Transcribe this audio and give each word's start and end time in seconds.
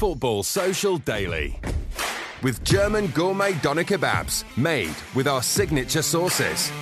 Football 0.00 0.42
Social 0.44 0.96
Daily. 0.96 1.60
With 2.42 2.64
German 2.64 3.08
gourmet 3.08 3.52
doner 3.60 3.84
kebabs 3.84 4.44
made 4.56 4.94
with 5.14 5.28
our 5.28 5.42
signature 5.42 6.00
sauces. 6.00 6.72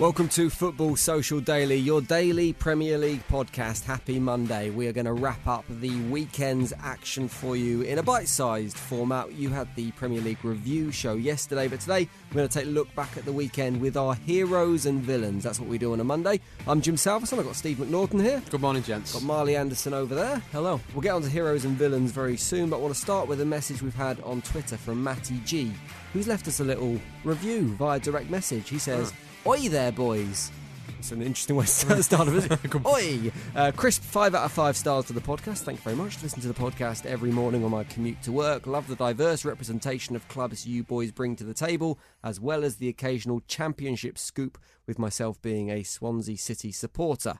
Welcome 0.00 0.28
to 0.30 0.50
Football 0.50 0.96
Social 0.96 1.38
Daily, 1.38 1.76
your 1.76 2.00
daily 2.00 2.52
Premier 2.52 2.98
League 2.98 3.22
podcast. 3.28 3.84
Happy 3.84 4.18
Monday. 4.18 4.70
We 4.70 4.88
are 4.88 4.92
going 4.92 5.06
to 5.06 5.12
wrap 5.12 5.46
up 5.46 5.64
the 5.68 5.94
weekend's 6.06 6.72
action 6.82 7.28
for 7.28 7.54
you 7.54 7.82
in 7.82 8.00
a 8.00 8.02
bite 8.02 8.26
sized 8.26 8.76
format. 8.76 9.32
You 9.34 9.50
had 9.50 9.72
the 9.76 9.92
Premier 9.92 10.20
League 10.20 10.44
review 10.44 10.90
show 10.90 11.14
yesterday, 11.14 11.68
but 11.68 11.78
today 11.78 12.08
we're 12.30 12.38
going 12.38 12.48
to 12.48 12.58
take 12.58 12.66
a 12.66 12.70
look 12.70 12.92
back 12.96 13.16
at 13.16 13.24
the 13.24 13.32
weekend 13.32 13.80
with 13.80 13.96
our 13.96 14.16
heroes 14.16 14.86
and 14.86 15.00
villains. 15.00 15.44
That's 15.44 15.60
what 15.60 15.68
we 15.68 15.78
do 15.78 15.92
on 15.92 16.00
a 16.00 16.04
Monday. 16.04 16.40
I'm 16.66 16.80
Jim 16.80 16.96
Salverson. 16.96 17.38
I've 17.38 17.44
got 17.44 17.54
Steve 17.54 17.76
McNaughton 17.76 18.20
here. 18.20 18.42
Good 18.50 18.62
morning, 18.62 18.82
gents. 18.82 19.12
Got 19.12 19.22
Marley 19.22 19.54
Anderson 19.54 19.94
over 19.94 20.16
there. 20.16 20.38
Hello. 20.50 20.80
We'll 20.92 21.02
get 21.02 21.14
on 21.14 21.22
to 21.22 21.30
heroes 21.30 21.64
and 21.64 21.76
villains 21.76 22.10
very 22.10 22.36
soon, 22.36 22.68
but 22.68 22.78
I 22.78 22.80
want 22.80 22.94
to 22.94 23.00
start 23.00 23.28
with 23.28 23.40
a 23.42 23.46
message 23.46 23.80
we've 23.80 23.94
had 23.94 24.18
on 24.22 24.42
Twitter 24.42 24.76
from 24.76 25.04
Matty 25.04 25.38
G, 25.44 25.70
who's 26.12 26.26
left 26.26 26.48
us 26.48 26.58
a 26.58 26.64
little 26.64 27.00
review 27.22 27.68
via 27.76 28.00
direct 28.00 28.28
message. 28.28 28.68
He 28.68 28.78
says, 28.80 29.12
ah. 29.14 29.20
Oi 29.46 29.68
there, 29.68 29.92
boys. 29.92 30.50
It's 30.98 31.12
an 31.12 31.20
interesting 31.20 31.56
way 31.56 31.66
to 31.66 32.02
start 32.02 32.28
of 32.28 32.50
it. 32.50 32.86
Oi! 32.86 33.30
Uh, 33.54 33.72
crisp 33.72 34.02
five 34.02 34.34
out 34.34 34.46
of 34.46 34.52
five 34.52 34.74
stars 34.74 35.04
to 35.04 35.12
the 35.12 35.20
podcast. 35.20 35.58
Thank 35.58 35.80
you 35.80 35.82
very 35.82 35.96
much. 35.96 36.22
Listen 36.22 36.40
to 36.40 36.48
the 36.48 36.54
podcast 36.54 37.04
every 37.04 37.30
morning 37.30 37.62
on 37.62 37.70
my 37.70 37.84
commute 37.84 38.22
to 38.22 38.32
work. 38.32 38.66
Love 38.66 38.88
the 38.88 38.96
diverse 38.96 39.44
representation 39.44 40.16
of 40.16 40.26
clubs 40.28 40.66
you 40.66 40.82
boys 40.82 41.12
bring 41.12 41.36
to 41.36 41.44
the 41.44 41.52
table, 41.52 41.98
as 42.22 42.40
well 42.40 42.64
as 42.64 42.76
the 42.76 42.88
occasional 42.88 43.42
championship 43.46 44.16
scoop, 44.16 44.56
with 44.86 44.98
myself 44.98 45.42
being 45.42 45.70
a 45.70 45.82
Swansea 45.82 46.38
City 46.38 46.72
supporter. 46.72 47.34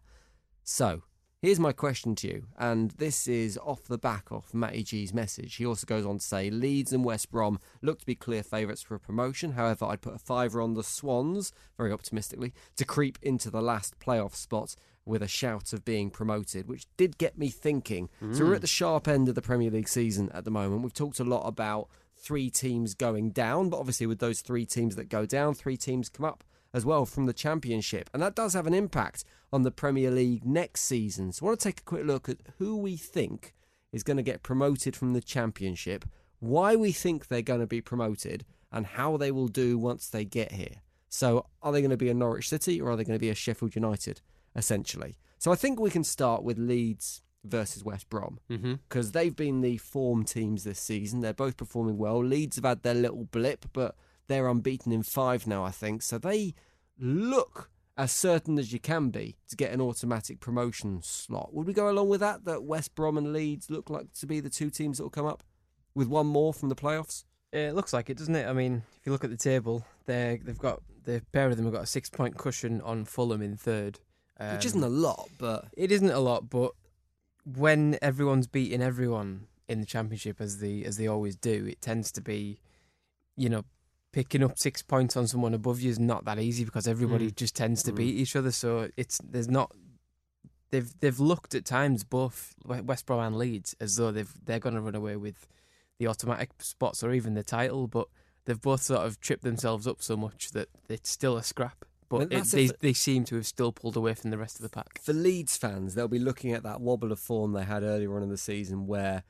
So, 0.62 1.04
here's 1.44 1.60
my 1.60 1.72
question 1.72 2.14
to 2.14 2.26
you, 2.26 2.46
and 2.58 2.92
this 2.92 3.28
is 3.28 3.58
off 3.58 3.84
the 3.84 3.98
back 3.98 4.24
of 4.30 4.54
Matty 4.54 4.82
G's 4.82 5.12
message. 5.12 5.56
He 5.56 5.66
also 5.66 5.84
goes 5.86 6.06
on 6.06 6.16
to 6.16 6.24
say 6.24 6.48
Leeds 6.48 6.90
and 6.90 7.04
West 7.04 7.30
Brom 7.30 7.60
look 7.82 8.00
to 8.00 8.06
be 8.06 8.14
clear 8.14 8.42
favourites 8.42 8.80
for 8.80 8.94
a 8.94 8.98
promotion. 8.98 9.52
However, 9.52 9.84
I'd 9.84 10.00
put 10.00 10.14
a 10.14 10.18
fiver 10.18 10.62
on 10.62 10.72
the 10.72 10.82
Swans, 10.82 11.52
very 11.76 11.92
optimistically, 11.92 12.54
to 12.76 12.86
creep 12.86 13.18
into 13.20 13.50
the 13.50 13.60
last 13.60 13.98
playoff 13.98 14.34
spot 14.34 14.74
with 15.04 15.22
a 15.22 15.28
shout 15.28 15.74
of 15.74 15.84
being 15.84 16.08
promoted, 16.08 16.66
which 16.66 16.86
did 16.96 17.18
get 17.18 17.36
me 17.36 17.50
thinking. 17.50 18.08
So 18.32 18.46
we're 18.46 18.54
at 18.54 18.62
the 18.62 18.66
sharp 18.66 19.06
end 19.06 19.28
of 19.28 19.34
the 19.34 19.42
Premier 19.42 19.70
League 19.70 19.88
season 19.88 20.30
at 20.32 20.46
the 20.46 20.50
moment. 20.50 20.80
We've 20.80 20.94
talked 20.94 21.20
a 21.20 21.24
lot 21.24 21.46
about 21.46 21.90
three 22.16 22.48
teams 22.48 22.94
going 22.94 23.32
down, 23.32 23.68
but 23.68 23.80
obviously 23.80 24.06
with 24.06 24.18
those 24.18 24.40
three 24.40 24.64
teams 24.64 24.96
that 24.96 25.10
go 25.10 25.26
down, 25.26 25.52
three 25.52 25.76
teams 25.76 26.08
come 26.08 26.24
up 26.24 26.42
as 26.72 26.84
well 26.84 27.06
from 27.06 27.26
the 27.26 27.32
Championship. 27.32 28.10
And 28.12 28.22
that 28.22 28.34
does 28.34 28.54
have 28.54 28.66
an 28.66 28.74
impact 28.74 29.24
on 29.54 29.62
the 29.62 29.70
Premier 29.70 30.10
League 30.10 30.44
next 30.44 30.80
season. 30.80 31.30
So 31.30 31.46
I 31.46 31.50
want 31.50 31.60
to 31.60 31.68
take 31.68 31.78
a 31.78 31.84
quick 31.84 32.04
look 32.04 32.28
at 32.28 32.38
who 32.58 32.76
we 32.76 32.96
think 32.96 33.54
is 33.92 34.02
going 34.02 34.16
to 34.16 34.22
get 34.24 34.42
promoted 34.42 34.96
from 34.96 35.12
the 35.12 35.20
Championship, 35.20 36.04
why 36.40 36.74
we 36.74 36.90
think 36.90 37.28
they're 37.28 37.40
going 37.40 37.60
to 37.60 37.66
be 37.66 37.80
promoted, 37.80 38.44
and 38.72 38.84
how 38.84 39.16
they 39.16 39.30
will 39.30 39.46
do 39.46 39.78
once 39.78 40.08
they 40.08 40.24
get 40.24 40.50
here. 40.50 40.82
So 41.08 41.46
are 41.62 41.70
they 41.70 41.80
going 41.80 41.92
to 41.92 41.96
be 41.96 42.08
a 42.08 42.14
Norwich 42.14 42.48
City 42.48 42.80
or 42.80 42.90
are 42.90 42.96
they 42.96 43.04
going 43.04 43.16
to 43.16 43.24
be 43.24 43.30
a 43.30 43.34
Sheffield 43.36 43.76
United, 43.76 44.20
essentially? 44.56 45.18
So 45.38 45.52
I 45.52 45.54
think 45.54 45.78
we 45.78 45.90
can 45.90 46.02
start 46.02 46.42
with 46.42 46.58
Leeds 46.58 47.22
versus 47.44 47.84
West 47.84 48.10
Brom 48.10 48.40
mm-hmm. 48.50 48.74
because 48.88 49.12
they've 49.12 49.36
been 49.36 49.60
the 49.60 49.76
form 49.76 50.24
teams 50.24 50.64
this 50.64 50.80
season. 50.80 51.20
They're 51.20 51.32
both 51.32 51.56
performing 51.56 51.96
well. 51.96 52.24
Leeds 52.24 52.56
have 52.56 52.64
had 52.64 52.82
their 52.82 52.94
little 52.94 53.26
blip, 53.26 53.66
but 53.72 53.94
they're 54.26 54.48
unbeaten 54.48 54.90
in 54.90 55.04
five 55.04 55.46
now, 55.46 55.62
I 55.62 55.70
think. 55.70 56.02
So 56.02 56.18
they 56.18 56.54
look 56.98 57.70
as 57.96 58.10
certain 58.10 58.58
as 58.58 58.72
you 58.72 58.80
can 58.80 59.10
be 59.10 59.36
to 59.48 59.56
get 59.56 59.72
an 59.72 59.80
automatic 59.80 60.40
promotion 60.40 61.00
slot. 61.02 61.54
Would 61.54 61.66
we 61.66 61.72
go 61.72 61.88
along 61.88 62.08
with 62.08 62.20
that? 62.20 62.44
That 62.44 62.64
West 62.64 62.94
Brom 62.94 63.16
and 63.16 63.32
Leeds 63.32 63.70
look 63.70 63.88
like 63.88 64.12
to 64.14 64.26
be 64.26 64.40
the 64.40 64.50
two 64.50 64.70
teams 64.70 64.98
that 64.98 65.04
will 65.04 65.10
come 65.10 65.26
up 65.26 65.44
with 65.94 66.08
one 66.08 66.26
more 66.26 66.52
from 66.52 66.68
the 66.68 66.74
playoffs? 66.74 67.24
It 67.52 67.74
looks 67.74 67.92
like 67.92 68.10
it, 68.10 68.16
doesn't 68.16 68.34
it? 68.34 68.48
I 68.48 68.52
mean, 68.52 68.82
if 68.98 69.06
you 69.06 69.12
look 69.12 69.22
at 69.22 69.30
the 69.30 69.36
table, 69.36 69.86
they 70.06 70.40
they've 70.42 70.58
got 70.58 70.82
the 71.04 71.22
pair 71.32 71.48
of 71.48 71.56
them 71.56 71.66
have 71.66 71.74
got 71.74 71.84
a 71.84 71.86
six 71.86 72.10
point 72.10 72.36
cushion 72.36 72.80
on 72.80 73.04
Fulham 73.04 73.42
in 73.42 73.56
third, 73.56 74.00
um, 74.40 74.54
Which 74.54 74.66
isn't 74.66 74.82
a 74.82 74.88
lot, 74.88 75.28
but 75.38 75.68
It 75.76 75.92
isn't 75.92 76.10
a 76.10 76.18
lot, 76.18 76.50
but 76.50 76.72
when 77.44 77.96
everyone's 78.02 78.48
beating 78.48 78.82
everyone 78.82 79.46
in 79.68 79.80
the 79.80 79.86
championship 79.86 80.40
as 80.40 80.58
the 80.58 80.84
as 80.84 80.96
they 80.96 81.06
always 81.06 81.36
do, 81.36 81.66
it 81.66 81.80
tends 81.80 82.10
to 82.12 82.20
be, 82.20 82.58
you 83.36 83.48
know, 83.48 83.64
picking 84.14 84.44
up 84.44 84.56
six 84.56 84.80
points 84.80 85.16
on 85.16 85.26
someone 85.26 85.54
above 85.54 85.80
you 85.80 85.90
is 85.90 85.98
not 85.98 86.24
that 86.24 86.38
easy 86.38 86.64
because 86.64 86.86
everybody 86.86 87.32
mm. 87.32 87.34
just 87.34 87.56
tends 87.56 87.82
to 87.82 87.90
mm. 87.90 87.96
beat 87.96 88.14
each 88.14 88.36
other. 88.36 88.52
So 88.52 88.88
it's 88.96 89.18
there's 89.18 89.48
not. 89.48 89.72
They've 90.70 90.88
they've 91.00 91.18
looked 91.18 91.56
at 91.56 91.64
times 91.64 92.04
both 92.04 92.54
West 92.64 93.06
Brom 93.06 93.18
and 93.18 93.36
Leeds 93.36 93.74
as 93.80 93.96
though 93.96 94.12
they've 94.12 94.32
they're 94.44 94.60
going 94.60 94.76
to 94.76 94.80
run 94.80 94.94
away 94.94 95.16
with 95.16 95.48
the 95.98 96.06
automatic 96.06 96.50
spots 96.60 97.02
or 97.02 97.12
even 97.12 97.34
the 97.34 97.42
title, 97.42 97.88
but 97.88 98.06
they've 98.44 98.60
both 98.60 98.82
sort 98.82 99.04
of 99.04 99.20
tripped 99.20 99.42
themselves 99.42 99.86
up 99.86 100.00
so 100.00 100.16
much 100.16 100.52
that 100.52 100.68
it's 100.88 101.10
still 101.10 101.36
a 101.36 101.42
scrap. 101.42 101.84
But 102.08 102.32
it, 102.32 102.44
they 102.52 102.70
they 102.80 102.92
seem 102.92 103.24
to 103.24 103.34
have 103.34 103.46
still 103.46 103.72
pulled 103.72 103.96
away 103.96 104.14
from 104.14 104.30
the 104.30 104.38
rest 104.38 104.56
of 104.56 104.62
the 104.62 104.68
pack. 104.68 105.00
for 105.02 105.12
Leeds 105.12 105.56
fans, 105.56 105.96
they'll 105.96 106.06
be 106.06 106.20
looking 106.20 106.52
at 106.52 106.62
that 106.62 106.80
wobble 106.80 107.10
of 107.10 107.18
form 107.18 107.52
they 107.52 107.64
had 107.64 107.82
earlier 107.82 108.14
on 108.14 108.22
in 108.22 108.28
the 108.28 108.36
season 108.36 108.86
where 108.86 109.24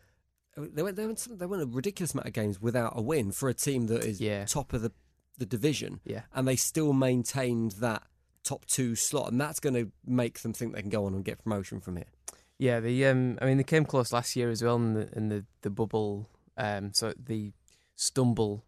they 0.57 0.83
went, 0.83 0.97
they 0.97 1.07
went, 1.07 1.19
some- 1.19 1.39
they 1.39 1.47
went 1.47 1.63
a 1.63 1.67
ridiculous 1.67 2.15
amount 2.15 2.27
of 2.29 2.33
games 2.33 2.61
without 2.61 2.93
a 2.97 3.03
win 3.03 3.33
for 3.33 3.49
a 3.49 3.55
team 3.55 3.87
that 3.89 4.05
is 4.05 4.21
Yeah. 4.21 4.45
top 4.45 4.73
of 4.73 4.83
the, 4.83 4.93
the 5.39 5.47
division. 5.47 6.01
Yeah. 6.05 6.23
And 6.35 6.47
they 6.47 6.57
still 6.57 6.93
maintained 6.93 7.73
that 7.73 8.03
top 8.45 8.65
two 8.67 8.95
slot. 8.95 9.33
And 9.33 9.41
that's 9.41 9.61
going 9.61 9.75
to 9.75 9.91
make 10.07 10.41
them 10.41 10.53
think 10.53 10.75
they 10.75 10.81
can 10.83 10.91
go 10.91 11.07
on 11.07 11.15
and 11.15 11.25
get 11.25 11.43
promotion 11.43 11.81
from 11.81 11.97
here. 11.97 12.07
Yeah, 12.59 12.79
the 12.79 13.05
um, 13.07 13.37
I 13.43 13.47
mean, 13.47 13.57
they 13.57 13.65
came 13.65 13.85
close 13.85 14.13
last 14.13 14.37
year 14.37 14.49
as 14.49 14.63
well 14.63 14.77
in 14.77 14.95
the 14.95 15.09
in 15.17 15.29
the 15.29 15.45
the 15.63 15.71
bubble. 15.71 16.29
Um, 16.57 16.93
so 16.93 17.13
the 17.19 17.53
stumble 17.97 18.65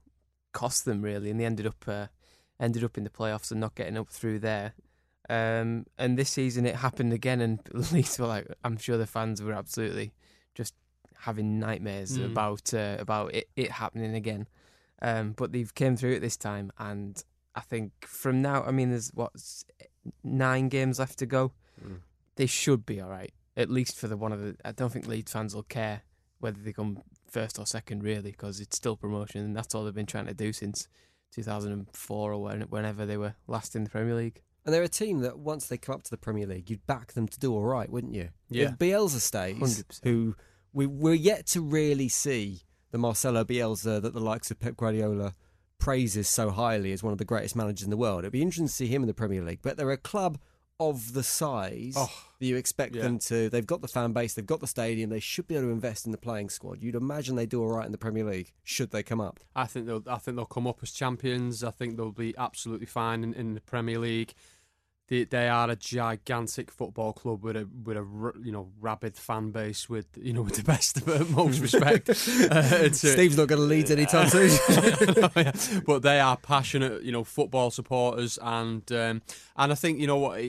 cost 0.52 0.84
them 0.84 1.02
really, 1.02 1.30
and 1.30 1.38
they 1.38 1.44
ended 1.44 1.68
up 1.68 1.84
uh, 1.86 2.06
ended 2.58 2.82
up 2.82 2.98
in 2.98 3.04
the 3.04 3.10
playoffs 3.10 3.52
and 3.52 3.60
not 3.60 3.76
getting 3.76 3.96
up 3.96 4.08
through 4.08 4.40
there. 4.40 4.72
Um, 5.28 5.86
and 5.98 6.18
this 6.18 6.30
season 6.30 6.66
it 6.66 6.74
happened 6.76 7.12
again, 7.12 7.40
and 7.40 7.60
Leeds 7.92 8.18
were 8.18 8.26
like, 8.26 8.48
I'm 8.64 8.76
sure 8.76 8.96
the 8.98 9.06
fans 9.06 9.40
were 9.40 9.52
absolutely 9.52 10.12
having 11.20 11.58
nightmares 11.58 12.18
Mm. 12.18 12.26
about 12.32 12.72
uh, 12.74 12.96
about 12.98 13.34
it, 13.34 13.48
it 13.56 13.70
happening 13.72 14.14
again. 14.14 14.46
Um, 15.02 15.32
but 15.32 15.52
they've 15.52 15.74
came 15.74 15.96
through 15.96 16.12
it 16.12 16.20
this 16.20 16.36
time, 16.36 16.72
and 16.78 17.22
I 17.54 17.60
think 17.60 17.92
from 18.06 18.40
now, 18.42 18.62
I 18.64 18.70
mean, 18.70 18.90
there's 18.90 19.10
what 19.14 19.32
nine 20.24 20.68
games 20.68 20.98
left 20.98 21.18
to 21.18 21.26
go. 21.26 21.52
They 22.36 22.46
should 22.46 22.84
be 22.84 23.00
all 23.00 23.08
right, 23.10 23.32
at 23.56 23.70
least 23.70 23.96
for 23.98 24.08
the 24.08 24.16
one 24.16 24.32
of 24.32 24.40
the. 24.40 24.56
I 24.64 24.72
don't 24.72 24.92
think 24.92 25.06
Leeds 25.06 25.32
fans 25.32 25.54
will 25.54 25.62
care 25.64 26.02
whether 26.38 26.58
they 26.60 26.72
come 26.72 27.00
first 27.30 27.58
or 27.58 27.66
second, 27.66 28.02
really, 28.02 28.30
because 28.30 28.60
it's 28.60 28.76
still 28.76 28.96
promotion, 28.96 29.42
and 29.42 29.56
that's 29.56 29.74
all 29.74 29.84
they've 29.84 29.94
been 29.94 30.06
trying 30.06 30.26
to 30.26 30.34
do 30.34 30.52
since 30.52 30.88
2004 31.32 32.32
or 32.32 32.42
when, 32.42 32.62
whenever 32.62 33.06
they 33.06 33.16
were 33.16 33.34
last 33.46 33.74
in 33.76 33.84
the 33.84 33.90
Premier 33.90 34.14
League. 34.14 34.42
And 34.64 34.74
they're 34.74 34.82
a 34.82 34.88
team 34.88 35.20
that 35.20 35.38
once 35.38 35.66
they 35.68 35.76
come 35.78 35.94
up 35.94 36.02
to 36.04 36.10
the 36.10 36.16
Premier 36.16 36.46
League, 36.46 36.68
you'd 36.70 36.86
back 36.86 37.12
them 37.12 37.28
to 37.28 37.38
do 37.38 37.52
all 37.54 37.62
right, 37.62 37.88
wouldn't 37.88 38.14
you? 38.14 38.30
Yeah. 38.50 38.64
If 38.70 38.78
Bielsa 38.78 39.20
stays, 39.20 39.56
100%. 39.58 40.00
who 40.04 40.34
we, 40.76 40.86
we're 40.86 41.14
yet 41.14 41.46
to 41.46 41.62
really 41.62 42.08
see 42.08 42.60
the 42.90 42.98
Marcelo 42.98 43.44
Bielsa 43.44 44.00
that 44.02 44.12
the 44.12 44.20
likes 44.20 44.50
of 44.50 44.60
Pep 44.60 44.76
Guardiola 44.76 45.34
praises 45.78 46.28
so 46.28 46.50
highly 46.50 46.92
as 46.92 47.02
one 47.02 47.12
of 47.12 47.18
the 47.18 47.24
greatest 47.24 47.56
managers 47.56 47.84
in 47.84 47.90
the 47.90 47.96
world. 47.96 48.20
It'd 48.20 48.32
be 48.32 48.42
interesting 48.42 48.66
to 48.66 48.72
see 48.72 48.86
him 48.86 49.02
in 49.02 49.06
the 49.08 49.14
Premier 49.14 49.42
League. 49.42 49.60
But 49.62 49.78
they're 49.78 49.90
a 49.90 49.96
club 49.96 50.38
of 50.78 51.14
the 51.14 51.22
size 51.22 51.94
Oh, 51.96 52.10
that 52.38 52.46
you 52.46 52.56
expect 52.56 52.94
yeah. 52.94 53.04
them 53.04 53.18
to. 53.20 53.48
They've 53.48 53.66
got 53.66 53.80
the 53.80 53.88
fan 53.88 54.12
base, 54.12 54.34
they've 54.34 54.44
got 54.44 54.60
the 54.60 54.66
stadium, 54.66 55.08
they 55.08 55.18
should 55.20 55.48
be 55.48 55.54
able 55.56 55.68
to 55.68 55.72
invest 55.72 56.04
in 56.04 56.12
the 56.12 56.18
playing 56.18 56.50
squad. 56.50 56.82
You'd 56.82 56.94
imagine 56.94 57.36
they 57.36 57.46
do 57.46 57.62
all 57.62 57.70
right 57.74 57.86
in 57.86 57.92
the 57.92 57.96
Premier 57.98 58.24
League, 58.24 58.52
should 58.62 58.90
they 58.90 59.02
come 59.02 59.20
up. 59.20 59.40
I 59.54 59.64
think 59.64 59.86
they'll. 59.86 60.02
I 60.06 60.18
think 60.18 60.36
they'll 60.36 60.44
come 60.44 60.66
up 60.66 60.80
as 60.82 60.90
champions. 60.92 61.64
I 61.64 61.70
think 61.70 61.96
they'll 61.96 62.12
be 62.12 62.34
absolutely 62.36 62.84
fine 62.84 63.24
in, 63.24 63.32
in 63.32 63.54
the 63.54 63.62
Premier 63.62 63.98
League. 63.98 64.34
They, 65.08 65.22
they 65.22 65.48
are 65.48 65.70
a 65.70 65.76
gigantic 65.76 66.70
football 66.72 67.12
club 67.12 67.44
with 67.44 67.56
a 67.56 67.68
with 67.84 67.96
a 67.96 68.32
you 68.42 68.50
know 68.50 68.70
rabid 68.80 69.16
fan 69.16 69.52
base 69.52 69.88
with 69.88 70.06
you 70.20 70.32
know 70.32 70.42
with 70.46 70.56
the 70.56 70.64
best 70.64 70.96
of 70.96 71.08
utmost 71.08 71.60
respect. 71.60 72.08
uh, 72.10 72.92
Steve's 72.92 73.36
not 73.36 73.46
going 73.48 73.60
to 73.60 73.66
lead 73.66 73.90
anytime 73.90 74.28
soon. 74.28 74.50
Yeah. 75.36 75.52
but 75.86 76.02
they 76.02 76.18
are 76.18 76.36
passionate, 76.36 77.02
you 77.02 77.12
know, 77.12 77.24
football 77.24 77.70
supporters, 77.70 78.38
and 78.42 78.90
um, 78.92 79.22
and 79.56 79.72
I 79.72 79.74
think 79.74 79.98
you 80.00 80.06
know 80.06 80.16
what 80.16 80.40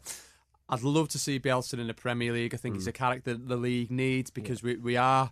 I'd 0.69 0.83
love 0.83 1.07
to 1.09 1.17
see 1.19 1.39
Bielsa 1.39 1.79
in 1.79 1.87
the 1.87 1.93
Premier 1.93 2.33
League. 2.33 2.53
I 2.53 2.57
think 2.57 2.75
he's 2.75 2.87
a 2.87 2.91
character 2.91 3.33
that 3.33 3.47
the 3.47 3.55
league 3.57 3.89
needs 3.91 4.29
because 4.31 4.61
we 4.61 4.75
we 4.77 4.97
are. 4.97 5.31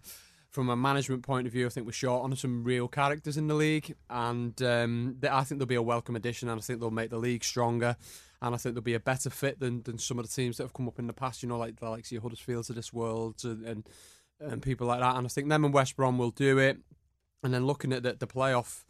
From 0.50 0.70
a 0.70 0.76
management 0.76 1.24
point 1.24 1.48
of 1.48 1.54
view, 1.54 1.66
I 1.66 1.70
think 1.70 1.88
we're 1.88 1.94
short 1.94 2.24
on 2.24 2.36
some 2.36 2.64
real 2.64 2.88
characters 2.88 3.38
in 3.38 3.48
the 3.48 3.56
league, 3.56 3.96
and 4.08 4.62
um, 4.62 5.16
they, 5.20 5.28
I 5.28 5.44
think 5.44 5.58
they'll 5.58 5.66
be 5.66 5.74
a 5.74 5.82
welcome 5.82 6.16
addition, 6.16 6.48
and 6.48 6.60
I 6.60 6.62
think 6.62 6.80
they'll 6.80 6.92
make 6.92 7.10
the 7.10 7.18
league 7.18 7.44
stronger, 7.44 7.96
and 8.44 8.54
I 8.54 8.58
think 8.60 8.76
they'll 8.76 8.84
be 8.84 8.94
a 8.94 9.00
better 9.00 9.32
fit 9.32 9.60
than, 9.60 9.82
than 9.84 9.98
some 9.98 10.20
of 10.20 10.28
the 10.28 10.32
teams 10.34 10.58
that 10.58 10.64
have 10.66 10.74
come 10.74 10.88
up 10.88 11.00
in 11.00 11.08
the 11.08 11.14
past. 11.14 11.42
You 11.42 11.50
know, 11.50 11.58
like 11.58 11.80
the 11.80 11.90
likes 11.90 12.10
of 12.10 12.12
your 12.12 12.22
Huddersfields 12.22 12.70
of 12.70 12.76
this 12.76 12.94
world, 12.94 13.38
and, 13.44 13.66
and 13.66 13.90
and 14.40 14.62
people 14.62 14.86
like 14.86 15.00
that. 15.00 15.16
And 15.16 15.26
I 15.26 15.30
think 15.30 15.50
them 15.50 15.64
and 15.66 15.74
West 15.74 15.96
Brom 15.96 16.18
will 16.18 16.32
do 16.32 16.60
it. 16.60 16.78
And 17.44 17.54
then 17.54 17.66
looking 17.66 17.92
at 17.94 18.04
the, 18.04 18.14
the 18.14 18.28
playoff 18.28 18.84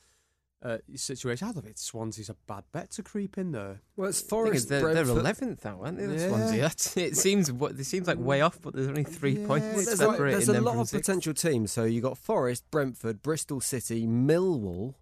uh, 0.63 0.77
situation, 0.95 1.47
I 1.47 1.51
don't 1.51 1.63
think 1.63 1.77
Swansea's 1.77 2.29
a 2.29 2.35
bad 2.47 2.63
bet 2.71 2.89
to 2.91 3.03
creep 3.03 3.37
in 3.37 3.51
there. 3.51 3.81
well, 3.95 4.09
it's 4.09 4.21
Forest, 4.21 4.69
they're, 4.69 4.93
they're 4.93 5.03
11th 5.05 5.65
now, 5.65 5.81
aren't 5.83 5.97
they? 5.97 6.05
Yeah. 6.05 6.27
Swansea. 6.29 6.61
That's, 6.61 6.97
it 6.97 7.17
seems 7.17 7.51
what 7.51 7.73
it 7.73 7.83
seems 7.83 8.07
like 8.07 8.17
way 8.17 8.41
off, 8.41 8.59
but 8.61 8.73
there's 8.73 8.87
only 8.87 9.03
three 9.03 9.33
Yeah, 9.39 9.47
points 9.47 9.65
well, 9.65 9.75
Well, 9.75 9.85
there's, 9.85 9.99
like- 9.99 10.07
like- 10.07 10.15
separating 10.15 10.37
there's 10.39 10.49
a 10.57 10.61
lot 10.61 10.71
from 10.71 10.79
of 10.81 10.87
sixth. 10.89 11.05
potential 11.07 11.33
teams. 11.33 11.71
So 11.71 11.83
you 11.83 11.95
have 12.01 12.03
got 12.11 12.17
Forest, 12.17 12.63
Brentford, 12.71 13.21
Bristol 13.21 13.59
City, 13.59 14.07
Millwall. 14.07 14.93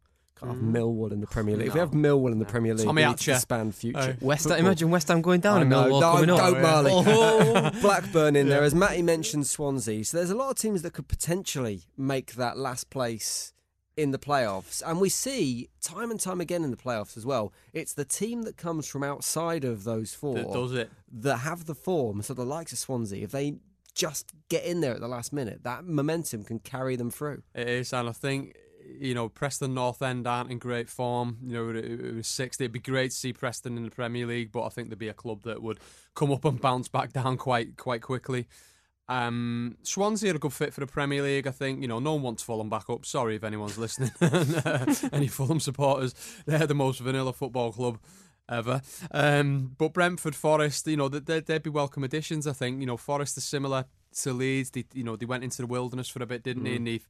Can't 0.41 0.53
have 0.53 0.61
Millwall 0.61 1.11
in 1.11 1.21
the 1.21 1.27
Premier 1.27 1.55
League. 1.55 1.67
If 1.67 1.73
we 1.75 1.79
have 1.79 1.91
Millwall 1.91 2.31
in 2.31 2.39
the 2.39 2.45
Premier 2.45 2.73
League, 2.73 2.85
Tommy 2.85 3.03
we 3.03 3.07
need 3.09 3.17
to 3.17 3.31
Hatcher. 3.31 3.33
disband 3.33 3.75
future. 3.75 3.99
Uh, 3.99 4.13
West 4.21 4.49
Ham, 4.49 4.57
imagine 4.57 4.89
West 4.89 5.07
Ham 5.07 5.21
going 5.21 5.39
down 5.39 5.57
I 5.59 5.61
and 5.61 5.69
know. 5.69 5.83
Millwall 5.85 6.01
No, 6.01 6.11
coming 6.13 6.29
up. 6.31 6.39
Goat 6.39 6.61
Marley. 6.61 6.91
Oh. 6.93 7.69
Blackburn 7.81 8.35
in 8.35 8.49
there, 8.49 8.63
as 8.63 8.73
Matty 8.75 9.01
mentioned, 9.03 9.45
Swansea. 9.47 10.03
So 10.03 10.17
there's 10.17 10.31
a 10.31 10.35
lot 10.35 10.49
of 10.49 10.57
teams 10.57 10.81
that 10.81 10.93
could 10.93 11.07
potentially 11.07 11.83
make 11.97 12.33
that 12.33 12.57
last 12.57 12.89
place 12.89 13.53
in 13.97 14.11
the 14.11 14.17
playoffs. 14.17 14.81
And 14.85 14.99
we 14.99 15.09
see 15.09 15.69
time 15.81 16.09
and 16.11 16.19
time 16.19 16.41
again 16.41 16.63
in 16.63 16.71
the 16.71 16.77
playoffs 16.77 17.17
as 17.17 17.25
well. 17.25 17.53
It's 17.73 17.93
the 17.93 18.05
team 18.05 18.43
that 18.43 18.57
comes 18.57 18.87
from 18.87 19.03
outside 19.03 19.63
of 19.63 19.83
those 19.83 20.13
four 20.13 20.35
That 20.35 20.51
does 20.51 20.71
it. 20.73 20.89
that 21.11 21.37
have 21.37 21.65
the 21.65 21.75
form. 21.75 22.21
So 22.23 22.33
the 22.33 22.45
likes 22.45 22.71
of 22.71 22.77
Swansea, 22.79 23.23
if 23.23 23.31
they 23.31 23.55
just 23.93 24.31
get 24.49 24.63
in 24.63 24.79
there 24.79 24.93
at 24.93 25.01
the 25.01 25.07
last 25.09 25.33
minute, 25.33 25.63
that 25.65 25.83
momentum 25.83 26.45
can 26.45 26.59
carry 26.59 26.95
them 26.95 27.11
through. 27.11 27.43
It 27.53 27.67
is, 27.67 27.91
and 27.93 28.07
I 28.07 28.13
think 28.13 28.55
you 28.99 29.13
know 29.13 29.29
Preston 29.29 29.73
North 29.73 30.01
End 30.01 30.27
aren't 30.27 30.51
in 30.51 30.59
great 30.59 30.89
form. 30.89 31.37
You 31.43 31.53
know, 31.53 31.69
it, 31.69 31.85
it 31.85 32.15
was 32.15 32.27
sixth. 32.27 32.61
It'd 32.61 32.71
be 32.71 32.79
great 32.79 33.11
to 33.11 33.17
see 33.17 33.33
Preston 33.33 33.77
in 33.77 33.85
the 33.85 33.91
Premier 33.91 34.25
League, 34.25 34.51
but 34.51 34.63
I 34.63 34.69
think 34.69 34.89
there'd 34.89 34.99
be 34.99 35.07
a 35.07 35.13
club 35.13 35.43
that 35.43 35.61
would 35.61 35.79
come 36.15 36.31
up 36.31 36.45
and 36.45 36.59
bounce 36.59 36.87
back 36.87 37.13
down 37.13 37.37
quite 37.37 37.77
quite 37.77 38.01
quickly. 38.01 38.47
Um, 39.07 39.77
Swansea 39.83 40.31
are 40.31 40.37
a 40.37 40.39
good 40.39 40.53
fit 40.53 40.73
for 40.73 40.79
the 40.79 40.87
Premier 40.87 41.21
League. 41.21 41.47
I 41.47 41.51
think 41.51 41.81
you 41.81 41.87
know 41.87 41.99
no 41.99 42.13
one 42.13 42.23
wants 42.23 42.43
Fulham 42.43 42.69
back 42.69 42.89
up. 42.89 43.05
Sorry 43.05 43.35
if 43.35 43.43
anyone's 43.43 43.77
listening. 43.77 44.11
Any 45.11 45.27
Fulham 45.27 45.59
supporters, 45.59 46.15
they're 46.45 46.67
the 46.67 46.75
most 46.75 46.99
vanilla 46.99 47.33
football 47.33 47.71
club 47.73 47.99
ever. 48.49 48.81
Um, 49.11 49.75
but 49.77 49.93
Brentford, 49.93 50.35
Forest, 50.35 50.87
you 50.87 50.97
know, 50.97 51.09
they'd, 51.09 51.45
they'd 51.45 51.63
be 51.63 51.69
welcome 51.69 52.03
additions. 52.03 52.47
I 52.47 52.53
think 52.53 52.79
you 52.79 52.85
know 52.85 52.97
Forest 52.97 53.37
is 53.37 53.43
similar 53.43 53.85
to 54.21 54.33
Leeds. 54.33 54.71
They, 54.71 54.85
you 54.93 55.03
know, 55.03 55.15
they 55.15 55.25
went 55.25 55.43
into 55.43 55.61
the 55.61 55.67
wilderness 55.67 56.09
for 56.09 56.21
a 56.21 56.25
bit, 56.25 56.43
didn't 56.43 56.63
they? 56.63 56.75
And 56.75 56.87
they've 56.87 57.07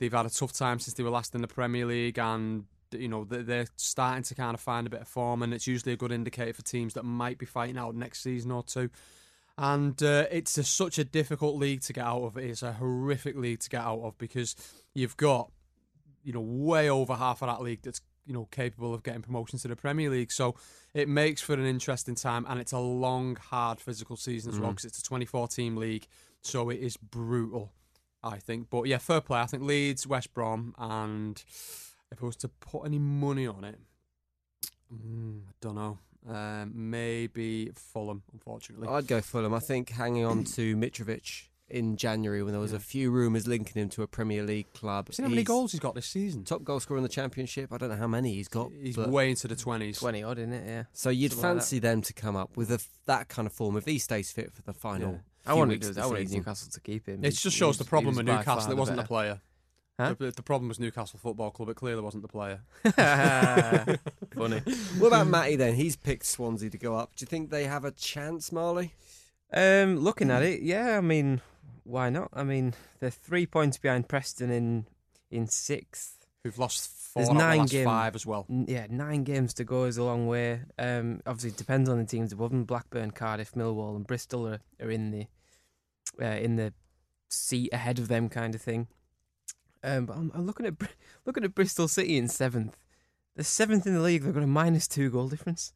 they've 0.00 0.12
had 0.12 0.26
a 0.26 0.30
tough 0.30 0.52
time 0.52 0.80
since 0.80 0.94
they 0.94 1.04
were 1.04 1.10
last 1.10 1.32
in 1.36 1.42
the 1.42 1.46
Premier 1.48 1.86
League, 1.86 2.18
and 2.18 2.64
you 2.90 3.06
know 3.06 3.22
they- 3.22 3.42
they're 3.42 3.68
starting 3.76 4.24
to 4.24 4.34
kind 4.34 4.54
of 4.54 4.60
find 4.60 4.88
a 4.88 4.90
bit 4.90 5.02
of 5.02 5.06
form, 5.08 5.42
and 5.44 5.54
it's 5.54 5.68
usually 5.68 5.92
a 5.92 5.96
good 5.96 6.10
indicator 6.10 6.52
for 6.52 6.62
teams 6.62 6.94
that 6.94 7.04
might 7.04 7.38
be 7.38 7.46
fighting 7.46 7.78
out 7.78 7.94
next 7.94 8.22
season 8.22 8.50
or 8.50 8.64
two. 8.64 8.90
And 9.58 10.02
uh, 10.02 10.26
it's 10.30 10.56
a, 10.58 10.64
such 10.64 10.98
a 10.98 11.04
difficult 11.04 11.56
league 11.56 11.82
to 11.82 11.92
get 11.92 12.04
out 12.04 12.22
of. 12.22 12.36
It's 12.38 12.62
a 12.62 12.72
horrific 12.72 13.36
league 13.36 13.60
to 13.60 13.68
get 13.68 13.82
out 13.82 14.00
of 14.00 14.16
because 14.16 14.56
you've 14.94 15.16
got, 15.18 15.50
you 16.24 16.32
know, 16.32 16.40
way 16.40 16.88
over 16.88 17.14
half 17.14 17.42
of 17.42 17.48
that 17.48 17.60
league 17.62 17.82
that's 17.82 18.00
you 18.26 18.32
know 18.34 18.46
capable 18.50 18.94
of 18.94 19.02
getting 19.02 19.22
promotion 19.22 19.58
to 19.58 19.68
the 19.68 19.76
Premier 19.76 20.08
League. 20.08 20.32
So 20.32 20.54
it 20.94 21.08
makes 21.08 21.42
for 21.42 21.52
an 21.54 21.66
interesting 21.66 22.14
time, 22.14 22.46
and 22.48 22.58
it's 22.58 22.72
a 22.72 22.78
long, 22.78 23.36
hard 23.36 23.80
physical 23.80 24.16
season 24.16 24.52
as 24.52 24.58
well 24.60 24.70
because 24.72 24.84
it's 24.86 24.98
a 25.00 25.02
24 25.02 25.48
team 25.48 25.76
league. 25.76 26.06
So 26.42 26.70
it 26.70 26.80
is 26.80 26.96
brutal, 26.96 27.72
I 28.22 28.38
think. 28.38 28.68
But 28.70 28.86
yeah, 28.86 28.98
fair 28.98 29.20
play. 29.20 29.40
I 29.40 29.46
think 29.46 29.62
Leeds, 29.62 30.06
West 30.06 30.34
Brom, 30.34 30.74
and 30.78 31.42
if 32.12 32.22
I 32.22 32.26
was 32.26 32.36
to 32.36 32.48
put 32.48 32.84
any 32.84 32.98
money 32.98 33.46
on 33.46 33.64
it, 33.64 33.78
mm, 34.92 35.40
I 35.48 35.52
don't 35.60 35.74
know. 35.74 35.98
Um, 36.28 36.72
maybe 36.74 37.70
Fulham, 37.74 38.22
unfortunately. 38.32 38.88
I'd 38.88 39.06
go 39.06 39.20
Fulham. 39.20 39.54
I 39.54 39.58
think 39.58 39.90
hanging 39.90 40.24
on 40.24 40.44
to 40.44 40.76
Mitrovic 40.76 41.44
in 41.70 41.96
January 41.96 42.42
when 42.42 42.52
there 42.52 42.60
was 42.60 42.72
Yeah. 42.72 42.78
a 42.78 42.80
few 42.80 43.10
rumours 43.10 43.46
linking 43.46 43.80
him 43.82 43.88
to 43.90 44.02
a 44.02 44.06
Premier 44.06 44.42
League 44.42 44.72
club. 44.72 45.12
Seen 45.12 45.24
how 45.24 45.30
many 45.30 45.42
goals 45.44 45.72
he's 45.72 45.80
got 45.80 45.94
this 45.94 46.06
season? 46.06 46.44
Top 46.44 46.64
goal 46.64 46.80
scorer 46.80 46.98
in 46.98 47.02
the 47.02 47.08
Championship. 47.08 47.72
I 47.72 47.78
don't 47.78 47.88
know 47.90 47.96
how 47.96 48.06
many 48.08 48.34
he's 48.34 48.48
got. 48.48 48.70
He's 48.80 48.96
way 48.96 49.30
into 49.30 49.48
the 49.48 49.56
twenties. 49.56 49.98
20 49.98 50.22
odd, 50.22 50.38
isn't 50.38 50.52
it? 50.52 50.66
Yeah. 50.66 50.82
so 50.92 51.10
you'd 51.10 51.32
something 51.32 51.48
like 51.48 51.56
fancy 51.58 51.78
them 51.78 52.02
to 52.02 52.12
come 52.12 52.36
up 52.36 52.56
with 52.56 52.70
a, 52.70 52.80
that 53.06 53.28
kind 53.28 53.46
of 53.46 53.52
form 53.52 53.76
if 53.76 53.84
he 53.86 53.98
stays 53.98 54.30
fit 54.32 54.52
for 54.52 54.62
the 54.62 54.72
final. 54.74 55.12
Yeah. 55.12 55.18
I 55.46 55.50
few 55.52 55.58
wanted, 55.58 55.70
weeks 55.72 55.88
of 55.88 55.94
the 55.94 56.02
I 56.02 56.06
wanted. 56.06 56.30
Newcastle 56.30 56.70
to 56.72 56.80
keep 56.80 57.06
him. 57.06 57.24
It 57.24 57.30
just 57.30 57.56
shows 57.56 57.68
was- 57.68 57.78
the 57.78 57.84
problem 57.84 58.08
was 58.14 58.18
with 58.18 58.26
Newcastle. 58.26 58.70
It 58.72 58.76
wasn't 58.76 58.98
the 58.98 59.04
player. 59.04 59.40
Huh? 59.98 60.14
The, 60.18 60.30
the 60.30 60.42
problem 60.42 60.68
was 60.68 60.80
Newcastle 60.80 61.18
Football 61.18 61.50
Club. 61.50 61.68
It 61.68 61.76
clearly 61.76 62.00
wasn't 62.00 62.22
the 62.22 62.28
player. 62.28 62.60
Funny. 64.34 64.60
What 64.98 65.08
about 65.08 65.26
Matty 65.26 65.56
then? 65.56 65.74
He's 65.74 65.96
picked 65.96 66.24
Swansea 66.26 66.70
to 66.70 66.78
go 66.78 66.96
up. 66.96 67.14
Do 67.16 67.22
you 67.22 67.26
think 67.26 67.50
they 67.50 67.64
have 67.64 67.84
a 67.84 67.90
chance, 67.90 68.50
Marley? 68.52 68.94
Um, 69.52 69.98
looking 69.98 70.30
at 70.30 70.42
it, 70.42 70.62
yeah, 70.62 70.96
I 70.96 71.00
mean, 71.00 71.40
why 71.90 72.10
not? 72.10 72.28
I 72.32 72.42
mean, 72.44 72.74
they're 73.00 73.10
three 73.10 73.46
points 73.46 73.78
behind 73.78 74.08
Preston 74.08 74.50
in 74.50 74.86
in 75.30 75.46
sixth. 75.46 76.16
Who've 76.42 76.58
lost 76.58 76.88
four 76.88 77.20
There's 77.22 77.28
the 77.28 77.34
nine 77.38 77.58
last 77.58 77.70
game- 77.72 77.84
five 77.84 78.14
as 78.14 78.24
well. 78.24 78.46
N- 78.48 78.64
Yeah, 78.68 78.86
nine 78.88 79.24
games 79.24 79.52
to 79.54 79.64
go 79.64 79.84
is 79.84 79.98
a 79.98 80.04
long 80.04 80.26
way. 80.26 80.62
Um, 80.78 81.20
obviously, 81.26 81.50
it 81.50 81.56
depends 81.58 81.88
on 81.88 81.98
the 81.98 82.04
teams 82.06 82.32
above 82.32 82.50
them. 82.50 82.64
Blackburn, 82.64 83.10
Cardiff, 83.10 83.52
Millwall, 83.52 83.94
and 83.96 84.06
Bristol 84.06 84.46
are, 84.48 84.60
are 84.80 84.90
in 84.90 85.10
the 85.10 85.26
uh, 86.20 86.24
in 86.38 86.56
the 86.56 86.72
seat 87.28 87.70
ahead 87.72 87.98
of 87.98 88.08
them, 88.08 88.28
kind 88.28 88.54
of 88.54 88.62
thing. 88.62 88.88
Um, 89.84 90.06
but 90.06 90.16
I'm, 90.16 90.30
I'm 90.34 90.46
looking 90.46 90.66
at 90.66 90.74
looking 91.26 91.44
at 91.44 91.54
Bristol 91.54 91.88
City 91.88 92.16
in 92.16 92.28
seventh. 92.28 92.76
They're 93.36 93.44
seventh 93.44 93.86
in 93.86 93.94
the 93.94 94.00
league. 94.00 94.22
They've 94.22 94.34
got 94.34 94.42
a 94.42 94.46
minus 94.46 94.88
two 94.88 95.10
goal 95.10 95.28
difference. 95.28 95.72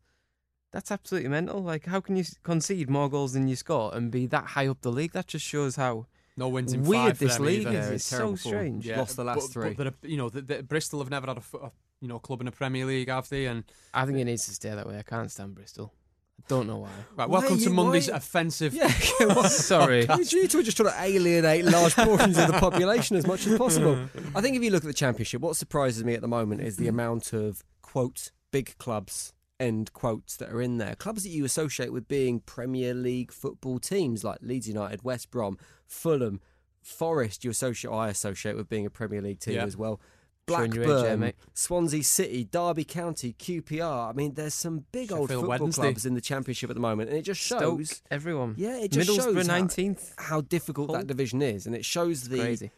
That's 0.74 0.90
absolutely 0.90 1.30
mental. 1.30 1.62
Like, 1.62 1.86
how 1.86 2.00
can 2.00 2.16
you 2.16 2.24
concede 2.42 2.90
more 2.90 3.08
goals 3.08 3.32
than 3.34 3.46
you 3.46 3.54
score 3.54 3.94
and 3.94 4.10
be 4.10 4.26
that 4.26 4.44
high 4.44 4.66
up 4.66 4.80
the 4.80 4.90
league? 4.90 5.12
That 5.12 5.28
just 5.28 5.46
shows 5.46 5.76
how 5.76 6.06
No 6.36 6.48
wins 6.48 6.72
in 6.72 6.82
weird 6.82 7.10
five 7.10 7.18
this 7.20 7.38
league 7.38 7.68
either. 7.68 7.78
is. 7.78 7.86
It's 7.90 7.94
it's 7.94 8.04
so 8.06 8.34
strange. 8.34 8.84
Yeah, 8.84 8.98
Lost 8.98 9.14
the 9.14 9.22
last 9.22 9.36
but, 9.40 9.52
three. 9.52 9.74
But 9.74 9.94
they're 10.02 10.10
you 10.10 10.16
know, 10.16 10.28
the, 10.30 10.42
the, 10.42 10.62
Bristol 10.64 10.98
have 10.98 11.10
never 11.10 11.28
had 11.28 11.38
a 11.38 11.70
you 12.00 12.08
know 12.08 12.18
club 12.18 12.40
in 12.40 12.46
the 12.46 12.50
Premier 12.52 12.84
League, 12.86 13.08
have 13.08 13.28
they? 13.28 13.46
And 13.46 13.62
I 13.94 14.04
think 14.04 14.18
it 14.18 14.24
needs 14.24 14.46
to 14.46 14.50
stay 14.50 14.70
that 14.70 14.84
way. 14.88 14.98
I 14.98 15.02
can't 15.02 15.30
stand 15.30 15.54
Bristol. 15.54 15.92
I 16.40 16.42
don't 16.48 16.66
know 16.66 16.78
why. 16.78 16.88
right, 17.16 17.28
Why 17.28 17.38
welcome 17.38 17.58
to 17.58 17.62
you- 17.64 17.70
Monday's 17.70 18.10
why- 18.10 18.16
offensive. 18.16 18.74
Yeah. 18.74 18.88
Sorry. 19.46 20.06
You 20.06 20.24
you 20.40 20.48
two 20.48 20.58
are 20.58 20.62
just 20.64 20.76
trying 20.76 20.88
to 20.90 21.00
alienate 21.00 21.66
large 21.66 21.94
portions 21.94 22.36
of 22.36 22.48
the 22.48 22.54
population 22.58 23.16
as 23.16 23.28
much 23.28 23.46
as 23.46 23.56
possible. 23.56 23.96
I 24.34 24.40
think 24.40 24.56
if 24.56 24.62
you 24.64 24.70
look 24.70 24.82
at 24.82 24.88
the 24.88 24.92
championship, 24.92 25.40
what 25.40 25.54
surprises 25.54 26.02
me 26.02 26.14
at 26.14 26.20
the 26.20 26.26
moment 26.26 26.62
is 26.62 26.78
the 26.78 26.88
amount 26.88 27.32
of 27.32 27.62
quote 27.80 28.32
big 28.50 28.76
clubs 28.78 29.32
end 29.60 29.92
quotes 29.92 30.36
that 30.36 30.50
are 30.50 30.60
in 30.60 30.78
there. 30.78 30.94
Clubs 30.96 31.22
that 31.22 31.28
you 31.30 31.44
associate 31.44 31.92
with 31.92 32.08
being 32.08 32.40
Premier 32.40 32.92
League 32.94 33.32
football 33.32 33.78
teams 33.78 34.24
like 34.24 34.38
Leeds 34.42 34.68
United, 34.68 35.02
West 35.04 35.30
Brom, 35.30 35.58
Fulham, 35.86 36.40
Forest. 36.82 37.44
You 37.44 37.50
associate, 37.50 37.90
I 37.92 38.08
associate 38.08 38.56
with 38.56 38.68
being 38.68 38.84
a 38.86 38.90
Premier 38.90 39.22
League 39.22 39.40
team 39.40 39.54
Yeah. 39.54 39.64
as 39.64 39.76
well. 39.76 40.00
Showing 40.46 40.72
your 40.72 40.82
age 40.82 40.88
there, 40.88 40.96
Blackburn, 40.98 41.20
mate. 41.20 41.34
Swansea 41.54 42.02
City, 42.04 42.44
Derby 42.44 42.84
County, 42.84 43.32
QPR. 43.32 44.10
I 44.10 44.12
mean, 44.12 44.34
there's 44.34 44.52
some 44.52 44.84
big 44.92 45.10
old 45.10 45.30
football 45.30 45.48
Wednesday. 45.48 45.80
clubs 45.82 46.04
in 46.04 46.12
the 46.14 46.20
Championship 46.20 46.68
at 46.68 46.74
the 46.74 46.80
moment, 46.80 47.08
and 47.08 47.18
it 47.18 47.22
just 47.22 47.40
shows. 47.40 47.88
Stoke, 47.90 48.02
everyone. 48.10 48.54
Yeah, 48.58 48.76
it 48.76 48.90
just 48.92 49.06
shows 49.08 49.24
Middlesbrough 49.24 49.46
how- 49.46 49.56
nineteenth. 49.58 50.12
how 50.18 50.40
difficult 50.42 50.90
Hull. 50.90 50.98
that 50.98 51.06
division 51.06 51.40
is, 51.40 51.64
and 51.66 51.74
it 51.74 51.82
shows 51.86 52.28
the 52.28 52.40
Crazy. 52.40 52.70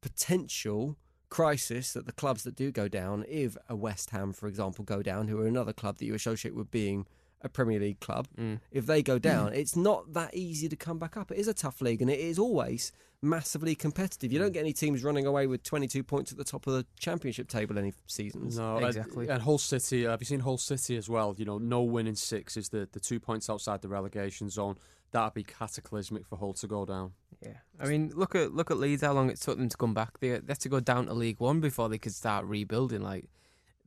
potential 0.00 0.96
crisis 1.30 1.92
that 1.92 2.06
the 2.06 2.12
clubs 2.12 2.42
that 2.44 2.56
do 2.56 2.70
go 2.70 2.88
down, 2.88 3.24
if 3.28 3.56
a 3.68 3.76
West 3.76 4.10
Ham, 4.10 4.32
for 4.32 4.46
example, 4.46 4.84
go 4.84 5.02
down, 5.02 5.28
who 5.28 5.40
are 5.40 5.46
another 5.46 5.72
club 5.72 5.98
that 5.98 6.04
you 6.04 6.14
associate 6.14 6.54
with 6.54 6.70
being 6.70 7.06
a 7.42 7.48
Premier 7.48 7.78
League 7.78 8.00
club, 8.00 8.26
Mm. 8.38 8.60
if 8.70 8.86
they 8.86 9.02
go 9.02 9.18
down, 9.18 9.52
it's 9.52 9.76
not 9.76 10.12
that 10.14 10.34
easy 10.34 10.68
to 10.68 10.76
come 10.76 10.98
back 10.98 11.16
up. 11.16 11.30
It 11.30 11.38
is 11.38 11.48
a 11.48 11.54
tough 11.54 11.80
league, 11.80 12.02
and 12.02 12.10
it 12.10 12.18
is 12.18 12.38
always 12.38 12.92
massively 13.20 13.74
competitive. 13.74 14.32
You 14.32 14.38
don't 14.38 14.52
get 14.52 14.60
any 14.60 14.72
teams 14.72 15.02
running 15.02 15.26
away 15.26 15.46
with 15.48 15.62
22 15.64 16.02
points 16.04 16.30
at 16.30 16.38
the 16.38 16.44
top 16.44 16.66
of 16.66 16.72
the 16.74 16.86
Championship 16.98 17.48
table 17.48 17.76
any 17.78 17.92
seasons. 18.06 18.58
No, 18.58 18.78
Exactly. 18.78 19.24
And, 19.24 19.32
and 19.34 19.42
Hull 19.42 19.58
City, 19.58 20.06
uh, 20.06 20.10
have 20.12 20.20
you 20.20 20.26
seen 20.26 20.40
Hull 20.40 20.58
City 20.58 20.96
as 20.96 21.08
well? 21.08 21.34
You 21.36 21.44
know, 21.44 21.58
no 21.58 21.82
win 21.82 22.06
in 22.06 22.14
six 22.14 22.56
is 22.56 22.68
the, 22.68 22.88
the 22.92 23.00
two 23.00 23.18
points 23.18 23.50
outside 23.50 23.82
the 23.82 23.88
relegation 23.88 24.50
zone. 24.50 24.76
That'd 25.10 25.34
be 25.34 25.42
cataclysmic 25.42 26.26
for 26.26 26.36
Hull 26.36 26.52
to 26.54 26.66
go 26.66 26.84
down. 26.84 27.12
Yeah, 27.42 27.54
I 27.80 27.86
mean, 27.88 28.12
look 28.14 28.34
at 28.34 28.52
look 28.52 28.70
at 28.70 28.76
Leeds. 28.78 29.02
How 29.02 29.12
long 29.12 29.30
it 29.30 29.40
took 29.40 29.56
them 29.58 29.68
to 29.68 29.76
come 29.76 29.94
back? 29.94 30.18
They, 30.20 30.30
they 30.30 30.42
had 30.48 30.60
to 30.60 30.68
go 30.68 30.80
down 30.80 31.06
to 31.06 31.14
League 31.14 31.40
One 31.40 31.60
before 31.60 31.88
they 31.88 31.98
could 31.98 32.12
start 32.14 32.44
rebuilding. 32.44 33.00
Like 33.00 33.30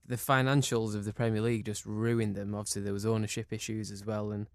the 0.06 0.16
financials 0.16 0.96
of 0.96 1.06
the 1.06 1.14
Premier 1.14 1.42
League 1.42 1.66
just 1.66 1.86
ruined 1.86 2.36
them. 2.36 2.54
Obviously, 2.56 2.82
there 2.82 2.94
was 2.94 3.06
ownership 3.06 3.52
issues 3.54 3.92
as 3.92 4.06
well, 4.06 4.32
and 4.32 4.48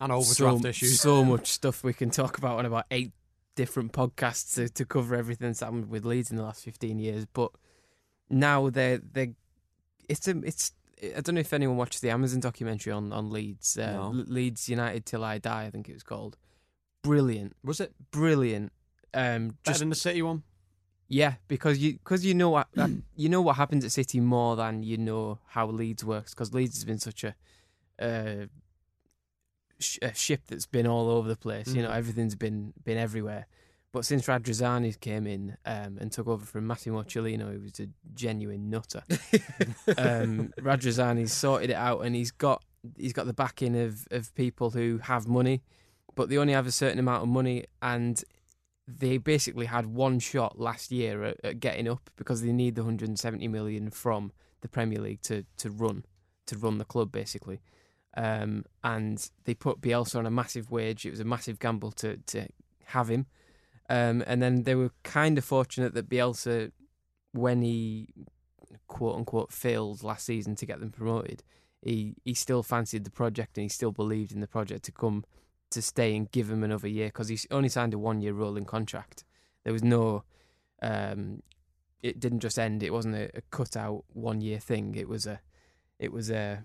And 0.00 0.12
overdraft 0.12 0.62
so, 0.62 0.68
issues. 0.68 1.00
So 1.00 1.24
much 1.24 1.48
stuff 1.48 1.82
we 1.84 1.92
can 1.92 2.10
talk 2.10 2.38
about 2.38 2.58
on 2.58 2.66
about 2.66 2.86
eight 2.90 3.12
different 3.54 3.92
podcasts 3.92 4.54
to, 4.54 4.68
to 4.68 4.84
cover 4.84 5.14
everything 5.14 5.48
that's 5.48 5.60
happened 5.60 5.88
with 5.88 6.04
Leeds 6.04 6.30
in 6.30 6.36
the 6.36 6.42
last 6.42 6.64
fifteen 6.64 6.98
years. 6.98 7.26
But 7.32 7.50
now 8.28 8.70
they're 8.70 8.98
they 8.98 9.34
it's 10.08 10.28
a 10.28 10.38
it's 10.44 10.72
I 11.02 11.20
don't 11.20 11.34
know 11.34 11.40
if 11.40 11.52
anyone 11.52 11.76
watched 11.76 12.00
the 12.02 12.10
Amazon 12.10 12.40
documentary 12.40 12.92
on 12.92 13.12
on 13.12 13.30
Leeds 13.30 13.76
uh, 13.78 13.92
No. 13.92 14.08
Leeds 14.10 14.68
United 14.68 15.06
till 15.06 15.24
I 15.24 15.38
die. 15.38 15.64
I 15.64 15.70
think 15.70 15.88
it 15.88 15.94
was 15.94 16.02
called. 16.02 16.36
Brilliant, 17.02 17.54
Was 17.62 17.80
it 17.80 17.92
brilliant. 18.10 18.72
Um, 19.14 19.48
better 19.48 19.56
just 19.64 19.78
than 19.80 19.90
the 19.90 19.94
City 19.94 20.22
one? 20.22 20.42
Yeah, 21.08 21.34
because 21.48 21.78
you 21.78 21.94
because 21.94 22.24
you 22.24 22.34
know 22.34 22.50
what 22.50 22.68
you 23.16 23.28
know 23.28 23.40
what 23.42 23.56
happens 23.56 23.84
at 23.84 23.92
City 23.92 24.20
more 24.20 24.56
than 24.56 24.82
you 24.82 24.96
know 24.98 25.38
how 25.48 25.66
Leeds 25.66 26.04
works. 26.04 26.34
Because 26.34 26.52
Leeds 26.54 26.76
has 26.76 26.84
been 26.84 26.98
such 26.98 27.24
a, 27.24 27.34
uh, 27.98 28.46
sh- 29.78 29.98
a 30.02 30.14
ship 30.14 30.42
that's 30.48 30.66
been 30.66 30.86
all 30.86 31.08
over 31.10 31.28
the 31.28 31.36
place. 31.36 31.68
You 31.74 31.82
know, 31.82 31.90
Mhm. 31.90 31.96
everything's 31.96 32.34
been 32.34 32.72
been 32.84 32.98
everywhere. 32.98 33.46
But 33.92 34.04
since 34.04 34.26
Radrizzani 34.26 34.98
came 35.00 35.26
in 35.26 35.56
um, 35.64 35.96
and 35.98 36.12
took 36.12 36.26
over 36.26 36.44
from 36.44 36.66
Massimo 36.66 37.02
Cellino, 37.04 37.52
who 37.54 37.60
was 37.60 37.80
a 37.80 37.88
genuine 38.14 38.68
nutter, 38.68 39.02
um, 39.96 40.52
Radrizzani's 40.60 41.32
sorted 41.32 41.70
it 41.70 41.76
out, 41.76 42.00
and 42.04 42.14
he's 42.14 42.30
got 42.30 42.62
he's 42.96 43.12
got 43.12 43.26
the 43.26 43.32
backing 43.32 43.76
of 43.76 44.06
of 44.10 44.34
people 44.34 44.70
who 44.70 44.98
have 45.04 45.26
money, 45.26 45.62
but 46.14 46.28
they 46.28 46.36
only 46.36 46.52
have 46.52 46.66
a 46.66 46.72
certain 46.72 46.98
amount 46.98 47.22
of 47.22 47.28
money, 47.28 47.64
and 47.80 48.22
they 48.88 49.18
basically 49.18 49.66
had 49.66 49.86
one 49.86 50.18
shot 50.18 50.58
last 50.58 50.92
year 50.92 51.24
at, 51.24 51.44
at 51.44 51.60
getting 51.60 51.88
up 51.88 52.10
because 52.16 52.42
they 52.42 52.52
need 52.52 52.76
the 52.76 52.82
170 52.82 53.48
million 53.48 53.90
from 53.90 54.32
the 54.60 54.68
Premier 54.68 55.00
League 55.00 55.22
to 55.22 55.44
to 55.58 55.70
run 55.70 56.04
to 56.46 56.56
run 56.56 56.78
the 56.78 56.84
club 56.84 57.10
basically. 57.12 57.60
Um, 58.16 58.64
and 58.82 59.28
they 59.44 59.54
put 59.54 59.80
Bielsa 59.80 60.16
on 60.16 60.26
a 60.26 60.30
massive 60.30 60.70
wage. 60.70 61.04
It 61.04 61.10
was 61.10 61.20
a 61.20 61.24
massive 61.24 61.58
gamble 61.58 61.92
to 61.92 62.18
to 62.18 62.46
have 62.86 63.10
him. 63.10 63.26
Um, 63.88 64.24
and 64.26 64.42
then 64.42 64.62
they 64.62 64.74
were 64.74 64.90
kind 65.04 65.38
of 65.38 65.44
fortunate 65.44 65.94
that 65.94 66.08
Bielsa, 66.08 66.72
when 67.32 67.62
he 67.62 68.08
quote 68.88 69.16
unquote 69.16 69.52
failed 69.52 70.02
last 70.02 70.26
season 70.26 70.56
to 70.56 70.66
get 70.66 70.80
them 70.80 70.90
promoted, 70.90 71.42
he 71.82 72.14
he 72.24 72.34
still 72.34 72.62
fancied 72.62 73.04
the 73.04 73.10
project 73.10 73.58
and 73.58 73.64
he 73.64 73.68
still 73.68 73.92
believed 73.92 74.32
in 74.32 74.40
the 74.40 74.46
project 74.46 74.84
to 74.84 74.92
come 74.92 75.24
to 75.70 75.82
stay 75.82 76.14
and 76.16 76.30
give 76.30 76.50
him 76.50 76.62
another 76.62 76.88
year 76.88 77.06
because 77.08 77.28
he 77.28 77.38
only 77.50 77.68
signed 77.68 77.94
a 77.94 77.98
one 77.98 78.20
year 78.20 78.32
rolling 78.32 78.64
contract. 78.64 79.24
There 79.64 79.72
was 79.72 79.82
no, 79.82 80.24
um, 80.82 81.42
it 82.02 82.20
didn't 82.20 82.40
just 82.40 82.58
end. 82.58 82.82
It 82.82 82.92
wasn't 82.92 83.16
a, 83.16 83.30
a 83.36 83.40
cut 83.50 83.76
out 83.76 84.04
one 84.12 84.40
year 84.40 84.58
thing. 84.58 84.94
It 84.94 85.08
was 85.08 85.26
a, 85.26 85.40
it 85.98 86.12
was 86.12 86.30
a, 86.30 86.64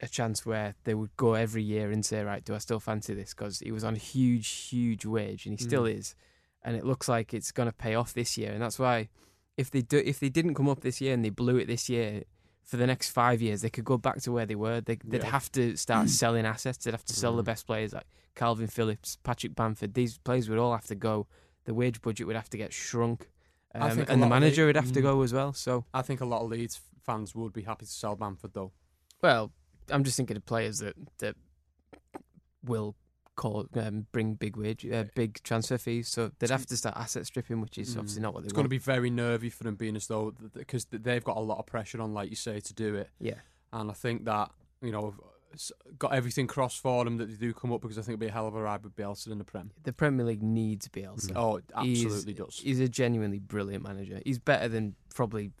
a 0.00 0.08
chance 0.08 0.44
where 0.44 0.74
they 0.84 0.94
would 0.94 1.16
go 1.16 1.34
every 1.34 1.62
year 1.62 1.90
and 1.90 2.04
say, 2.04 2.22
right, 2.22 2.44
do 2.44 2.54
I 2.54 2.58
still 2.58 2.80
fancy 2.80 3.14
this? 3.14 3.32
Because 3.32 3.60
he 3.60 3.72
was 3.72 3.84
on 3.84 3.94
a 3.94 3.98
huge, 3.98 4.48
huge 4.48 5.06
wage 5.06 5.46
and 5.46 5.58
he 5.58 5.64
still 5.64 5.86
is, 5.86 6.14
and 6.62 6.76
it 6.76 6.84
looks 6.84 7.08
like 7.08 7.32
it's 7.32 7.52
going 7.52 7.68
to 7.68 7.74
pay 7.74 7.94
off 7.94 8.12
this 8.12 8.36
year. 8.36 8.52
And 8.52 8.60
that's 8.60 8.78
why, 8.78 9.08
if 9.56 9.70
they 9.70 9.82
do, 9.82 10.02
if 10.04 10.20
they 10.20 10.28
didn't 10.28 10.54
come 10.54 10.68
up 10.68 10.80
this 10.80 11.00
year 11.00 11.14
and 11.14 11.24
they 11.24 11.30
blew 11.30 11.56
it 11.56 11.66
this 11.66 11.88
year, 11.88 12.24
for 12.64 12.76
the 12.76 12.86
next 12.86 13.10
five 13.10 13.40
years, 13.42 13.60
they 13.62 13.70
could 13.70 13.84
go 13.84 13.98
back 13.98 14.20
to 14.22 14.32
where 14.32 14.46
they 14.46 14.54
were. 14.54 14.80
They, 14.80 14.96
they'd 15.04 15.22
Yeah. 15.22 15.30
have 15.30 15.50
to 15.52 15.76
start 15.76 16.08
selling 16.22 16.46
assets. 16.46 16.78
They'd 16.84 16.92
have 16.94 17.04
to 17.04 17.12
sell 17.14 17.36
the 17.36 17.42
Mm. 17.42 17.46
best 17.46 17.66
players 17.66 17.92
like 17.92 18.06
Kalvin 18.34 18.70
Phillips, 18.70 19.16
Patrick 19.22 19.54
Bamford. 19.54 19.94
These 19.94 20.18
players 20.18 20.48
would 20.48 20.58
all 20.58 20.72
have 20.72 20.86
to 20.86 20.94
go. 20.94 21.26
The 21.66 21.74
wage 21.74 22.00
budget 22.02 22.26
would 22.26 22.36
have 22.36 22.50
to 22.50 22.56
get 22.58 22.72
shrunk, 22.72 23.30
um, 23.74 24.04
and 24.08 24.22
the 24.22 24.26
manager 24.26 24.62
it- 24.64 24.66
would 24.66 24.76
have 24.76 24.92
to 24.92 25.00
Mm. 25.00 25.02
go 25.02 25.22
as 25.22 25.32
well. 25.32 25.52
So, 25.52 25.84
I 25.94 26.02
think 26.02 26.20
a 26.20 26.24
lot 26.26 26.42
of 26.42 26.50
Leeds 26.50 26.80
fans 27.02 27.34
would 27.34 27.52
be 27.52 27.62
happy 27.62 27.84
to 27.86 27.90
sell 27.92 28.16
Bamford 28.16 28.52
though. 28.54 28.72
well, 29.22 29.52
I'm 29.90 30.02
just 30.04 30.16
thinking 30.16 30.36
of 30.36 30.46
players 30.46 30.78
that 30.78 30.94
that 31.18 31.36
will 32.64 32.96
call 33.36 33.66
um, 33.74 34.06
bring 34.12 34.34
big 34.34 34.56
wage, 34.56 34.86
uh, 34.86 35.04
big 35.14 35.42
transfer 35.42 35.78
fees. 35.78 36.08
So 36.08 36.30
they'd 36.38 36.50
have 36.50 36.66
to 36.66 36.76
start 36.76 36.96
asset 36.96 37.26
stripping, 37.26 37.60
which 37.60 37.78
is 37.78 37.94
Mm. 37.94 37.98
obviously 37.98 38.22
not 38.22 38.34
what 38.34 38.42
they 38.42 38.46
It's 38.46 38.52
going 38.52 38.64
to 38.64 38.68
be 38.68 38.78
very 38.78 39.10
nervy 39.10 39.50
for 39.50 39.64
them, 39.64 39.74
being 39.76 39.96
as 39.96 40.06
though 40.06 40.32
because 40.52 40.86
they've 40.90 41.24
got 41.24 41.36
a 41.36 41.40
lot 41.40 41.58
of 41.58 41.66
pressure 41.66 42.00
on, 42.00 42.14
like 42.14 42.30
you 42.30 42.36
say, 42.36 42.60
to 42.60 42.74
do 42.74 42.94
it. 42.94 43.10
yeah. 43.18 43.40
And 43.72 43.90
I 43.90 43.94
think 43.94 44.24
that 44.26 44.50
you 44.82 44.92
know, 44.92 45.14
got 45.98 46.12
everything 46.12 46.46
crossed 46.46 46.80
for 46.80 47.04
them 47.04 47.16
that 47.16 47.26
they 47.26 47.36
do 47.36 47.52
come 47.54 47.72
up 47.72 47.80
because 47.80 47.96
I 47.96 48.02
think 48.02 48.14
it'll 48.14 48.20
be 48.20 48.26
a 48.26 48.32
hell 48.32 48.46
of 48.46 48.54
a 48.54 48.60
ride 48.62 48.82
with 48.84 48.94
Bielsa 48.96 49.28
in 49.32 49.38
the 49.38 49.44
Prem. 49.44 49.70
The 49.84 49.92
Premier 49.92 50.26
League 50.26 50.42
needs 50.42 50.88
Bielsa. 50.88 51.32
Oh, 51.34 51.56
it 51.56 51.64
He's- 51.82 52.04
absolutely 52.04 52.34
does. 52.34 52.58
He's 52.58 52.80
a 52.80 52.88
genuinely 52.88 53.38
brilliant 53.38 53.82
manager. 53.82 54.20
He's 54.26 54.38
better 54.38 54.68
than 54.68 54.94
probably 55.14 55.52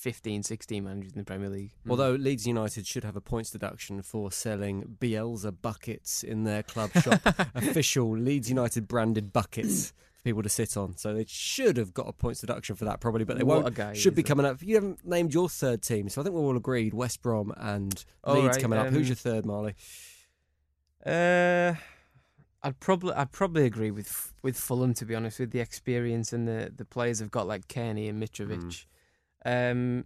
15, 0.00 0.42
16 0.42 0.82
managers 0.82 1.12
in 1.12 1.18
the 1.18 1.24
Premier 1.24 1.50
League. 1.50 1.72
Mm. 1.86 1.90
Although 1.90 2.12
Leeds 2.12 2.46
United 2.46 2.86
should 2.86 3.04
have 3.04 3.16
a 3.16 3.20
points 3.20 3.50
deduction 3.50 4.00
for 4.00 4.32
selling 4.32 4.96
Bielsa 4.98 5.54
buckets 5.60 6.22
in 6.22 6.44
their 6.44 6.62
club 6.62 6.90
shop, 6.92 7.20
official 7.54 8.16
Leeds 8.16 8.48
United 8.48 8.88
branded 8.88 9.30
buckets 9.30 9.92
for 10.14 10.22
people 10.24 10.42
to 10.42 10.48
sit 10.48 10.74
on. 10.78 10.96
So 10.96 11.12
they 11.12 11.26
should 11.28 11.76
have 11.76 11.92
got 11.92 12.08
a 12.08 12.12
points 12.12 12.40
deduction 12.40 12.76
for 12.76 12.86
that 12.86 13.00
probably, 13.00 13.24
but 13.24 13.36
they 13.36 13.44
What 13.44 13.56
won't. 13.62 13.68
a 13.68 13.70
guy 13.72 13.92
should 13.92 14.14
be 14.14 14.22
is, 14.22 14.28
coming 14.28 14.46
up. 14.46 14.62
You 14.62 14.76
haven't 14.76 15.06
named 15.06 15.34
your 15.34 15.50
third 15.50 15.82
team, 15.82 16.08
so 16.08 16.22
I 16.22 16.24
think 16.24 16.34
we're 16.34 16.40
all 16.42 16.56
agreed. 16.56 16.94
West 16.94 17.20
Brom 17.20 17.52
and 17.58 18.02
Oh, 18.24 18.32
Leeds 18.34 18.46
right, 18.46 18.58
coming 18.62 18.78
up. 18.78 18.86
Who's 18.88 19.02
um, 19.02 19.04
your 19.08 19.16
third, 19.16 19.44
Marley? 19.44 19.74
Uh, 21.04 21.74
I'd 22.62 22.78
probably 22.80 23.12
I'd 23.14 23.32
probably 23.32 23.64
agree 23.64 23.90
with 23.90 24.32
with 24.42 24.58
Fulham 24.58 24.92
to 24.94 25.04
be 25.04 25.14
honest 25.14 25.40
with 25.40 25.50
the 25.50 25.60
experience 25.60 26.32
and 26.32 26.46
the 26.46 26.72
the 26.74 26.84
players 26.84 27.18
have 27.20 27.30
got 27.30 27.46
like 27.46 27.68
Cairney 27.68 28.08
and 28.08 28.22
Mitrovic. 28.22 28.86
Um, 29.44 30.04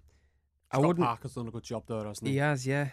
I 0.70 0.78
wouldn't. 0.78 1.06
Parker's 1.06 1.34
done 1.34 1.48
a 1.48 1.50
good 1.50 1.62
job 1.62 1.84
there, 1.86 2.04
hasn't 2.06 2.26
he? 2.26 2.34
He 2.34 2.38
has, 2.38 2.66
yeah. 2.66 2.88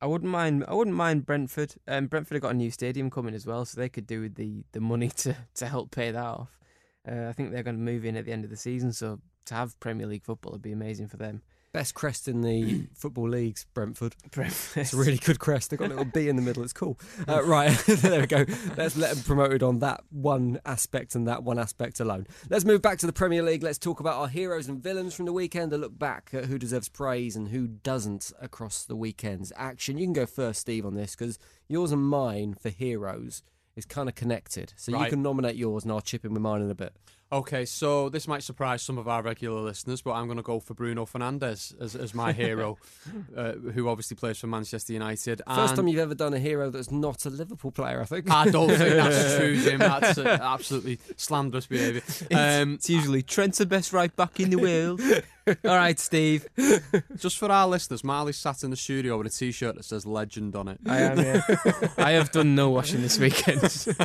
I 0.00 0.06
wouldn't 0.06 0.30
mind. 0.30 0.64
I 0.66 0.74
wouldn't 0.74 0.96
mind 0.96 1.26
Brentford. 1.26 1.74
Um, 1.86 2.06
Brentford 2.06 2.36
have 2.36 2.42
got 2.42 2.52
a 2.52 2.56
new 2.56 2.70
stadium 2.70 3.10
coming 3.10 3.34
as 3.34 3.46
well, 3.46 3.64
so 3.64 3.78
they 3.80 3.88
could 3.88 4.06
do 4.06 4.22
with 4.22 4.34
the 4.34 4.64
the 4.72 4.80
money 4.80 5.08
to 5.16 5.36
to 5.54 5.66
help 5.66 5.90
pay 5.90 6.10
that 6.10 6.24
off. 6.24 6.58
Uh, 7.06 7.26
I 7.28 7.32
think 7.32 7.50
they're 7.50 7.62
going 7.62 7.76
to 7.76 7.82
move 7.82 8.04
in 8.04 8.16
at 8.16 8.24
the 8.24 8.32
end 8.32 8.44
of 8.44 8.50
the 8.50 8.56
season, 8.56 8.92
so 8.92 9.20
to 9.46 9.54
have 9.54 9.78
Premier 9.80 10.06
League 10.06 10.24
football 10.24 10.52
would 10.52 10.62
be 10.62 10.72
amazing 10.72 11.08
for 11.08 11.16
them. 11.16 11.42
Best 11.72 11.94
crest 11.94 12.26
in 12.26 12.40
the 12.40 12.88
football 12.94 13.28
leagues, 13.28 13.64
Brentford. 13.74 14.16
Brentford. 14.32 14.80
It's 14.80 14.92
a 14.92 14.96
really 14.96 15.18
good 15.18 15.38
crest. 15.38 15.70
They've 15.70 15.78
got 15.78 15.86
a 15.86 15.94
little 15.94 16.04
B 16.14 16.28
in 16.28 16.34
the 16.34 16.42
middle. 16.42 16.64
It's 16.64 16.72
cool. 16.72 16.98
Uh, 17.28 17.44
right, 17.44 17.70
there 17.86 18.20
we 18.20 18.26
go. 18.26 18.44
Let's 18.76 18.96
let 18.96 19.14
them 19.14 19.22
promoted 19.22 19.62
on 19.62 19.78
that 19.78 20.02
one 20.10 20.60
aspect 20.66 21.14
and 21.14 21.28
that 21.28 21.44
one 21.44 21.60
aspect 21.60 22.00
alone. 22.00 22.26
Let's 22.48 22.64
move 22.64 22.82
back 22.82 22.98
to 22.98 23.06
the 23.06 23.12
Premier 23.12 23.44
League. 23.44 23.62
Let's 23.62 23.78
talk 23.78 24.00
about 24.00 24.16
our 24.16 24.26
heroes 24.26 24.66
and 24.66 24.82
villains 24.82 25.14
from 25.14 25.26
the 25.26 25.32
weekend. 25.32 25.72
A 25.72 25.78
look 25.78 25.96
back 25.96 26.30
at 26.32 26.46
who 26.46 26.58
deserves 26.58 26.88
praise 26.88 27.36
and 27.36 27.48
who 27.48 27.68
doesn't 27.68 28.32
across 28.40 28.84
the 28.84 28.96
weekend's 28.96 29.52
action. 29.54 29.96
You 29.96 30.06
can 30.06 30.12
go 30.12 30.26
first, 30.26 30.60
Steve, 30.62 30.84
on 30.84 30.96
this 30.96 31.14
because 31.14 31.38
yours 31.68 31.92
and 31.92 32.02
mine 32.02 32.56
for 32.60 32.70
heroes 32.70 33.44
is 33.76 33.84
kind 33.86 34.08
of 34.08 34.16
connected. 34.16 34.72
So 34.76 34.98
you 34.98 35.08
can 35.08 35.22
nominate 35.22 35.54
yours 35.54 35.84
and 35.84 35.92
I'll 35.92 36.00
chip 36.00 36.24
in 36.24 36.32
with 36.32 36.42
mine 36.42 36.62
in 36.62 36.70
a 36.70 36.74
bit. 36.74 36.96
Okay, 37.32 37.64
so 37.64 38.08
this 38.08 38.26
might 38.26 38.42
surprise 38.42 38.82
some 38.82 38.98
of 38.98 39.06
our 39.06 39.22
regular 39.22 39.60
listeners, 39.60 40.02
but 40.02 40.12
I'm 40.12 40.26
going 40.26 40.38
to 40.38 40.42
go 40.42 40.58
for 40.58 40.74
Bruno 40.74 41.06
Fernandes 41.06 41.80
as, 41.80 41.94
as 41.94 42.12
my 42.12 42.32
hero, 42.32 42.76
uh, 43.36 43.52
who 43.52 43.88
obviously 43.88 44.16
plays 44.16 44.38
for 44.38 44.48
Manchester 44.48 44.92
United. 44.92 45.40
First 45.46 45.76
time 45.76 45.86
you've 45.86 46.00
ever 46.00 46.16
done 46.16 46.34
a 46.34 46.40
hero 46.40 46.70
that's 46.70 46.90
not 46.90 47.24
a 47.26 47.30
Liverpool 47.30 47.70
player, 47.70 48.00
I 48.00 48.04
think. 48.04 48.28
I 48.28 48.50
don't 48.50 48.68
think 48.68 48.96
that's 48.96 49.36
true, 49.38 49.62
Jim. 49.62 49.78
That's 49.78 50.18
uh, 50.18 50.38
absolutely 50.42 50.98
slanderous 51.16 51.66
behaviour. 51.66 52.02
Um, 52.32 52.74
It's 52.74 52.90
usually 52.90 53.22
Trent's 53.22 53.58
the 53.58 53.66
best 53.66 53.92
right 53.92 54.14
back 54.16 54.40
in 54.40 54.50
the 54.50 54.58
world. 54.58 55.00
All 55.64 55.76
right, 55.76 55.98
Steve. 55.98 56.46
just 57.16 57.38
for 57.38 57.50
our 57.50 57.66
listeners, 57.66 58.04
Marley 58.04 58.32
sat 58.32 58.62
in 58.62 58.70
the 58.70 58.76
studio 58.76 59.18
with 59.18 59.26
a 59.26 59.30
T-shirt 59.30 59.76
that 59.76 59.84
says 59.84 60.06
"Legend" 60.06 60.56
on 60.56 60.68
it. 60.68 60.78
I 60.86 61.00
am. 61.00 61.18
Yeah. 61.18 61.42
I 61.98 62.12
have 62.12 62.30
done 62.30 62.54
no 62.54 62.70
washing 62.70 63.02
this 63.02 63.18
weekend. 63.18 63.60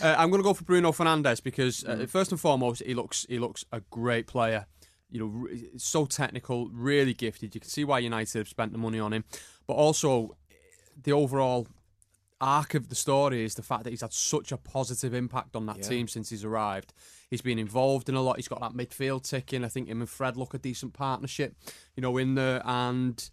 Uh, 0.00 0.14
I'm 0.16 0.30
going 0.30 0.40
to 0.40 0.44
go 0.44 0.54
for 0.54 0.64
Bruno 0.64 0.92
Fernandes 0.92 1.42
because 1.42 1.84
uh, 1.84 2.06
first 2.08 2.30
and 2.30 2.40
foremost, 2.40 2.82
he 2.84 2.94
looks 2.94 3.26
he 3.28 3.38
looks 3.38 3.64
a 3.72 3.80
great 3.90 4.26
player. 4.26 4.66
You 5.10 5.20
know, 5.20 5.26
re- 5.26 5.70
so 5.76 6.06
technical, 6.06 6.68
really 6.68 7.14
gifted. 7.14 7.54
You 7.54 7.60
can 7.60 7.68
see 7.68 7.84
why 7.84 7.98
United 7.98 8.38
have 8.38 8.48
spent 8.48 8.72
the 8.72 8.78
money 8.78 9.00
on 9.00 9.12
him, 9.12 9.24
but 9.66 9.74
also 9.74 10.36
the 11.02 11.12
overall 11.12 11.66
arc 12.40 12.74
of 12.74 12.88
the 12.88 12.94
story 12.94 13.44
is 13.44 13.54
the 13.54 13.62
fact 13.62 13.84
that 13.84 13.90
he's 13.90 14.00
had 14.00 14.12
such 14.12 14.52
a 14.52 14.56
positive 14.56 15.14
impact 15.14 15.56
on 15.56 15.66
that 15.66 15.82
team 15.82 16.08
since 16.08 16.30
he's 16.30 16.44
arrived. 16.44 16.92
He's 17.30 17.42
been 17.42 17.58
involved 17.58 18.08
in 18.08 18.14
a 18.14 18.22
lot. 18.22 18.36
He's 18.36 18.48
got 18.48 18.60
that 18.60 18.72
midfield 18.72 19.28
ticking. 19.28 19.64
I 19.64 19.68
think 19.68 19.88
him 19.88 20.00
and 20.00 20.08
Fred 20.08 20.36
look 20.36 20.54
a 20.54 20.58
decent 20.58 20.94
partnership, 20.94 21.54
you 21.96 22.02
know, 22.02 22.16
in 22.16 22.34
there 22.34 22.62
and 22.64 23.28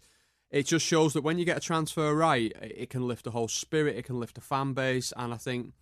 it 0.50 0.66
just 0.66 0.86
shows 0.86 1.12
that 1.14 1.22
when 1.22 1.38
you 1.38 1.44
get 1.44 1.56
a 1.56 1.60
transfer 1.60 2.14
right, 2.14 2.52
it 2.62 2.74
it 2.76 2.90
can 2.90 3.06
lift 3.06 3.24
the 3.24 3.32
whole 3.32 3.48
spirit, 3.48 3.96
it 3.96 4.04
can 4.04 4.20
lift 4.20 4.36
the 4.36 4.40
fan 4.40 4.72
base, 4.72 5.12
and 5.16 5.34
I 5.34 5.36
think 5.36 5.72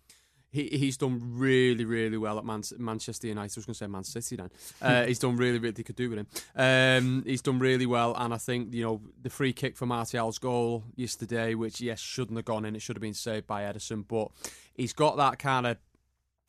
he 0.51 0.67
he's 0.67 0.97
done 0.97 1.19
really, 1.37 1.83
really 1.85 2.17
well 2.17 2.37
at 2.37 2.45
Man- 2.45 2.63
Manchester 2.77 3.27
United. 3.27 3.51
I 3.57 3.59
was 3.59 3.65
going 3.65 3.73
to 3.73 3.77
say 3.79 3.87
Man 3.87 4.03
City 4.03 4.35
then. 4.37 4.49
Uh, 4.81 5.03
he's 5.07 5.19
done 5.19 5.35
really, 5.35 5.59
really. 5.59 5.71
They 5.71 5.83
could 5.83 5.95
do 5.95 6.09
with 6.09 6.19
him. 6.19 6.27
Um, 6.55 7.23
he's 7.25 7.41
done 7.41 7.59
really 7.59 7.85
well, 7.85 8.15
and 8.17 8.33
I 8.33 8.37
think 8.37 8.73
you 8.73 8.83
know 8.83 9.01
the 9.21 9.29
free 9.29 9.53
kick 9.53 9.75
for 9.77 9.85
Martial's 9.85 10.39
goal 10.39 10.83
yesterday, 10.95 11.55
which 11.55 11.81
yes 11.81 11.99
shouldn't 11.99 12.37
have 12.37 12.45
gone 12.45 12.65
in, 12.65 12.75
it 12.75 12.81
should 12.81 12.95
have 12.95 13.01
been 13.01 13.13
saved 13.13 13.47
by 13.47 13.63
Ederson, 13.63 14.05
but 14.07 14.29
he's 14.73 14.93
got 14.93 15.17
that 15.17 15.39
kind 15.39 15.67
of 15.67 15.77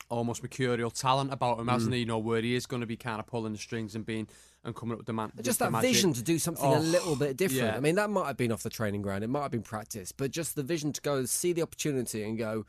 almost 0.09 0.41
mercurial 0.41 0.89
talent 0.89 1.33
about 1.33 1.59
him, 1.59 1.67
hasn't 1.67 1.93
he? 1.93 1.99
You 2.01 2.05
know 2.05 2.17
where 2.17 2.41
he 2.41 2.55
is 2.55 2.65
going 2.65 2.79
to 2.79 2.87
be 2.87 2.95
kind 2.95 3.19
of 3.19 3.25
pulling 3.27 3.51
the 3.51 3.59
strings 3.59 3.93
and 3.93 4.05
being 4.05 4.27
and 4.63 4.73
coming 4.75 4.93
up 4.93 4.99
with 4.99 5.07
the 5.07 5.13
man. 5.13 5.31
Just 5.41 5.59
that 5.59 5.71
vision 5.81 6.13
to 6.13 6.21
do 6.23 6.39
something 6.39 6.65
Oh, 6.65 6.77
a 6.77 6.79
little 6.79 7.15
bit 7.17 7.35
different. 7.35 7.63
yeah. 7.63 7.75
I 7.75 7.79
mean, 7.81 7.95
that 7.95 8.09
might 8.09 8.27
have 8.27 8.37
been 8.37 8.51
off 8.53 8.63
the 8.63 8.69
training 8.69 9.01
ground, 9.01 9.23
it 9.25 9.27
might 9.27 9.41
have 9.41 9.51
been 9.51 9.61
practice, 9.63 10.11
but 10.13 10.31
just 10.31 10.55
the 10.55 10.63
vision 10.63 10.93
to 10.93 11.01
go 11.01 11.25
see 11.25 11.51
the 11.53 11.61
opportunity 11.61 12.23
and 12.23 12.37
go, 12.37 12.65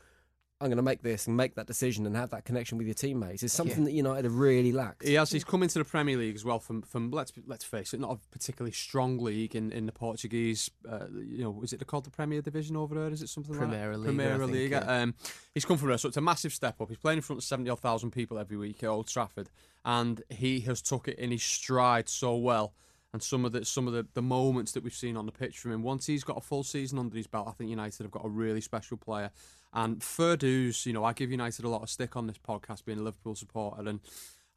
I'm 0.61 0.67
going 0.67 0.75
to 0.75 0.83
make 0.83 1.01
this 1.01 1.25
and 1.25 1.37
make 1.37 1.55
that 1.55 1.67
decision 1.67 2.05
and 2.05 2.17
have 2.17 2.31
that 2.31 2.43
connection 2.43 2.77
with 2.77 2.85
your 2.85 2.93
teammates 2.93 3.43
is 3.43 3.53
something 3.53 3.85
that 3.85 3.93
United 3.93 4.25
have 4.25 4.35
really 4.35 4.73
lacked. 4.73 5.05
He 5.05 5.13
has. 5.13 5.31
He's 5.31 5.45
come 5.45 5.63
into 5.63 5.79
the 5.79 5.85
Premier 5.85 6.17
League 6.17 6.35
as 6.35 6.43
well 6.43 6.59
from 6.59 6.81
from 6.81 7.11
let's 7.11 7.31
let's 7.47 7.63
face 7.63 7.93
it, 7.93 8.01
not 8.01 8.11
a 8.11 8.17
particularly 8.29 8.73
strong 8.73 9.19
league 9.19 9.55
in, 9.55 9.71
in 9.71 9.85
the 9.85 9.93
Portuguese. 9.93 10.69
Uh, 10.87 11.05
you 11.13 11.45
know, 11.45 11.61
is 11.63 11.71
it 11.71 11.87
called 11.87 12.03
the 12.03 12.09
Premier 12.09 12.41
Division 12.41 12.75
over 12.75 12.93
there? 12.93 13.07
Is 13.07 13.21
it 13.21 13.29
something 13.29 13.55
Primeira 13.55 13.95
like 13.95 14.07
Liga, 14.07 14.21
I 14.21 14.25
Primeira 14.25 14.47
think, 14.47 14.71
yeah. 14.71 15.01
Um, 15.01 15.15
he's 15.53 15.63
come 15.63 15.77
from 15.77 15.87
there, 15.87 15.97
so 15.97 16.09
it's 16.09 16.17
a 16.17 16.21
massive 16.21 16.53
step 16.53 16.81
up. 16.81 16.89
He's 16.89 16.97
playing 16.97 17.19
in 17.19 17.21
front 17.21 17.39
of 17.39 17.45
seventy 17.45 17.69
odd 17.69 17.79
thousand 17.79 18.11
people 18.11 18.37
every 18.37 18.57
week 18.57 18.83
at 18.83 18.89
Old 18.89 19.07
Trafford, 19.07 19.49
and 19.85 20.21
he 20.27 20.59
has 20.61 20.81
took 20.81 21.07
it 21.07 21.17
in 21.17 21.31
his 21.31 21.41
stride 21.41 22.09
so 22.09 22.35
well. 22.35 22.73
And 23.11 23.23
some 23.23 23.43
of 23.43 23.51
the 23.53 23.65
some 23.65 23.87
of 23.87 23.93
the, 23.93 24.05
the 24.13 24.21
moments 24.21 24.71
that 24.73 24.83
we've 24.83 24.93
seen 24.93 25.17
on 25.17 25.25
the 25.25 25.31
pitch 25.31 25.57
from 25.57 25.71
him, 25.71 25.81
once 25.81 26.05
he's 26.05 26.23
got 26.23 26.37
a 26.37 26.41
full 26.41 26.63
season 26.63 26.99
under 26.99 27.17
his 27.17 27.25
belt, 27.27 27.47
I 27.47 27.51
think 27.53 27.69
United 27.71 28.03
have 28.03 28.11
got 28.11 28.25
a 28.25 28.29
really 28.29 28.61
special 28.61 28.97
player. 28.97 29.31
And 29.73 30.03
fair 30.03 30.37
dues, 30.37 30.85
you 30.85 30.93
know, 30.93 31.03
I 31.03 31.13
give 31.13 31.31
United 31.31 31.65
a 31.65 31.69
lot 31.69 31.81
of 31.81 31.89
stick 31.89 32.15
on 32.15 32.27
this 32.27 32.37
podcast, 32.37 32.85
being 32.85 32.99
a 32.99 33.03
Liverpool 33.03 33.35
supporter, 33.35 33.87
and 33.87 33.99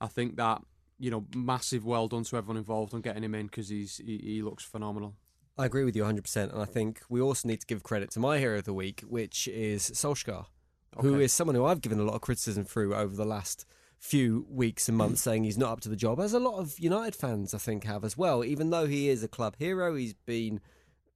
I 0.01 0.07
think 0.07 0.37
that 0.37 0.63
you 0.99 1.11
know, 1.11 1.25
massive 1.35 1.85
well 1.85 2.07
done 2.07 2.23
to 2.23 2.37
everyone 2.37 2.57
involved 2.59 2.95
on 2.95 3.01
getting 3.01 3.25
him 3.25 3.35
in 3.35 3.47
because 3.47 3.69
he's 3.69 3.97
he, 3.97 4.19
he 4.19 4.43
looks 4.43 4.63
phenomenal. 4.63 5.15
I 5.59 5.67
agree 5.67 5.85
with 5.85 5.97
you 5.97 6.05
100%. 6.05 6.53
And 6.53 6.63
I 6.63 6.65
think 6.65 7.01
we 7.09 7.21
also 7.21 7.49
need 7.49 7.61
to 7.61 7.67
give 7.67 7.83
credit 7.83 8.11
to 8.13 8.21
my 8.21 8.39
hero 8.39 8.59
of 8.59 8.65
the 8.65 8.73
week, 8.73 9.03
which 9.09 9.49
is 9.49 9.83
Solskjaer, 9.91 10.47
who 11.01 11.15
Okay. 11.17 11.25
is 11.25 11.33
someone 11.33 11.57
who 11.57 11.65
I've 11.65 11.81
given 11.81 11.99
a 11.99 12.05
lot 12.05 12.15
of 12.15 12.21
criticism 12.21 12.65
through 12.65 12.95
over 12.95 13.15
the 13.17 13.25
last 13.25 13.67
few 14.03 14.45
weeks 14.51 14.89
and 14.89 14.99
months, 14.99 15.21
mm. 15.21 15.25
saying 15.25 15.45
he's 15.45 15.57
not 15.57 15.71
up 15.71 15.81
to 15.81 15.89
the 15.89 15.95
job, 15.95 16.19
as 16.19 16.33
a 16.33 16.41
lot 16.41 16.59
of 16.59 16.79
United 16.81 17.15
fans, 17.15 17.55
I 17.55 17.59
think, 17.59 17.85
have 17.85 18.05
as 18.05 18.19
well. 18.19 18.45
Even 18.45 18.71
though 18.71 18.87
he 18.87 19.09
is 19.09 19.23
a 19.23 19.29
club 19.29 19.55
hero, 19.61 19.95
he's 19.95 20.13
been 20.13 20.61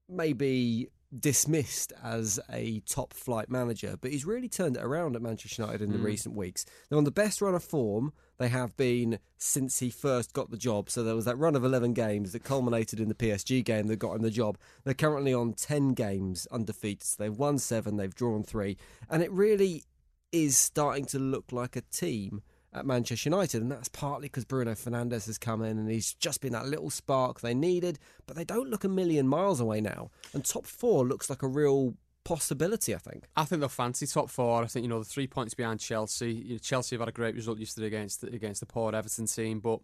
maybe 0.09 0.89
dismissed 1.19 1.93
as 2.03 2.39
a 2.49 2.79
top 2.81 3.13
flight 3.13 3.51
manager, 3.51 3.97
but 4.01 4.13
he's 4.13 4.25
really 4.25 4.49
turned 4.49 4.77
it 4.77 4.85
around 4.85 5.17
at 5.17 5.23
Manchester 5.23 5.63
United 5.63 5.83
in 5.83 5.91
the 5.91 5.99
mm. 5.99 6.05
recent 6.05 6.37
weeks. 6.37 6.65
They're 6.89 6.97
on 6.97 7.03
the 7.03 7.11
best 7.11 7.43
run 7.43 7.57
of 7.57 7.65
form 7.65 8.13
they 8.39 8.49
have 8.49 8.77
been 8.77 9.19
since 9.37 9.81
he 9.81 9.91
first 9.91 10.33
got 10.33 10.53
the 10.53 10.57
job. 10.57 10.89
So 10.89 11.03
there 11.03 11.17
was 11.17 11.25
that 11.25 11.39
run 11.39 11.57
of 11.57 11.65
11 11.65 11.93
games 11.93 12.33
that 12.33 12.45
culminated 12.45 13.01
in 13.01 13.09
the 13.09 13.15
PSG 13.17 13.65
game 13.65 13.89
that 13.89 13.97
got 13.97 14.15
him 14.15 14.23
the 14.23 14.31
job. 14.31 14.59
They're 14.85 14.95
currently 14.95 15.35
on 15.35 15.55
10 15.55 15.95
games 15.95 16.47
undefeated. 16.53 17.03
So 17.03 17.17
they've 17.19 17.37
won 17.37 17.59
seven, 17.59 17.97
they've 17.97 18.15
drawn 18.15 18.45
three. 18.45 18.77
And 19.11 19.25
it 19.25 19.33
really 19.33 19.83
is 20.31 20.57
starting 20.57 21.07
to 21.07 21.19
look 21.19 21.51
like 21.51 21.75
a 21.75 21.81
team 21.81 22.43
at 22.77 22.87
Manchester 22.87 23.29
United, 23.29 23.63
and 23.63 23.71
that's 23.71 23.89
partly 23.89 24.29
because 24.29 24.45
Bruno 24.45 24.73
Fernandes 24.73 25.27
has 25.27 25.39
come 25.39 25.63
in 25.63 25.79
and 25.79 25.91
he's 25.91 26.15
just 26.15 26.41
been 26.41 26.53
that 26.53 26.67
little 26.67 26.91
spark 26.91 27.41
they 27.41 27.55
needed, 27.55 27.99
but 28.27 28.37
they 28.37 28.45
don't 28.45 28.69
look 28.69 28.85
a 28.85 28.89
million 28.89 29.27
miles 29.27 29.61
away 29.61 29.81
now. 29.81 30.11
And 30.33 30.45
top 30.45 30.67
four 30.67 31.05
looks 31.05 31.31
like 31.31 31.43
a 31.43 31.49
real 31.49 31.95
possibility, 32.27 32.95
I 32.95 32.99
think. 32.99 33.29
I 33.37 33.45
think 33.45 33.61
they'll 33.61 33.69
fancy 33.69 34.07
top 34.07 34.29
four. 34.29 34.63
I 34.63 34.67
think 34.67 34.83
you 34.83 34.89
know 34.89 34.99
the 34.99 35.05
three 35.05 35.27
points 35.27 35.55
behind 35.55 35.81
Chelsea. 35.81 36.59
Chelsea 36.59 36.97
have 36.97 37.01
had 37.01 37.09
a 37.09 37.13
great 37.13 37.37
result 37.37 37.59
yesterday 37.59 37.87
against 37.87 38.25
against 38.25 38.61
the 38.61 38.67
poor 38.67 38.95
Everton 38.95 39.27
team, 39.27 39.61
but 39.61 39.81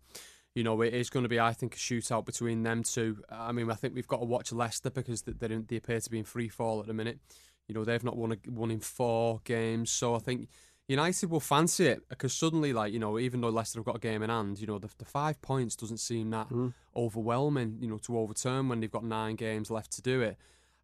you 0.55 0.65
know 0.65 0.81
it 0.83 0.93
is 0.93 1.09
going 1.09 1.23
to 1.23 1.29
be, 1.29 1.41
I 1.41 1.53
think, 1.53 1.75
a 1.75 1.79
shootout 1.79 2.27
between 2.27 2.65
them 2.65 2.83
two. 2.83 3.23
I 3.31 3.53
mean, 3.53 3.71
I 3.71 3.75
think 3.75 3.95
we've 3.95 4.09
got 4.09 4.19
to 4.19 4.27
watch 4.27 4.53
Leicester 4.53 4.91
because 4.91 5.23
they 5.23 5.33
they 5.33 5.57
they 5.57 5.77
appear 5.77 6.01
to 6.01 6.11
be 6.11 6.19
in 6.19 6.25
free 6.25 6.49
fall 6.49 6.81
at 6.81 6.87
the 6.87 6.95
minute. 6.95 7.21
You 7.69 7.75
know 7.77 7.85
they've 7.85 8.05
not 8.05 8.17
won 8.17 8.33
a, 8.33 8.51
won 8.51 8.71
in 8.71 8.81
four 8.81 9.41
games, 9.45 9.91
so 9.91 10.15
I 10.15 10.19
think. 10.19 10.49
United 10.93 11.31
will 11.31 11.41
fancy 11.41 11.87
it 11.87 12.09
because 12.09 12.33
suddenly, 12.33 12.73
like 12.73 12.93
you 12.93 12.99
know, 12.99 13.19
even 13.19 13.41
though 13.41 13.49
Leicester 13.49 13.79
have 13.81 13.87
got 13.87 13.97
a 13.97 14.01
game 14.01 14.23
in 14.23 14.31
hand, 14.31 14.61
you 14.61 14.67
know, 14.67 14.79
the, 14.79 14.89
the 14.99 15.05
five 15.05 15.41
points 15.43 15.75
doesn't 15.75 15.99
seem 15.99 16.31
that 16.31 16.49
overwhelming, 16.95 17.79
you 17.81 17.89
know, 17.89 17.99
to 17.99 18.19
overturn 18.19 18.69
when 18.69 18.81
they've 18.81 18.91
got 18.91 19.05
nine 19.05 19.37
games 19.37 19.71
left 19.71 19.93
to 19.93 20.03
do 20.03 20.21
it. 20.21 20.37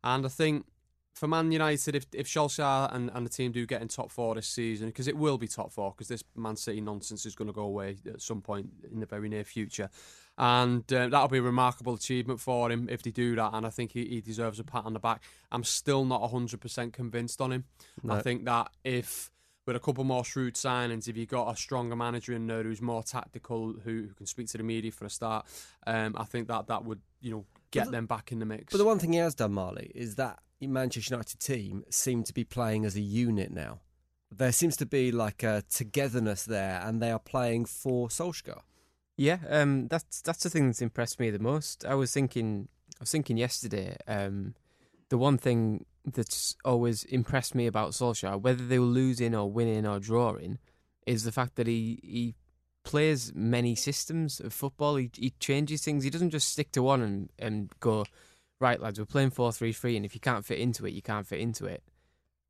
And 0.03 0.25
I 0.25 0.29
think 0.29 0.66
for 1.14 1.27
Man 1.27 1.53
United, 1.53 1.94
if 1.94 2.07
if 2.12 2.27
Solskjaer 2.27 2.94
and, 2.94 3.11
and 3.12 3.27
the 3.27 3.31
team 3.31 3.53
do 3.53 3.66
get 3.66 3.83
in 3.83 3.88
top 3.88 4.11
four 4.11 4.35
this 4.35 4.49
season, 4.49 4.87
because 4.88 5.09
it 5.09 5.16
will 5.16 5.37
be 5.37 5.49
top 5.49 5.73
four, 5.73 5.92
because 5.92 6.09
this 6.09 6.25
Man 6.37 6.57
City 6.57 6.81
nonsense 6.81 7.27
is 7.27 7.35
going 7.35 7.49
to 7.49 7.53
go 7.53 7.62
away 7.62 7.97
at 8.07 8.23
some 8.23 8.40
point 8.40 8.68
in 8.90 9.01
the 9.01 9.07
very 9.07 9.29
near 9.29 9.44
future, 9.44 9.90
and 10.38 10.90
uh, 10.92 11.09
that'll 11.09 11.29
be 11.29 11.38
a 11.38 11.42
remarkable 11.42 11.94
achievement 11.94 12.40
for 12.40 12.71
him 12.71 12.88
if 12.90 13.03
they 13.03 13.11
do 13.11 13.35
that. 13.37 13.51
And 13.53 13.66
I 13.66 13.71
think 13.71 13.92
he, 13.92 14.05
he 14.07 14.21
deserves 14.21 14.61
a 14.61 14.64
pat 14.64 14.85
on 14.85 14.92
the 14.92 15.01
back. 15.01 15.23
I'm 15.51 15.64
still 15.64 16.05
not 16.05 16.23
100% 16.23 16.92
convinced 16.92 17.40
on 17.40 17.53
him. 17.53 17.64
I 18.09 18.21
think 18.23 18.44
that 18.44 18.71
if 18.85 19.31
with 19.68 19.76
a 19.76 19.81
couple 19.81 20.02
more 20.02 20.24
shrewd 20.24 20.54
signings, 20.54 21.09
if 21.09 21.16
you've 21.18 21.28
got 21.28 21.52
a 21.52 21.54
stronger 21.54 21.94
manager 21.94 22.33
in 22.33 22.46
there 22.46 22.62
who's 22.62 22.81
more 22.81 23.02
tactical, 23.02 23.74
who, 23.85 24.07
who 24.09 24.14
can 24.14 24.24
speak 24.24 24.48
to 24.48 24.57
the 24.57 24.64
media 24.64 24.90
for 24.90 25.04
a 25.04 25.11
start, 25.11 25.44
um, 25.87 26.16
I 26.16 26.24
think 26.24 26.48
that 26.48 26.68
that 26.68 26.87
would 26.87 27.02
you 27.20 27.31
know 27.31 27.44
get 27.70 27.90
them 27.90 28.07
back 28.07 28.33
in 28.33 28.38
the 28.38 28.46
mix. 28.46 28.72
But 28.72 28.78
the 28.78 28.87
one 28.87 28.98
thing 28.98 29.12
he 29.12 29.18
has 29.18 29.35
done, 29.35 29.52
Marley, 29.52 29.92
is 29.94 30.14
that 30.14 30.38
Manchester 30.59 31.14
United 31.14 31.38
team 31.38 31.85
seem 31.90 32.24
to 32.24 32.33
be 32.33 32.44
playing 32.44 32.87
as 32.87 32.96
a 32.96 33.00
unit 33.02 33.50
now. 33.52 33.81
There 34.35 34.52
seems 34.52 34.74
to 34.78 34.87
be 34.87 35.12
like 35.12 35.42
a 35.42 35.62
togetherness 35.68 36.44
there, 36.44 36.81
and 36.83 37.02
they 37.02 37.11
are 37.11 37.18
playing 37.18 37.66
for 37.66 38.09
Solskjaer. 38.09 38.62
Yeah, 39.18 39.38
um, 39.50 39.88
that's 39.88 40.22
that's 40.22 40.44
the 40.44 40.48
thing 40.48 40.68
that's 40.68 40.81
impressed 40.81 41.20
me 41.20 41.28
the 41.28 41.38
most. 41.38 41.85
I 41.85 41.94
was 41.94 42.11
thinking, 42.11 42.68
I 42.98 43.02
was 43.02 43.11
thinking 43.11 43.37
yesterday. 43.37 43.98
Um, 44.07 44.54
the 45.11 45.18
one 45.18 45.37
thing 45.37 45.85
that's 46.14 46.57
always 46.64 47.05
impressed 47.05 47.55
me 47.55 47.66
about 47.66 47.92
Solskjaer, 47.92 48.40
whether 48.40 48.64
they 48.66 48.79
were 48.79 48.87
losing 48.87 49.35
or 49.35 49.51
winning 49.51 49.87
or 49.87 49.99
drawing, 49.99 50.59
is 51.07 51.25
the 51.25 51.33
fact 51.33 51.57
that 51.57 51.66
he 51.66 52.01
he 52.03 52.35
plays 52.85 53.33
many 53.35 53.75
systems 53.75 54.40
of 54.40 54.53
football. 54.53 54.97
He 54.97 55.11
he 55.14 55.31
changes 55.38 55.83
things. 55.83 56.05
He 56.05 56.11
doesn't 56.11 56.31
just 56.31 56.49
stick 56.49 56.73
to 56.73 56.83
one 56.83 57.03
and 57.03 57.31
and 57.38 57.71
go, 57.81 58.05
right, 58.61 58.81
lads, 58.81 58.99
we're 58.99 59.07
playing 59.07 59.31
four 59.31 59.53
three 59.53 59.73
three, 59.73 59.97
and 59.97 60.05
if 60.05 60.14
you 60.14 60.21
can't 60.21 60.44
fit 60.44 60.59
into 60.59 60.87
it, 60.87 60.92
you 60.92 61.03
can't 61.03 61.27
fit 61.27 61.40
into 61.40 61.66
it. 61.66 61.83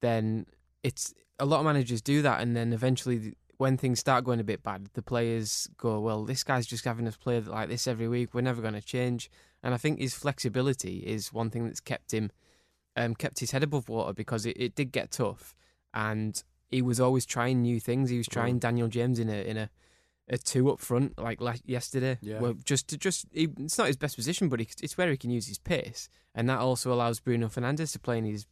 Then 0.01 0.47
it's 0.83 1.15
a 1.39 1.45
lot 1.45 1.61
of 1.61 1.65
managers 1.65 2.03
do 2.03 2.23
that, 2.23 2.41
and 2.41 2.57
then 2.57 2.73
eventually 2.73 3.35
when 3.59 3.77
things 3.77 3.99
start 3.99 4.25
going 4.25 4.41
a 4.41 4.45
bit 4.45 4.63
bad, 4.63 4.89
the 4.95 5.03
players 5.03 5.69
go, 5.77 5.99
well, 5.99 6.25
this 6.25 6.45
guy's 6.45 6.67
just 6.67 6.85
having 6.85 7.09
us 7.09 7.17
play 7.17 7.41
like 7.41 7.69
this 7.69 7.89
every 7.89 8.07
week. 8.09 8.33
We're 8.33 8.41
never 8.41 8.63
going 8.63 8.75
to 8.75 8.81
change. 8.81 9.29
And 9.65 9.75
I 9.75 9.77
think 9.77 9.99
his 9.99 10.15
flexibility 10.15 10.99
is 10.99 11.33
one 11.33 11.51
thing 11.51 11.67
that's 11.67 11.81
kept 11.81 12.15
him, 12.15 12.31
um, 12.99 13.15
kept 13.15 13.39
his 13.39 13.53
head 13.53 13.63
above 13.63 13.89
water 13.89 14.13
because 14.13 14.45
it, 14.45 14.57
it 14.59 14.75
did 14.75 14.93
get 14.93 15.13
tough, 15.13 15.55
and 15.95 16.43
he 16.69 16.83
was 16.83 17.01
always 17.01 17.25
trying 17.25 17.63
new 17.63 17.81
things. 17.81 18.11
He 18.11 18.19
was 18.19 18.27
trying 18.27 18.59
Daniel 18.59 18.89
James 18.89 19.19
in 19.19 19.29
a 19.29 19.43
in 19.43 19.57
a, 19.57 19.71
a 20.29 20.37
two 20.37 20.71
up 20.71 20.81
front 20.81 21.17
like 21.19 21.41
la- 21.41 21.55
yesterday. 21.65 22.19
Yeah. 22.21 22.41
Well, 22.41 22.55
just 22.65 22.89
to 22.89 22.99
just 22.99 23.27
he, 23.33 23.49
it's 23.59 23.79
not 23.79 23.87
his 23.87 23.97
best 23.97 24.17
position, 24.17 24.49
but 24.49 24.61
he, 24.61 24.69
it's 24.83 24.99
where 24.99 25.11
he 25.11 25.17
can 25.17 25.31
use 25.31 25.47
his 25.47 25.59
pace, 25.59 26.09
and 26.35 26.49
that 26.49 26.59
also 26.59 26.93
allows 26.93 27.21
Bruno 27.21 27.47
Fernandes 27.47 27.93
to 27.93 28.01
play 28.01 28.19
in 28.19 28.25
his 28.25 28.47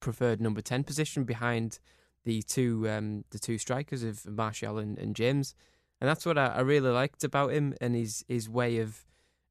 preferred 0.00 0.40
number 0.40 0.62
ten 0.62 0.84
position 0.84 1.24
behind 1.24 1.78
the 2.24 2.42
two 2.42 2.88
um, 2.88 3.24
the 3.30 3.38
two 3.38 3.58
strikers 3.58 4.02
of 4.02 4.26
Martial 4.26 4.78
and, 4.78 4.98
and 4.98 5.14
James, 5.14 5.54
and 6.00 6.08
that's 6.08 6.24
what 6.24 6.38
I, 6.38 6.46
I 6.46 6.60
really 6.60 6.90
liked 6.90 7.24
about 7.24 7.52
him 7.52 7.74
and 7.80 7.94
his 7.94 8.24
his 8.26 8.48
way 8.48 8.78
of 8.78 9.04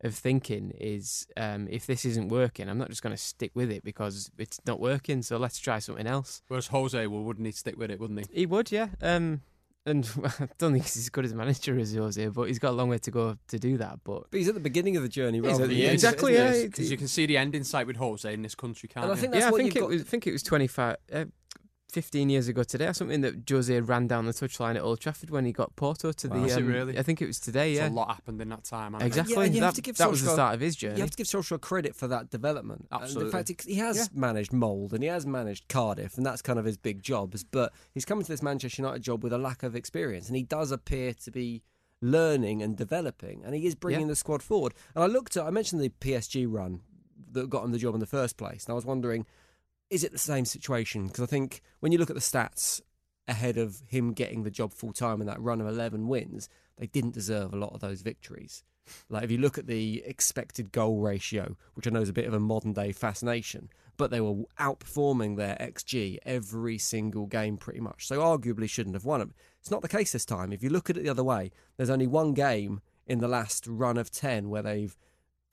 of 0.03 0.15
thinking 0.15 0.71
is 0.79 1.27
um, 1.37 1.67
if 1.69 1.85
this 1.85 2.05
isn't 2.05 2.29
working, 2.29 2.67
I'm 2.69 2.77
not 2.77 2.89
just 2.89 3.03
going 3.03 3.15
to 3.15 3.21
stick 3.21 3.51
with 3.53 3.71
it 3.71 3.83
because 3.83 4.31
it's 4.37 4.59
not 4.65 4.79
working. 4.79 5.21
So 5.21 5.37
let's 5.37 5.59
try 5.59 5.79
something 5.79 6.07
else. 6.07 6.41
Whereas 6.47 6.67
Jose, 6.67 7.07
well, 7.07 7.23
wouldn't 7.23 7.45
he 7.45 7.51
stick 7.51 7.77
with 7.77 7.91
it, 7.91 7.99
wouldn't 7.99 8.19
he? 8.27 8.39
He 8.41 8.45
would, 8.45 8.71
yeah. 8.71 8.87
Um, 9.01 9.41
and 9.85 10.07
I 10.23 10.47
don't 10.59 10.73
think 10.73 10.83
he's 10.83 10.97
as 10.97 11.09
good 11.09 11.25
as 11.25 11.31
a 11.31 11.35
manager 11.35 11.77
as 11.79 11.93
Jose, 11.95 12.27
but 12.27 12.43
he's 12.43 12.59
got 12.59 12.69
a 12.71 12.75
long 12.75 12.89
way 12.89 12.97
to 12.99 13.11
go 13.11 13.37
to 13.47 13.59
do 13.59 13.77
that. 13.77 13.99
But 14.03 14.25
But 14.31 14.37
he's 14.37 14.47
at 14.47 14.53
the 14.53 14.59
beginning 14.59 14.95
of 14.97 15.03
the 15.03 15.09
journey 15.09 15.39
He's 15.39 15.47
rather 15.47 15.65
the 15.67 15.73
the 15.75 15.81
end, 15.81 15.85
end. 15.89 15.93
exactly, 15.95 16.33
isn't 16.33 16.55
yeah. 16.61 16.65
Because 16.67 16.91
you 16.91 16.97
can 16.97 17.07
see 17.07 17.25
the 17.25 17.37
end 17.37 17.55
in 17.55 17.63
sight 17.63 17.87
with 17.87 17.95
Jose 17.97 18.31
in 18.31 18.41
this 18.43 18.55
country, 18.55 18.89
can't 18.89 19.05
And 19.05 19.11
I 19.11 19.15
you? 19.15 19.21
think 19.21 19.33
that's 19.33 19.43
yeah, 19.45 19.49
I 19.49 19.57
think 19.57 19.75
it 19.75 19.79
got- 19.79 19.89
was. 19.89 20.01
I 20.01 20.05
think 20.05 20.27
it 20.27 20.31
was 20.31 20.43
25, 20.43 20.95
uh, 21.13 21.25
15 21.91 22.29
years 22.29 22.47
ago 22.47 22.63
today, 22.63 22.87
or 22.87 22.93
something 22.93 23.21
that 23.21 23.43
Jose 23.49 23.79
ran 23.81 24.07
down 24.07 24.25
the 24.25 24.31
touchline 24.31 24.75
at 24.77 24.81
Old 24.81 24.99
Trafford 25.01 25.29
when 25.29 25.45
he 25.45 25.51
got 25.51 25.75
Porto 25.75 26.11
to 26.13 26.27
Wow. 26.29 26.35
the. 26.37 26.41
Was 26.41 26.57
um, 26.57 26.65
really? 26.67 26.97
I 26.97 27.03
think 27.03 27.21
it 27.21 27.27
was 27.27 27.39
today. 27.39 27.71
It's 27.73 27.79
Yeah, 27.81 27.89
a 27.89 27.91
lot 27.91 28.07
happened 28.15 28.41
in 28.41 28.49
that 28.49 28.63
time. 28.63 28.95
exactly. 28.95 29.35
Yeah, 29.35 29.41
and 29.41 29.53
you 29.53 29.59
that 29.61 29.65
have 29.67 29.73
to 29.75 29.81
give 29.81 29.97
that 29.97 30.09
was 30.09 30.23
the 30.23 30.31
start 30.31 30.55
of 30.55 30.61
his 30.61 30.75
journey. 30.75 30.95
You 30.95 31.01
have 31.01 31.11
to 31.11 31.17
give 31.17 31.27
Solskjaer 31.27 31.59
credit 31.59 31.95
for 31.95 32.07
that 32.07 32.29
development. 32.29 32.87
And 32.91 33.03
Absolutely. 33.03 33.31
the 33.31 33.37
fact 33.37 33.49
he, 33.65 33.73
he 33.73 33.79
has 33.79 34.09
managed 34.13 34.51
Molde 34.53 34.93
and 34.93 35.03
he 35.03 35.09
has 35.09 35.25
managed 35.25 35.67
Cardiff, 35.67 36.15
and 36.17 36.25
that's 36.25 36.41
kind 36.41 36.57
of 36.57 36.65
his 36.65 36.77
big 36.77 37.01
jobs. 37.03 37.43
But 37.43 37.73
he's 37.93 38.05
coming 38.05 38.23
to 38.23 38.31
this 38.31 38.41
Manchester 38.41 38.81
United 38.81 39.03
job 39.03 39.23
with 39.23 39.33
a 39.33 39.37
lack 39.37 39.61
of 39.63 39.75
experience, 39.75 40.27
and 40.27 40.35
he 40.37 40.43
does 40.43 40.71
appear 40.71 41.13
to 41.13 41.29
be 41.31 41.61
learning 42.01 42.61
and 42.63 42.75
developing, 42.77 43.43
and 43.45 43.53
he 43.53 43.65
is 43.67 43.75
bringing 43.75 44.01
Yeah. 44.07 44.07
the 44.07 44.15
squad 44.15 44.41
forward. 44.41 44.73
And 44.95 45.03
I 45.03 45.07
looked 45.07 45.37
at, 45.37 45.45
I 45.45 45.49
mentioned 45.51 45.81
the 45.81 45.89
PSG 45.89 46.45
run 46.47 46.81
that 47.33 47.49
got 47.49 47.63
him 47.63 47.71
the 47.71 47.77
job 47.77 47.93
in 47.93 47.99
the 47.99 48.05
first 48.07 48.37
place, 48.37 48.65
and 48.65 48.71
I 48.71 48.75
was 48.75 48.85
wondering, 48.85 49.25
is 49.91 50.03
it 50.03 50.11
the 50.11 50.17
same 50.17 50.45
situation? 50.45 51.07
Because 51.07 51.23
I 51.23 51.27
think 51.27 51.61
when 51.81 51.91
you 51.91 51.99
look 51.99 52.09
at 52.09 52.15
the 52.15 52.21
stats 52.21 52.81
ahead 53.27 53.57
of 53.57 53.83
him 53.85 54.13
getting 54.13 54.43
the 54.43 54.49
job 54.49 54.73
full 54.73 54.93
time 54.93 55.21
in 55.21 55.27
that 55.27 55.41
run 55.41 55.61
of 55.61 55.67
11 55.67 56.07
wins, 56.07 56.49
they 56.77 56.87
didn't 56.87 57.13
deserve 57.13 57.53
a 57.53 57.57
lot 57.57 57.73
of 57.73 57.81
those 57.81 58.01
victories. 58.01 58.63
Like 59.09 59.23
if 59.23 59.31
you 59.31 59.37
look 59.37 59.57
at 59.57 59.67
the 59.67 60.01
expected 60.05 60.71
goal 60.71 61.01
ratio, 61.01 61.55
which 61.75 61.85
I 61.85 61.91
know 61.91 62.01
is 62.01 62.09
a 62.09 62.13
bit 62.13 62.25
of 62.25 62.33
a 62.33 62.39
modern 62.39 62.73
day 62.73 62.93
fascination, 62.93 63.69
but 63.97 64.09
they 64.09 64.21
were 64.21 64.45
outperforming 64.59 65.37
their 65.37 65.55
XG 65.59 66.17
every 66.25 66.77
single 66.77 67.27
game 67.27 67.57
pretty 67.57 67.81
much. 67.81 68.07
So 68.07 68.19
arguably 68.19 68.69
shouldn't 68.69 68.95
have 68.95 69.05
won 69.05 69.21
it. 69.21 69.29
It's 69.59 69.69
not 69.69 69.81
the 69.81 69.87
case 69.87 70.13
this 70.13 70.25
time. 70.25 70.51
If 70.51 70.63
you 70.63 70.69
look 70.69 70.89
at 70.89 70.97
it 70.97 71.03
the 71.03 71.09
other 71.09 71.23
way, 71.23 71.51
there's 71.77 71.89
only 71.89 72.07
one 72.07 72.33
game 72.33 72.81
in 73.05 73.19
the 73.19 73.27
last 73.27 73.67
run 73.67 73.97
of 73.97 74.09
10 74.09 74.49
where 74.49 74.63
they've 74.63 74.97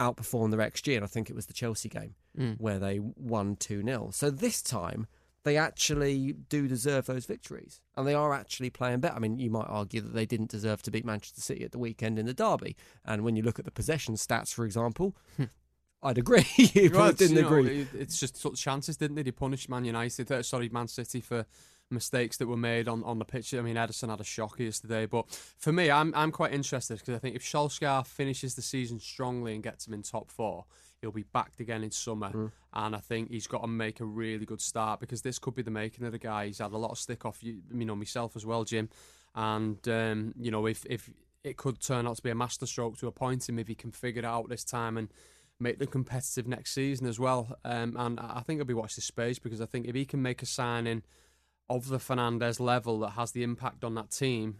outperformed 0.00 0.50
their 0.50 0.60
XG, 0.70 0.94
and 0.96 1.04
I 1.04 1.08
think 1.08 1.28
it 1.30 1.36
was 1.36 1.46
the 1.46 1.52
Chelsea 1.52 1.88
game 1.88 2.14
Mm. 2.38 2.60
where 2.60 2.78
they 2.78 3.00
won 3.00 3.56
2 3.56 3.82
0. 3.82 4.10
So 4.12 4.30
this 4.30 4.62
time, 4.62 5.06
they 5.44 5.56
actually 5.56 6.32
do 6.48 6.68
deserve 6.68 7.06
those 7.06 7.26
victories. 7.26 7.80
And 7.96 8.06
they 8.06 8.14
are 8.14 8.32
actually 8.34 8.70
playing 8.70 9.00
better. 9.00 9.14
I 9.16 9.18
mean, 9.18 9.38
you 9.38 9.50
might 9.50 9.66
argue 9.68 10.00
that 10.00 10.12
they 10.14 10.26
didn't 10.26 10.50
deserve 10.50 10.82
to 10.82 10.90
beat 10.90 11.04
Manchester 11.04 11.40
City 11.40 11.64
at 11.64 11.72
the 11.72 11.78
weekend 11.78 12.18
in 12.18 12.26
the 12.26 12.34
derby. 12.34 12.76
And 13.04 13.22
when 13.22 13.34
you 13.36 13.42
look 13.42 13.58
at 13.58 13.64
the 13.64 13.70
possession 13.70 14.14
stats, 14.16 14.52
for 14.52 14.64
example, 14.64 15.16
I'd 16.02 16.18
agree. 16.18 16.46
it's, 16.56 16.72
didn't 17.18 17.36
you 17.36 17.42
know, 17.42 17.48
agree. 17.48 17.80
it- 17.82 17.88
it's 17.94 18.20
just 18.20 18.36
sort 18.36 18.54
of 18.54 18.60
chances, 18.60 18.96
didn't 18.96 19.16
they? 19.16 19.22
They 19.22 19.30
punished 19.32 19.68
Man 19.68 19.84
United, 19.84 20.30
uh, 20.30 20.42
sorry, 20.42 20.68
Man 20.68 20.86
City 20.88 21.20
for 21.20 21.46
mistakes 21.90 22.36
that 22.36 22.46
were 22.46 22.56
made 22.56 22.88
on, 22.88 23.02
on 23.04 23.18
the 23.18 23.24
pitch. 23.24 23.54
I 23.54 23.60
mean, 23.62 23.76
Ederson 23.76 24.10
had 24.10 24.20
a 24.20 24.24
shocker 24.24 24.62
yesterday, 24.62 25.06
but 25.06 25.26
for 25.58 25.72
me, 25.72 25.90
I'm 25.90 26.12
I'm 26.14 26.30
quite 26.32 26.52
interested 26.52 26.98
because 26.98 27.14
I 27.14 27.18
think 27.18 27.36
if 27.36 27.42
Solskjaer 27.42 28.06
finishes 28.06 28.54
the 28.54 28.62
season 28.62 29.00
strongly 29.00 29.54
and 29.54 29.62
gets 29.62 29.86
him 29.86 29.94
in 29.94 30.02
top 30.02 30.30
four, 30.30 30.64
he'll 31.00 31.12
be 31.12 31.22
backed 31.32 31.60
again 31.60 31.82
in 31.84 31.90
summer, 31.90 32.30
Mm. 32.30 32.52
and 32.74 32.96
I 32.96 32.98
think 32.98 33.30
he's 33.30 33.46
got 33.46 33.62
to 33.62 33.68
make 33.68 34.00
a 34.00 34.04
really 34.04 34.44
good 34.44 34.60
start 34.60 35.00
because 35.00 35.22
this 35.22 35.38
could 35.38 35.54
be 35.54 35.62
the 35.62 35.70
making 35.70 36.04
of 36.04 36.12
the 36.12 36.18
guy. 36.18 36.46
He's 36.46 36.58
had 36.58 36.72
a 36.72 36.78
lot 36.78 36.90
of 36.90 36.98
stick 36.98 37.24
off, 37.24 37.42
you, 37.42 37.62
you 37.72 37.84
know, 37.84 37.96
myself 37.96 38.36
as 38.36 38.44
well, 38.44 38.64
Jim, 38.64 38.88
and 39.34 39.86
um, 39.88 40.34
you 40.38 40.50
know, 40.50 40.66
if 40.66 40.84
if 40.86 41.10
it 41.44 41.56
could 41.56 41.80
turn 41.80 42.06
out 42.06 42.16
to 42.16 42.22
be 42.22 42.30
a 42.30 42.34
masterstroke 42.34 42.98
to 42.98 43.06
appoint 43.06 43.48
him 43.48 43.58
if 43.58 43.68
he 43.68 43.74
can 43.74 43.92
figure 43.92 44.18
it 44.20 44.24
out 44.24 44.48
this 44.48 44.64
time 44.64 44.96
and 44.98 45.08
make 45.60 45.78
them 45.78 45.88
competitive 45.88 46.46
next 46.46 46.72
season 46.72 47.06
as 47.06 47.18
well. 47.18 47.56
Um, 47.64 47.96
and 47.96 48.20
I 48.20 48.40
think 48.40 48.58
he'll 48.58 48.64
be 48.66 48.74
watched 48.74 48.96
this 48.96 49.04
space 49.04 49.38
because 49.38 49.60
I 49.60 49.66
think 49.66 49.86
if 49.86 49.94
he 49.94 50.04
can 50.04 50.20
make 50.20 50.42
a 50.42 50.46
signing 50.46 51.02
of 51.70 51.88
the 51.88 51.98
Fernandes 51.98 52.60
level 52.60 52.98
that 53.00 53.10
has 53.10 53.32
the 53.32 53.42
impact 53.42 53.84
on 53.84 53.94
that 53.94 54.10
team, 54.10 54.56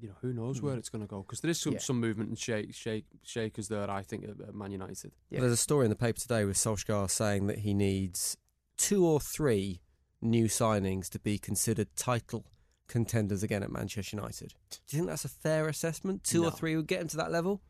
you 0.00 0.08
know, 0.08 0.14
who 0.20 0.32
knows 0.32 0.60
where 0.60 0.76
it's 0.76 0.88
going 0.88 1.02
to 1.02 1.08
go? 1.08 1.22
Because 1.22 1.40
there 1.40 1.50
is 1.50 1.60
some, 1.60 1.74
Yeah. 1.74 1.78
some 1.78 2.00
movement 2.00 2.28
and 2.30 2.38
shake, 2.38 2.74
shake, 2.74 3.06
shakers 3.22 3.68
there, 3.68 3.88
I 3.88 4.02
think, 4.02 4.24
at, 4.24 4.40
at 4.48 4.54
Man 4.54 4.72
United. 4.72 5.12
Yeah. 5.30 5.40
There's 5.40 5.52
a 5.52 5.56
story 5.56 5.86
in 5.86 5.90
the 5.90 5.96
paper 5.96 6.18
today 6.18 6.44
with 6.44 6.56
Solskjaer 6.56 7.08
saying 7.08 7.46
that 7.46 7.58
he 7.58 7.72
needs 7.74 8.36
two 8.76 9.06
or 9.06 9.20
three 9.20 9.80
new 10.20 10.46
signings 10.46 11.08
to 11.10 11.18
be 11.20 11.38
considered 11.38 11.88
title 11.96 12.44
contenders 12.88 13.42
again 13.42 13.62
at 13.62 13.70
Manchester 13.70 14.16
United. 14.16 14.54
Do 14.70 14.78
you 14.90 14.98
think 14.98 15.08
that's 15.08 15.24
a 15.24 15.28
fair 15.28 15.68
assessment? 15.68 16.24
Two 16.24 16.44
or 16.44 16.50
three 16.50 16.74
would 16.76 16.86
get 16.88 17.00
him 17.00 17.08
to 17.08 17.16
that 17.18 17.30
level? 17.30 17.62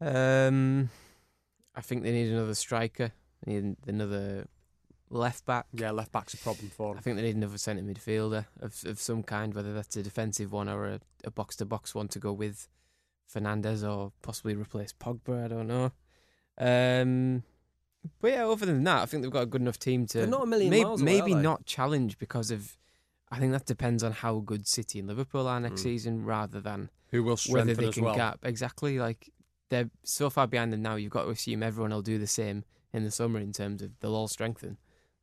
Um, 0.00 0.90
I 1.74 1.80
think 1.80 2.02
they 2.02 2.12
need 2.12 2.30
another 2.30 2.54
striker. 2.54 3.12
They 3.44 3.60
need 3.60 3.76
another 3.86 4.46
left 5.10 5.44
back. 5.46 5.66
Yeah, 5.72 5.90
left 5.92 6.12
back's 6.12 6.34
a 6.34 6.38
problem 6.38 6.70
for 6.70 6.96
I 6.96 7.00
think 7.00 7.16
they 7.16 7.22
need 7.22 7.36
another 7.36 7.58
centre 7.58 7.82
midfielder 7.82 8.46
of 8.60 8.82
of 8.86 8.98
some 9.00 9.22
kind, 9.22 9.54
whether 9.54 9.72
that's 9.74 9.96
a 9.96 10.02
defensive 10.02 10.52
one 10.52 10.68
or 10.68 10.86
a, 10.86 11.00
a 11.24 11.30
box 11.30 11.56
to 11.56 11.64
box 11.64 11.94
one 11.94 12.08
to 12.08 12.18
go 12.18 12.32
with 12.32 12.68
Fernandes 13.32 13.88
or 13.88 14.12
possibly 14.22 14.54
replace 14.54 14.92
Pogba. 14.92 15.44
I 15.44 15.48
don't 15.48 15.66
know. 15.66 15.92
Um, 16.58 17.42
but 18.20 18.32
yeah, 18.32 18.46
other 18.46 18.66
than 18.66 18.84
that, 18.84 19.02
I 19.02 19.06
think 19.06 19.22
they've 19.22 19.32
got 19.32 19.42
a 19.42 19.46
good 19.46 19.60
enough 19.62 19.78
team 19.78 20.06
to 20.08 20.18
They're 20.18 20.26
not 20.26 20.42
a 20.42 20.46
million 20.46 20.70
may- 20.70 20.84
miles 20.84 21.00
away, 21.02 21.12
maybe 21.20 21.32
are 21.32 21.36
they? 21.36 21.42
not 21.42 21.66
challenge 21.66 22.18
because 22.18 22.50
of. 22.50 22.76
I 23.30 23.38
think 23.38 23.52
that 23.52 23.66
depends 23.66 24.04
on 24.04 24.12
how 24.12 24.38
good 24.40 24.68
City 24.68 24.98
and 25.00 25.08
Liverpool 25.08 25.48
are 25.48 25.58
next 25.58 25.80
Mm. 25.80 25.84
season, 25.84 26.24
rather 26.24 26.60
than 26.60 26.90
Who 27.10 27.24
will 27.24 27.38
whether 27.48 27.74
they 27.74 27.88
as 27.88 27.94
can 27.94 28.04
well. 28.04 28.14
gap 28.14 28.38
exactly. 28.44 28.98
Like 28.98 29.30
they're 29.70 29.90
so 30.04 30.30
far 30.30 30.46
behind 30.46 30.72
them 30.72 30.82
now. 30.82 30.94
You've 30.96 31.10
got 31.10 31.24
to 31.24 31.30
assume 31.30 31.62
everyone 31.62 31.90
will 31.90 32.02
do 32.02 32.18
the 32.18 32.26
same 32.28 32.64
in 32.92 33.02
the 33.02 33.10
summer 33.10 33.40
in 33.40 33.52
terms 33.52 33.82
of 33.82 33.98
they'll 33.98 34.14
all 34.14 34.28
strengthen, 34.28 34.76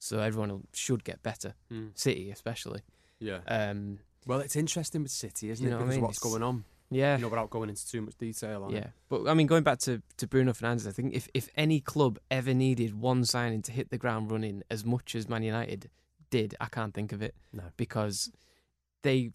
so 0.04 0.20
everyone 0.20 0.66
should 0.74 1.04
get 1.04 1.22
better. 1.22 1.54
Mm, 1.72 1.96
City 1.98 2.32
especially. 2.32 2.82
yeah. 3.20 3.40
Um, 3.48 4.00
Well, 4.26 4.40
it's 4.40 4.56
interesting 4.56 5.04
with 5.04 5.12
City, 5.12 5.50
isn't 5.52 5.64
You 5.64 5.70
it? 5.70 5.72
know 5.72 5.78
what 5.78 5.84
I 5.84 5.86
Because 5.86 5.96
mean? 5.98 6.02
what's 6.04 6.18
It's- 6.18 6.32
going 6.32 6.42
on. 6.44 6.66
yeah, 6.90 7.16
You 7.18 7.22
know, 7.22 7.30
without 7.30 7.50
going 7.52 7.70
into 7.70 7.88
too 7.88 8.02
much 8.02 8.18
detail 8.18 8.64
on 8.64 8.72
yeah. 8.72 8.80
it. 8.80 8.92
But 9.10 9.28
I 9.28 9.34
mean, 9.36 9.46
going 9.48 9.64
back 9.64 9.78
to, 9.80 10.02
to 10.18 10.28
Bruno 10.28 10.54
Fernandes, 10.54 10.88
I 10.88 10.92
think 10.92 11.14
if, 11.14 11.30
if 11.36 11.50
any 11.56 11.80
club 11.82 12.18
ever 12.32 12.54
needed 12.54 13.00
one 13.00 13.24
signing 13.26 13.62
to 13.64 13.72
hit 13.72 13.90
the 13.92 13.98
ground 14.00 14.32
running 14.32 14.64
as 14.72 14.84
much 14.84 15.14
as 15.16 15.30
Man 15.30 15.44
United 15.44 15.90
did, 16.32 16.56
I 16.60 16.66
can't 16.68 16.94
think 16.94 17.12
of 17.14 17.22
it. 17.22 17.36
No. 17.54 17.64
because 17.78 18.32
they. 19.04 19.32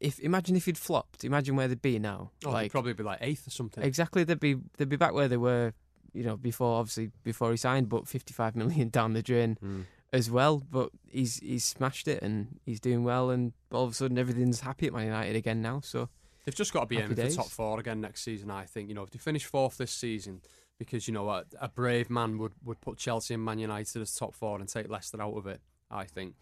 If 0.00 0.18
imagine 0.18 0.56
if 0.56 0.64
he'd 0.64 0.78
flopped, 0.78 1.22
imagine 1.22 1.54
where 1.54 1.68
they'd 1.68 1.80
be 1.80 1.96
now. 2.00 2.32
Oh, 2.44 2.50
like 2.50 2.64
they'd 2.64 2.72
probably 2.72 2.92
be 2.92 3.04
like 3.04 3.18
eighth 3.20 3.46
or 3.46 3.50
something. 3.50 3.84
exactly, 3.84 4.24
they'd 4.24 4.40
be 4.40 4.56
they'd 4.76 4.88
be 4.88 4.96
back 4.96 5.12
where 5.12 5.28
they 5.28 5.36
were, 5.36 5.74
you 6.12 6.22
know, 6.24 6.36
before 6.36 6.78
obviously 6.78 7.10
before 7.24 7.50
he 7.50 7.56
signed, 7.56 7.88
but 7.88 8.06
fifty 8.08 8.32
five 8.34 8.54
million 8.56 8.88
down 8.88 9.12
the 9.14 9.22
drain 9.22 9.86
as 10.12 10.30
well. 10.30 10.62
But 10.70 10.90
he's 11.10 11.36
he's 11.40 11.64
smashed 11.64 12.08
it 12.08 12.22
and 12.22 12.58
he's 12.64 12.80
doing 12.80 13.04
well, 13.04 13.30
and 13.30 13.52
all 13.70 13.84
of 13.84 13.92
a 13.92 13.94
sudden 13.94 14.18
everything's 14.18 14.60
happy 14.60 14.86
at 14.86 14.92
Man 14.92 15.06
United 15.06 15.36
again 15.36 15.62
now. 15.62 15.80
So 15.80 16.08
They've 16.44 16.54
just 16.54 16.72
got 16.72 16.80
to 16.80 16.86
be 16.86 16.98
aiming 16.98 17.14
for 17.14 17.28
top 17.30 17.46
four 17.50 17.78
again 17.78 18.00
next 18.00 18.22
season. 18.22 18.50
I 18.50 18.64
think 18.64 18.88
you 18.88 18.94
know 18.94 19.02
if 19.04 19.10
they 19.10 19.18
finish 19.18 19.44
fourth 19.44 19.76
this 19.78 19.92
season, 19.92 20.40
because 20.78 21.06
you 21.06 21.14
know 21.14 21.28
a, 21.30 21.44
a 21.60 21.68
brave 21.68 22.10
man 22.10 22.36
would, 22.38 22.52
would 22.64 22.80
put 22.80 22.98
Chelsea 22.98 23.34
and 23.34 23.44
Man 23.44 23.58
United 23.60 24.02
as 24.02 24.14
top 24.14 24.34
four 24.34 24.58
and 24.58 24.68
take 24.68 24.88
Leicester 24.88 25.22
out 25.22 25.36
of 25.36 25.46
it. 25.46 25.60
I 25.90 26.04
think, 26.04 26.34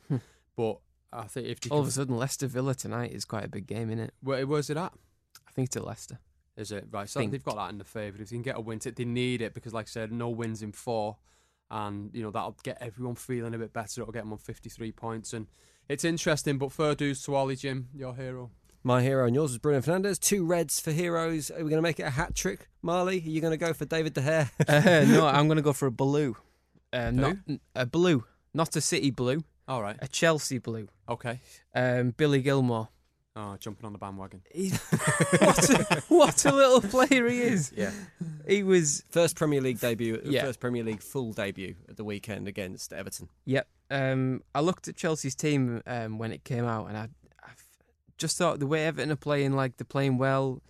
but 0.57 0.79
I 1.13 1.25
think 1.25 1.49
if 1.49 1.59
Hmm. 1.65 1.73
all 1.73 1.81
of 1.81 1.87
a 1.89 1.91
sudden 1.91 2.17
Leicester 2.17 2.47
Villa 2.47 2.75
tonight 2.75 3.13
is 3.13 3.25
quite 3.25 3.45
a 3.45 3.49
big 3.49 3.67
game, 3.67 3.91
is 3.91 3.99
it? 4.01 4.15
where, 4.23 4.47
where's 4.47 4.71
it 4.71 4.77
at? 4.77 4.93
I 5.47 5.51
think 5.53 5.67
it's 5.67 5.77
at 5.77 5.85
Leicester. 5.85 6.19
Is 6.57 6.73
it 6.73 6.87
right? 6.91 7.09
So 7.09 7.21
Think. 7.21 7.33
they've 7.33 7.43
got 7.45 7.57
that 7.57 7.71
in 7.71 7.79
the 7.79 7.85
favour. 7.85 8.21
If 8.21 8.31
they 8.31 8.37
can 8.37 8.43
get 8.43 8.57
a 8.57 8.61
win, 8.61 8.81
they 8.83 9.05
need 9.05 9.41
it 9.43 9.55
because, 9.55 9.73
like 9.73 9.87
I 9.87 9.89
said, 9.89 10.13
no 10.13 10.29
wins 10.29 10.63
in 10.63 10.73
four, 10.73 11.17
and 11.71 12.11
you 12.13 12.23
know 12.23 12.31
that'll 12.31 12.57
get 12.63 12.79
everyone 12.81 13.15
feeling 13.15 13.55
a 13.55 13.59
bit 13.59 13.73
better. 13.73 14.03
It'll 14.03 14.13
get 14.13 14.25
them 14.25 14.33
on 14.33 14.39
fifty-three 14.39 14.93
points, 14.93 15.33
and 15.33 15.47
it's 15.89 16.05
interesting. 16.05 16.59
But 16.59 16.73
fair 16.73 16.95
dues 16.95 17.23
to 17.25 17.35
Ollie, 17.35 17.57
Jim, 17.57 17.89
your 17.95 18.15
hero. 18.15 18.51
My 18.83 19.03
hero 19.03 19.27
and 19.27 19.35
yours 19.35 19.51
is 19.53 19.59
Bruno 19.59 19.81
Fernandes. 19.81 20.19
Two 20.19 20.45
reds 20.47 20.81
for 20.81 20.91
heroes. 20.91 21.51
Are 21.51 21.57
we 21.63 21.65
going 21.71 21.77
to 21.77 21.83
make 21.83 22.01
it 22.01 22.05
a 22.05 22.11
hat 22.11 22.35
trick, 22.35 22.69
Marley? 22.81 23.19
Are 23.19 23.29
you 23.31 23.43
going 23.43 23.51
to 23.53 23.59
go 23.59 23.75
for 23.75 23.85
David 23.85 24.15
De 24.15 24.23
Gea? 24.23 24.51
Uh, 24.69 25.05
no, 25.07 25.27
I'm 25.27 25.49
going 25.49 25.57
to 25.57 25.63
go 25.63 25.75
for 25.75 25.87
a 25.87 25.91
blue. 25.91 26.35
Um, 26.93 27.19
Who? 27.19 27.23
not 27.23 27.61
a 27.77 27.85
blue, 27.87 28.25
not 28.55 28.75
a 28.77 28.81
City 28.81 29.11
blue, 29.11 29.45
All 29.69 29.83
right, 29.83 29.97
a 30.01 30.09
Chelsea 30.09 30.57
blue. 30.59 30.89
okay. 31.09 31.41
Um, 31.75 32.11
Billy 32.17 32.41
Gilmour. 32.43 32.89
Oh, 33.37 33.57
jumping 33.61 33.87
on 33.87 33.93
the 33.93 33.99
bandwagon. 33.99 34.43
He's, 34.53 34.77
what, 35.39 35.71
a, 35.71 36.03
what 36.09 36.45
a 36.45 36.53
little 36.53 36.81
player 36.81 37.29
he 37.29 37.41
is. 37.43 37.73
yeah. 37.77 37.93
He 38.47 38.63
was. 38.65 39.05
First 39.09 39.37
Premier 39.37 39.61
League 39.61 39.79
debut, 39.79 40.21
Yeah. 40.25 40.43
first 40.43 40.59
Premier 40.59 40.83
League 40.83 41.01
full 41.03 41.33
debut 41.33 41.77
at 41.89 41.97
the 41.97 42.03
weekend 42.05 42.49
against 42.49 42.93
Everton. 42.93 43.29
Yep. 43.45 43.69
Um, 43.91 44.43
I 44.55 44.61
looked 44.61 44.89
at 44.89 44.97
Chelsea's 44.97 45.37
team 45.37 45.81
um, 45.87 46.19
when 46.19 46.33
it 46.33 46.43
came 46.43 46.65
out, 46.65 46.87
and 46.89 46.97
I, 46.97 47.09
I 47.45 47.51
just 48.19 48.37
thought 48.37 48.59
the 48.59 48.67
way 48.67 48.85
Everton 48.87 49.13
are 49.13 49.17
playing, 49.17 49.53
like 49.55 49.77
they're 49.77 49.85
playing 49.85 50.19
well. 50.19 50.61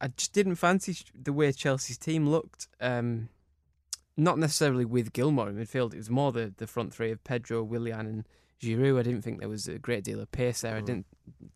I 0.00 0.08
just 0.08 0.32
didn't 0.32 0.56
fancy 0.56 0.96
the 1.14 1.32
way 1.32 1.52
Chelsea's 1.52 1.98
team 1.98 2.28
looked. 2.28 2.66
Um, 2.80 3.28
not 4.16 4.36
necessarily 4.38 4.84
with 4.84 5.12
Gilmour 5.12 5.48
in 5.48 5.56
midfield. 5.56 5.94
It 5.94 5.98
was 5.98 6.10
more 6.10 6.32
the, 6.32 6.52
the 6.56 6.66
front 6.66 6.92
three 6.92 7.12
of 7.12 7.22
Pedro, 7.22 7.62
Willian, 7.62 8.06
and 8.06 8.24
Giroud. 8.60 8.98
I 8.98 9.02
didn't 9.02 9.22
think 9.22 9.40
there 9.40 9.48
was 9.48 9.66
a 9.68 9.78
great 9.78 10.04
deal 10.04 10.20
of 10.20 10.30
pace 10.32 10.60
there. 10.62 10.76
I 10.76 10.80
Mm. 10.82 10.86
didn't 10.86 11.06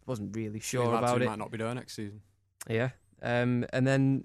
wasn't 0.06 0.34
really 0.36 0.60
sure 0.60 0.86
lads 0.86 0.98
about 1.10 1.22
it. 1.22 1.26
Might 1.26 1.38
not 1.38 1.50
be 1.50 1.58
there 1.58 1.74
next 1.74 1.94
season. 1.96 2.20
Yeah. 2.68 2.90
Um, 3.22 3.64
and 3.72 3.86
then 3.86 4.24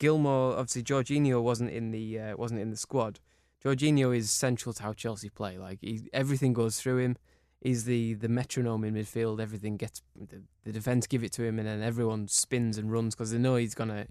Gilmour, 0.00 0.54
obviously, 0.58 0.82
Jorginho 0.82 1.42
wasn't 1.42 1.70
in 1.70 1.90
the 1.90 2.18
uh, 2.18 2.36
wasn't 2.36 2.60
in 2.60 2.70
the 2.70 2.76
squad. 2.76 3.20
Jorginho 3.64 4.14
is 4.16 4.30
central 4.30 4.72
to 4.74 4.82
how 4.82 4.92
Chelsea 4.92 5.30
play. 5.30 5.58
Like 5.58 5.78
he, 5.80 6.08
everything 6.12 6.52
goes 6.52 6.80
through 6.80 6.98
him. 6.98 7.16
He's 7.60 7.84
the 7.84 8.14
the 8.14 8.28
metronome 8.28 8.84
in 8.84 8.94
midfield. 8.94 9.40
Everything 9.40 9.76
gets 9.76 10.02
the, 10.14 10.42
the 10.64 10.72
defense 10.72 11.06
give 11.06 11.24
it 11.24 11.32
to 11.32 11.44
him, 11.44 11.58
and 11.58 11.66
then 11.66 11.82
everyone 11.82 12.28
spins 12.28 12.76
and 12.76 12.92
runs 12.92 13.14
because 13.14 13.30
they 13.30 13.38
know 13.38 13.56
he's 13.56 13.74
gonna 13.74 14.06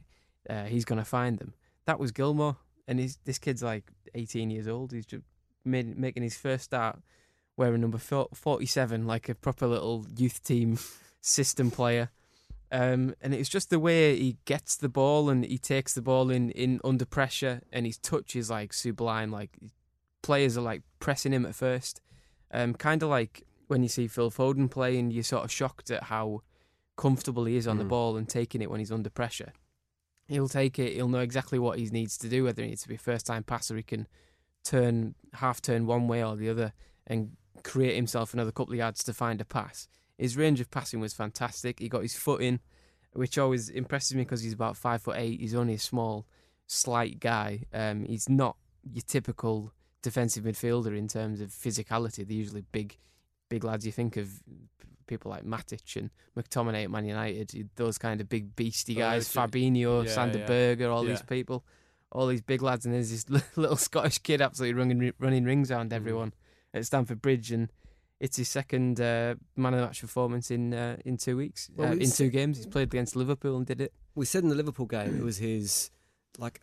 uh, 0.50 0.66
he's 0.66 0.86
gonna 0.86 1.06
find 1.06 1.38
them. 1.40 1.54
That 1.86 2.00
was 2.00 2.12
Gilmour, 2.12 2.56
and 2.88 3.00
he's 3.00 3.20
this 3.26 3.38
kid's 3.38 3.62
like 3.62 3.92
18 4.16 4.50
years 4.50 4.68
old. 4.68 4.92
He's 4.92 5.06
just 5.06 5.24
made, 5.66 5.98
making 5.98 6.24
his 6.24 6.36
first 6.38 6.64
start 6.64 7.00
wearing 7.58 7.82
number 7.82 7.98
47, 7.98 9.06
like 9.06 9.30
a 9.30 9.36
proper 9.36 9.68
little 9.68 10.06
youth 10.18 10.44
team 10.44 10.80
system 11.22 11.72
player. 11.72 12.10
Um, 12.72 13.14
and 13.22 13.34
it's 13.36 13.50
just 13.50 13.70
the 13.70 13.80
way 13.80 14.18
he 14.18 14.38
gets 14.46 14.76
the 14.76 14.90
ball 14.90 15.30
and 15.30 15.46
he 15.46 15.60
takes 15.60 15.94
the 15.94 16.02
ball 16.02 16.32
in, 16.32 16.50
in 16.52 16.80
under 16.84 17.06
pressure, 17.06 17.62
and 17.72 17.86
his 17.86 18.00
touch 18.00 18.36
is 18.36 18.50
like 18.50 18.74
sublime. 18.74 19.32
Like 19.32 19.52
players 20.24 20.58
are 20.58 20.62
like 20.62 20.82
pressing 21.00 21.34
him 21.34 21.46
at 21.46 21.54
first, 21.54 22.02
um, 22.52 22.74
kind 22.74 23.04
of 23.04 23.10
like 23.10 23.44
when 23.68 23.84
you 23.84 23.90
see 23.90 24.08
Phil 24.08 24.32
Foden 24.32 24.72
play, 24.72 24.98
and 24.98 25.14
you're 25.14 25.24
sort 25.24 25.44
of 25.44 25.52
shocked 25.52 25.92
at 25.92 26.04
how 26.04 26.42
comfortable 26.98 27.46
he 27.46 27.58
is 27.58 27.68
on 27.68 27.78
the 27.78 27.84
Mm. 27.84 27.90
ball 27.90 28.18
and 28.18 28.28
taking 28.28 28.62
it 28.62 28.70
when 28.72 28.80
he's 28.80 28.92
under 28.92 29.10
pressure. 29.10 29.54
He'll 30.28 30.48
take 30.48 30.80
it. 30.80 30.94
He'll 30.94 31.08
know 31.08 31.20
exactly 31.20 31.60
what 31.60 31.78
he 31.78 31.86
needs 31.86 32.18
to 32.20 32.30
do, 32.30 32.46
whether 32.46 32.64
it 32.64 32.68
needs 32.68 32.82
to 32.84 32.88
be 32.88 32.96
a 32.96 33.00
first 33.00 33.26
time 33.28 33.44
passer. 33.44 33.76
He 33.76 33.84
can 33.84 34.08
turn 34.64 35.14
half 35.34 35.62
turn 35.62 35.86
one 35.86 36.08
way 36.08 36.24
or 36.24 36.36
the 36.36 36.50
other 36.50 36.74
and 37.06 37.36
create 37.64 37.96
himself 37.96 38.34
another 38.34 38.52
couple 38.52 38.74
of 38.74 38.78
yards 38.78 39.04
to 39.06 39.14
find 39.14 39.40
a 39.42 39.46
pass. 39.46 39.88
His 40.18 40.38
range 40.38 40.60
of 40.62 40.70
passing 40.70 41.00
was 41.00 41.14
fantastic. 41.14 41.80
He 41.80 41.90
got 41.90 42.02
his 42.04 42.16
foot 42.16 42.42
in, 42.42 42.60
which 43.14 43.38
always 43.38 43.70
impresses 43.70 44.16
me 44.16 44.22
because 44.24 44.42
he's 44.42 44.54
about 44.54 44.78
five 44.78 45.02
foot 45.02 45.16
eight. 45.18 45.40
He's 45.40 45.56
only 45.56 45.74
a 45.76 45.80
small, 45.80 46.28
slight 46.68 47.20
guy. 47.20 47.66
Um, 47.74 48.04
he's 48.06 48.30
not 48.30 48.58
your 48.92 49.04
typical 49.08 49.74
defensive 50.02 50.44
midfielder 50.44 50.98
in 50.98 51.08
terms 51.08 51.42
of 51.42 51.50
physicality. 51.50 52.28
They're 52.28 52.38
usually 52.38 52.64
big, 52.72 52.98
big 53.50 53.64
lads. 53.64 53.86
You 53.86 53.92
think 53.92 54.18
of 54.18 54.30
people 55.08 55.32
like 55.32 55.44
Matic 55.46 55.96
and 55.98 56.10
McTominay 56.38 56.84
at 56.86 56.92
Man 56.92 57.06
United, 57.06 57.70
those 57.76 57.98
kind 57.98 58.22
of 58.22 58.30
big 58.30 58.56
beastie 58.56 58.96
Oh, 58.98 59.00
guys. 59.00 59.36
okay. 59.36 59.48
Fabinho, 59.48 60.06
Yeah, 60.06 60.12
Sander 60.12 60.40
yeah. 60.40 60.46
Berger, 60.46 60.90
all 60.92 61.04
these 61.04 61.22
people, 61.22 61.64
all 62.12 62.28
these 62.28 62.42
big 62.42 62.62
lads, 62.62 62.86
and 62.86 62.94
there's 62.94 63.10
this 63.26 63.46
little 63.58 63.76
Scottish 63.78 64.20
kid 64.20 64.42
absolutely 64.42 64.74
running 64.78 65.14
running 65.20 65.44
rings 65.46 65.72
around 65.72 65.90
Mm. 65.92 65.96
everyone 65.96 66.34
at 66.74 66.86
Stamford 66.86 67.22
Bridge, 67.22 67.52
and 67.52 67.72
it's 68.20 68.38
his 68.38 68.50
second 68.50 69.00
uh, 69.02 69.36
man 69.56 69.74
of 69.74 69.80
the 69.82 69.86
match 69.86 70.02
performance 70.02 70.50
in 70.52 70.74
uh, 70.74 70.98
in 71.06 71.18
two 71.18 71.38
weeks, 71.38 71.70
Well, 71.76 71.92
uh, 71.92 71.96
we 71.96 72.06
in 72.06 72.12
two 72.12 72.30
games. 72.30 72.58
He's 72.58 72.68
played 72.68 72.90
against 72.94 73.16
Liverpool 73.16 73.58
and 73.58 73.66
did 73.66 73.82
it. 73.82 73.94
We 74.16 74.26
said 74.26 74.44
in 74.44 74.50
the 74.50 74.56
Liverpool 74.56 74.86
game 74.86 75.18
it 75.18 75.24
was 75.24 75.38
his 75.38 75.92
like 76.38 76.62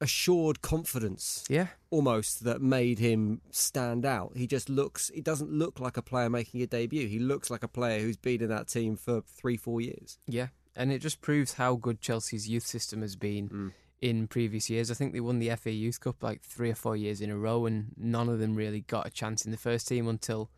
assured 0.00 0.62
confidence 0.62 1.44
Yeah, 1.48 1.68
almost 1.90 2.42
that 2.44 2.60
made 2.60 2.98
him 2.98 3.40
stand 3.50 4.04
out. 4.04 4.32
He 4.36 4.46
just 4.46 4.68
looks 4.68 5.10
he 5.14 5.20
doesn't 5.20 5.50
look 5.52 5.78
like 5.78 5.96
a 5.96 6.02
player 6.02 6.28
making 6.28 6.60
a 6.62 6.66
debut. 6.66 7.06
He 7.06 7.18
looks 7.18 7.50
like 7.50 7.62
a 7.62 7.68
player 7.68 8.00
who's 8.00 8.16
been 8.16 8.42
in 8.42 8.48
that 8.48 8.68
team 8.68 8.96
for 8.96 9.22
3-4 9.22 9.84
years. 9.84 10.18
yeah, 10.26 10.48
and 10.74 10.90
it 10.92 10.98
just 10.98 11.20
proves 11.20 11.54
how 11.54 11.76
good 11.76 12.00
Chelsea's 12.00 12.48
youth 12.48 12.66
system 12.66 13.00
has 13.02 13.14
been 13.16 13.48
Mm. 13.48 13.72
In 14.02 14.26
previous 14.26 14.68
years. 14.68 14.90
I 14.90 14.94
think 14.94 15.12
they 15.12 15.20
won 15.20 15.38
the 15.38 15.54
FA 15.54 15.70
Youth 15.70 16.00
Cup 16.00 16.22
like 16.24 16.42
three 16.42 16.70
or 16.70 16.74
four 16.74 16.96
years 16.96 17.20
in 17.20 17.30
a 17.30 17.38
row, 17.38 17.66
and 17.66 17.92
none 17.96 18.28
of 18.28 18.40
them 18.40 18.56
really 18.56 18.80
got 18.80 19.06
a 19.06 19.10
chance 19.10 19.44
in 19.44 19.52
the 19.52 19.56
first 19.56 19.86
team 19.86 20.08
until 20.08 20.50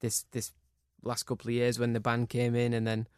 this 0.00 0.26
this 0.32 0.52
last 1.02 1.22
couple 1.24 1.48
of 1.48 1.54
years 1.54 1.78
when 1.78 1.94
the 1.94 2.00
ban 2.00 2.26
came 2.26 2.54
in, 2.54 2.74
and 2.74 2.86
then 2.86 3.08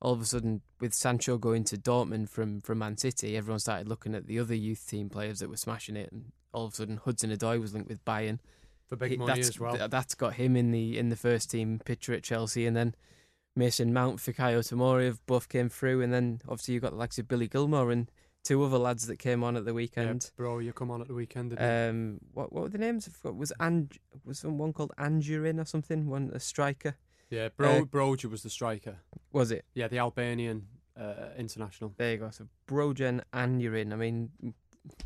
all 0.00 0.12
of 0.12 0.20
a 0.20 0.24
sudden 0.24 0.60
with 0.80 0.94
Sancho 0.94 1.38
going 1.38 1.64
to 1.64 1.76
Dortmund 1.76 2.28
from 2.30 2.60
from 2.60 2.78
Man 2.78 2.96
City, 2.96 3.36
everyone 3.36 3.58
started 3.58 3.88
looking 3.88 4.14
at 4.14 4.28
the 4.28 4.38
other 4.38 4.54
youth 4.54 4.86
team 4.88 5.10
players 5.10 5.40
that 5.40 5.50
were 5.50 5.56
smashing 5.56 5.96
it, 5.96 6.12
and 6.12 6.30
all 6.52 6.66
of 6.66 6.74
a 6.74 6.76
sudden 6.76 6.98
Hudson 6.98 7.30
Odoi 7.30 7.60
was 7.60 7.74
linked 7.74 7.88
with 7.88 8.04
Bayern. 8.04 8.38
For 8.86 8.94
big 8.94 9.10
He- 9.12 9.16
money 9.16 9.34
that's, 9.34 9.48
as 9.48 9.58
well. 9.58 9.76
th- 9.76 9.90
that's 9.90 10.14
got 10.14 10.34
him 10.34 10.54
in 10.54 10.70
the 10.70 10.96
in 10.98 11.08
the 11.08 11.16
first 11.16 11.50
team 11.50 11.80
picture 11.84 12.12
at 12.14 12.22
Chelsea, 12.22 12.64
and 12.64 12.76
then 12.76 12.94
Mason 13.56 13.92
Mount, 13.92 14.18
Fikayo 14.18 14.60
Tomori 14.60 15.06
have 15.06 15.26
both 15.26 15.48
came 15.48 15.68
through, 15.68 16.00
and 16.00 16.12
then 16.12 16.40
obviously 16.48 16.74
you've 16.74 16.82
got 16.84 16.92
the 16.92 16.96
likes 16.98 17.18
of 17.18 17.26
Billy 17.26 17.48
Gilmour 17.48 17.90
and 17.90 18.08
two 18.44 18.62
other 18.62 18.78
lads 18.78 19.06
that 19.06 19.18
came 19.18 19.44
on 19.44 19.56
at 19.56 19.64
the 19.64 19.70
Yeah, 19.70 19.74
weekend. 19.76 20.30
bro, 20.36 20.58
you 20.58 20.72
come 20.72 20.90
on 20.90 21.00
at 21.00 21.08
the 21.08 21.14
weekend. 21.14 21.50
Didn't 21.50 21.62
you? 21.84 21.90
Um, 21.90 22.18
what 22.32 22.52
what 22.52 22.62
were 22.64 22.68
the 22.68 22.78
names? 22.78 23.08
I. 23.24 23.28
Was 23.30 23.52
Ang 23.60 23.90
was 24.24 24.38
someone 24.40 24.72
called 24.72 24.92
Anjorin 24.98 25.60
or 25.60 25.64
something? 25.64 26.08
One 26.08 26.30
a 26.34 26.40
striker 26.40 26.96
yeah, 27.30 27.48
bro, 27.56 27.70
uh, 27.78 27.80
Broja 27.82 28.30
was 28.30 28.42
the 28.42 28.50
striker. 28.50 28.96
was 29.32 29.50
it? 29.52 29.64
Yeah, 29.72 29.88
the 29.88 29.98
Albanian 29.98 30.66
uh, 31.00 31.30
international. 31.38 31.94
There 31.96 32.12
you 32.12 32.18
go. 32.18 32.28
So 32.30 32.46
Brojan 32.68 33.22
Anjorin. 33.32 33.92
I 33.92 33.96
mean, 33.96 34.30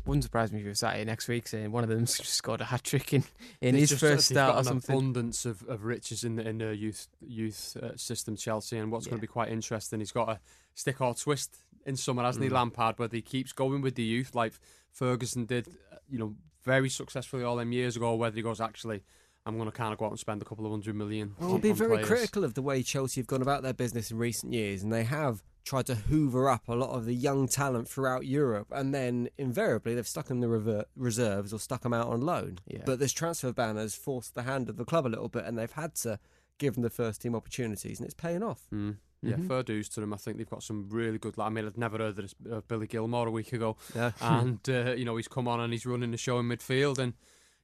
wouldn't 0.05 0.23
surprise 0.25 0.51
me 0.51 0.57
if 0.59 0.63
you 0.65 0.71
were 0.71 0.75
sat 0.75 0.95
here 0.97 1.05
next 1.05 1.27
week 1.29 1.47
saying 1.47 1.71
one 1.71 1.83
of 1.83 1.89
them 1.89 2.05
scored 2.07 2.59
a 2.61 2.65
hat 2.65 2.83
trick 2.83 3.13
in 3.13 3.23
in 3.61 3.75
his 3.75 3.91
just- 3.91 4.01
first 4.01 4.25
start 4.25 4.49
got 4.53 4.55
or 4.55 4.59
an 4.59 4.63
something. 4.65 4.93
abundance 4.95 5.45
of, 5.45 5.63
of 5.69 5.85
riches 5.85 6.23
in 6.25 6.35
the 6.35 6.45
in 6.49 6.57
their 6.57 6.73
youth 6.73 7.07
youth 7.25 7.77
uh, 7.81 7.95
system, 7.95 8.35
Chelsea, 8.35 8.77
and 8.77 8.91
what's 8.91 9.05
going 9.07 9.19
to 9.19 9.21
be 9.21 9.27
quite 9.27 9.49
interesting. 9.49 9.99
He's 9.99 10.11
got 10.11 10.27
a 10.29 10.39
stick 10.73 10.99
or 10.99 11.13
twist 11.13 11.55
in 11.87 11.95
summer, 11.95 12.21
hasn't 12.23 12.43
he, 12.43 12.49
Mm. 12.51 12.53
Lampard? 12.53 12.99
Whether 12.99 13.15
he 13.15 13.21
keeps 13.23 13.51
going 13.53 13.81
with 13.81 13.95
the 13.95 14.03
youth 14.03 14.35
like 14.35 14.53
Ferguson 14.91 15.45
did, 15.45 15.67
uh, 15.91 15.95
you 16.09 16.19
know, 16.19 16.35
very 16.63 16.89
successfully 16.89 17.43
all 17.43 17.55
them 17.55 17.71
years 17.71 17.95
ago. 17.95 18.13
Whether 18.15 18.35
he 18.35 18.41
goes 18.43 18.61
actually, 18.61 19.03
I'm 19.45 19.55
going 19.57 19.71
to 19.71 19.75
kind 19.75 19.93
of 19.93 19.97
go 19.99 20.05
out 20.05 20.11
and 20.11 20.19
spend 20.19 20.41
a 20.41 20.45
couple 20.45 20.65
of 20.65 20.71
hundred 20.71 20.95
million. 20.95 21.33
Well, 21.39 21.47
on, 21.49 21.53
we've 21.55 21.61
been 21.63 21.71
on 21.71 21.77
very 21.77 21.89
players. 21.95 22.07
critical 22.07 22.43
of 22.43 22.53
the 22.53 22.61
way 22.61 22.83
Chelsea 22.83 23.21
have 23.21 23.27
gone 23.27 23.41
about 23.41 23.63
their 23.63 23.73
business 23.73 24.11
in 24.11 24.17
recent 24.17 24.53
years, 24.53 24.83
and 24.83 24.91
they 24.91 25.05
have 25.05 25.43
tried 25.63 25.85
to 25.85 25.95
hoover 25.95 26.49
up 26.49 26.67
a 26.69 26.73
lot 26.75 26.91
of 26.91 27.05
the 27.05 27.13
young 27.13 27.47
talent 27.47 27.87
throughout 27.89 28.25
Europe, 28.25 28.67
and 28.71 28.93
then 28.93 29.29
invariably 29.37 29.95
they've 29.95 30.07
stuck 30.07 30.27
them 30.27 30.37
in 30.37 30.41
the 30.41 30.47
rever- 30.47 30.85
reserves 30.95 31.53
or 31.53 31.59
stuck 31.59 31.81
them 31.81 31.93
out 31.93 32.07
on 32.07 32.21
loan. 32.21 32.57
Yeah. 32.67 32.83
But 32.85 32.99
this 32.99 33.11
transfer 33.13 33.51
ban 33.53 33.75
has 33.77 33.93
forced 33.95 34.33
the 34.35 34.43
hand 34.43 34.69
of 34.69 34.77
the 34.77 34.85
club 34.85 35.05
a 35.05 35.09
little 35.09 35.27
bit, 35.29 35.45
and 35.45 35.57
they've 35.57 35.71
had 35.71 35.95
to 35.95 36.19
give 36.57 36.73
them 36.75 36.83
the 36.83 36.89
first 36.89 37.21
team 37.21 37.35
opportunities, 37.35 37.99
and 37.99 38.05
it's 38.05 38.13
paying 38.15 38.43
off. 38.43 38.61
Mm. 38.73 38.97
Yeah, 39.23 39.35
Mhm. 39.37 39.47
fair 39.47 39.63
dues 39.63 39.89
to 39.89 39.99
them. 40.01 40.13
I 40.13 40.17
think 40.17 40.37
they've 40.37 40.49
got 40.49 40.61
some 40.63 40.87
really 40.89 41.17
good. 41.17 41.33
I 41.39 41.49
mean, 41.49 41.65
I'd 41.65 41.77
never 41.77 41.97
heard 41.97 42.19
of, 42.19 42.33
of 42.51 42.67
Billy 42.67 42.85
Gilmour 42.87 43.27
a 43.27 43.31
week 43.31 43.51
ago, 43.53 43.75
Yeah. 43.95 44.11
and 44.21 44.59
uh, 44.69 44.93
you 44.95 45.05
know 45.05 45.15
he's 45.17 45.27
come 45.27 45.47
on 45.47 45.59
and 45.59 45.73
he's 45.73 45.85
running 45.85 46.11
the 46.11 46.17
show 46.17 46.37
in 46.39 46.45
midfield, 46.47 46.99
and 46.99 47.13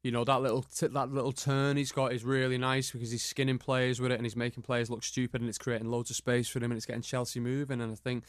you 0.01 0.11
know 0.11 0.23
that 0.23 0.41
little 0.41 0.63
t- 0.63 0.87
that 0.87 1.11
little 1.13 1.31
turn 1.31 1.77
he's 1.77 1.91
got 1.91 2.11
is 2.11 2.23
really 2.25 2.57
nice 2.57 2.91
because 2.91 3.11
he's 3.11 3.23
skinning 3.23 3.57
players 3.59 4.01
with 4.01 4.11
it 4.11 4.15
and 4.15 4.25
he's 4.25 4.35
making 4.35 4.63
players 4.63 4.89
look 4.89 5.03
stupid 5.03 5.41
and 5.41 5.47
it's 5.49 5.57
creating 5.59 5.89
loads 5.89 6.09
of 6.09 6.15
space 6.15 6.47
for 6.49 6.57
him 6.59 6.65
and 6.71 6.73
it's 6.77 6.85
getting 6.87 7.01
Chelsea 7.03 7.39
moving. 7.39 7.79
And 7.81 7.91
I 7.91 7.95
think 7.95 8.23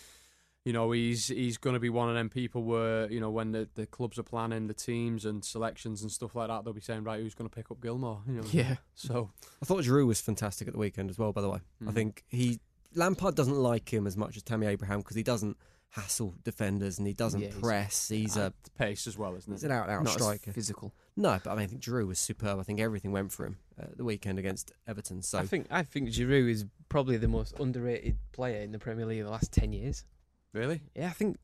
you 0.67 0.73
know 0.75 0.93
he's 0.93 1.29
he's 1.29 1.57
going 1.59 1.75
to 1.75 1.81
be 1.81 1.89
one 1.91 2.09
of 2.11 2.15
them 2.15 2.29
people 2.29 2.63
where 2.63 3.11
you 3.11 3.21
know 3.21 3.31
when 3.31 3.53
the, 3.53 3.69
the 3.75 3.87
clubs 3.87 4.19
are 4.19 4.23
planning 4.23 4.67
the 4.67 4.75
teams 4.75 5.25
and 5.25 5.43
selections 5.45 6.03
and 6.03 6.13
stuff 6.13 6.35
like 6.35 6.49
that, 6.49 6.65
they'll 6.65 6.75
be 6.75 6.81
saying 6.83 7.05
right 7.05 7.21
who's 7.21 7.35
going 7.35 7.49
to 7.49 7.55
pick 7.57 7.71
up 7.71 7.81
Gilmour. 7.81 8.19
You 8.29 8.35
know, 8.35 8.45
Yeah. 8.53 8.77
So 8.95 9.31
I 9.63 9.65
thought 9.65 9.83
Giroud 9.83 10.07
was 10.07 10.21
fantastic 10.21 10.69
at 10.69 10.75
the 10.75 10.79
weekend 10.81 11.09
as 11.11 11.19
well. 11.19 11.33
By 11.33 11.41
the 11.41 11.49
way, 11.49 11.61
I 11.81 11.91
Mhm. 11.91 11.95
think 11.95 12.25
he 12.29 12.61
Lampard 12.95 13.35
doesn't 13.35 13.57
like 13.57 13.93
him 13.93 14.07
as 14.07 14.17
much 14.17 14.37
as 14.37 14.43
Tammy 14.43 14.67
Abraham 14.67 14.99
because 15.01 15.17
he 15.17 15.23
doesn't 15.23 15.57
hassle 15.91 16.35
defenders 16.43 16.99
and 16.99 17.07
he 17.07 17.13
doesn't 17.13 17.41
Yeah, 17.41 17.51
press. 17.61 18.09
He's 18.09 18.37
uh, 18.37 18.51
a 18.51 18.71
pace 18.79 19.07
as 19.07 19.17
well, 19.17 19.37
isn't 19.37 19.51
he? 19.53 19.55
he's 19.55 19.65
an 19.65 19.71
out 19.71 19.85
and 19.85 19.93
out 19.93 20.05
Not 20.05 20.17
as 20.17 20.23
striker. 20.23 20.53
physical. 20.53 20.93
No, 21.17 21.39
but 21.45 21.51
I 21.51 21.55
mean, 21.55 21.65
I 21.65 21.67
think 21.69 21.83
Giroud 21.83 22.09
was 22.09 22.19
superb. 22.19 22.59
I 22.59 22.63
think 22.65 22.81
everything 22.81 23.13
went 23.13 23.31
for 23.31 23.47
him 23.47 23.59
uh, 23.81 23.87
the 23.97 24.03
weekend 24.05 24.39
against 24.41 24.73
Everton. 24.89 25.23
So 25.23 25.39
I 25.39 25.47
think 25.47 25.67
I 25.71 25.83
think 25.85 26.09
Giroud 26.09 26.51
is 26.51 26.65
probably 26.89 27.17
the 27.17 27.29
most 27.29 27.59
underrated 27.61 28.17
player 28.33 28.61
in 28.63 28.73
the 28.73 28.79
Premier 28.81 29.07
League 29.07 29.23
the 29.23 29.31
last 29.31 29.53
ten 29.53 29.73
years. 29.73 30.05
Really? 30.53 30.81
Yeah, 30.97 31.07
I 31.07 31.13
think 31.13 31.39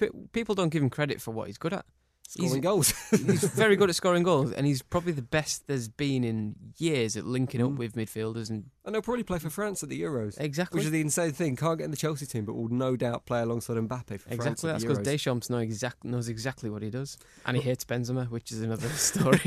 uh, 0.00 0.06
people 0.32 0.54
don't 0.54 0.70
give 0.70 0.82
him 0.82 0.90
credit 0.90 1.20
for 1.20 1.30
what 1.30 1.46
he's 1.48 1.58
good 1.58 1.74
at. 1.74 1.84
scoring 2.26 2.52
he's- 2.52 2.62
goals. 2.62 2.90
He's 3.10 3.44
very 3.44 3.76
good 3.76 3.90
at 3.90 3.96
scoring 3.96 4.22
goals, 4.22 4.52
and 4.52 4.66
he's 4.66 4.80
probably 4.82 5.12
the 5.12 5.20
best 5.22 5.66
there's 5.66 5.88
been 5.88 6.24
in 6.24 6.54
years 6.78 7.16
at 7.18 7.26
linking 7.26 7.60
up 7.62 7.70
Mm. 7.72 7.76
with 7.76 7.94
midfielders. 7.94 8.48
And 8.48 8.70
and 8.84 8.94
he'll 8.94 9.02
probably 9.02 9.22
play 9.22 9.38
for 9.38 9.50
France 9.50 9.82
at 9.82 9.88
the 9.88 10.00
Euros. 10.02 10.38
exactly, 10.40 10.78
Which 10.78 10.86
is 10.86 10.90
the 10.90 11.00
insane 11.00 11.32
thing. 11.32 11.56
Can't 11.56 11.78
get 11.78 11.84
in 11.84 11.90
the 11.90 11.96
Chelsea 11.96 12.26
team, 12.26 12.44
but 12.44 12.54
will 12.54 12.68
no 12.68 12.96
doubt 12.96 13.26
play 13.26 13.40
alongside 13.40 13.76
Mbappe 13.76 14.08
for 14.08 14.28
France 14.28 14.32
exactly 14.32 14.70
at 14.70 14.72
that's 14.74 14.82
the 14.84 14.88
because 14.88 14.98
Euros. 14.98 15.04
Deschamps 15.04 15.50
know 15.50 15.58
exact, 15.58 16.04
knows 16.04 16.28
exactly 16.28 16.68
what 16.70 16.82
he 16.82 16.90
does, 16.90 17.16
and 17.46 17.56
he 17.56 17.62
hates 17.62 17.84
Benzema, 17.84 18.28
which 18.30 18.52
is 18.52 18.60
another 18.62 18.88
story. 18.90 19.40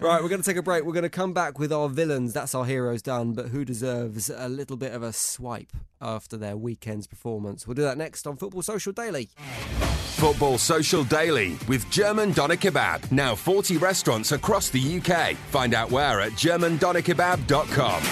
right, 0.00 0.22
we're 0.22 0.28
going 0.28 0.42
to 0.42 0.48
take 0.48 0.56
a 0.56 0.62
break. 0.62 0.84
We're 0.84 0.92
going 0.92 1.02
to 1.02 1.08
come 1.10 1.32
back 1.32 1.58
with 1.58 1.72
our 1.72 1.88
villains. 1.88 2.32
That's 2.32 2.54
our 2.54 2.64
heroes 2.64 3.02
done, 3.02 3.32
but 3.32 3.48
who 3.48 3.64
deserves 3.64 4.30
a 4.30 4.48
little 4.48 4.76
bit 4.76 4.92
of 4.92 5.02
a 5.02 5.12
swipe 5.12 5.72
after 6.00 6.36
their 6.36 6.56
weekend's 6.56 7.06
performance? 7.06 7.66
We'll 7.66 7.74
do 7.74 7.82
that 7.82 7.98
next 7.98 8.26
on 8.26 8.36
Football 8.36 8.62
Social 8.62 8.92
Daily. 8.92 9.30
Football 10.16 10.58
Social 10.58 11.02
Daily 11.04 11.56
with 11.66 11.88
German 11.90 12.30
Doner 12.32 12.54
Kebab. 12.56 13.10
Now 13.10 13.34
40 13.34 13.78
restaurants 13.78 14.30
across 14.30 14.68
the 14.70 15.00
UK. 15.00 15.34
Find 15.36 15.74
out 15.74 15.90
where 15.90 16.20
at 16.20 16.32
germandonerkebab.com. 16.32 18.02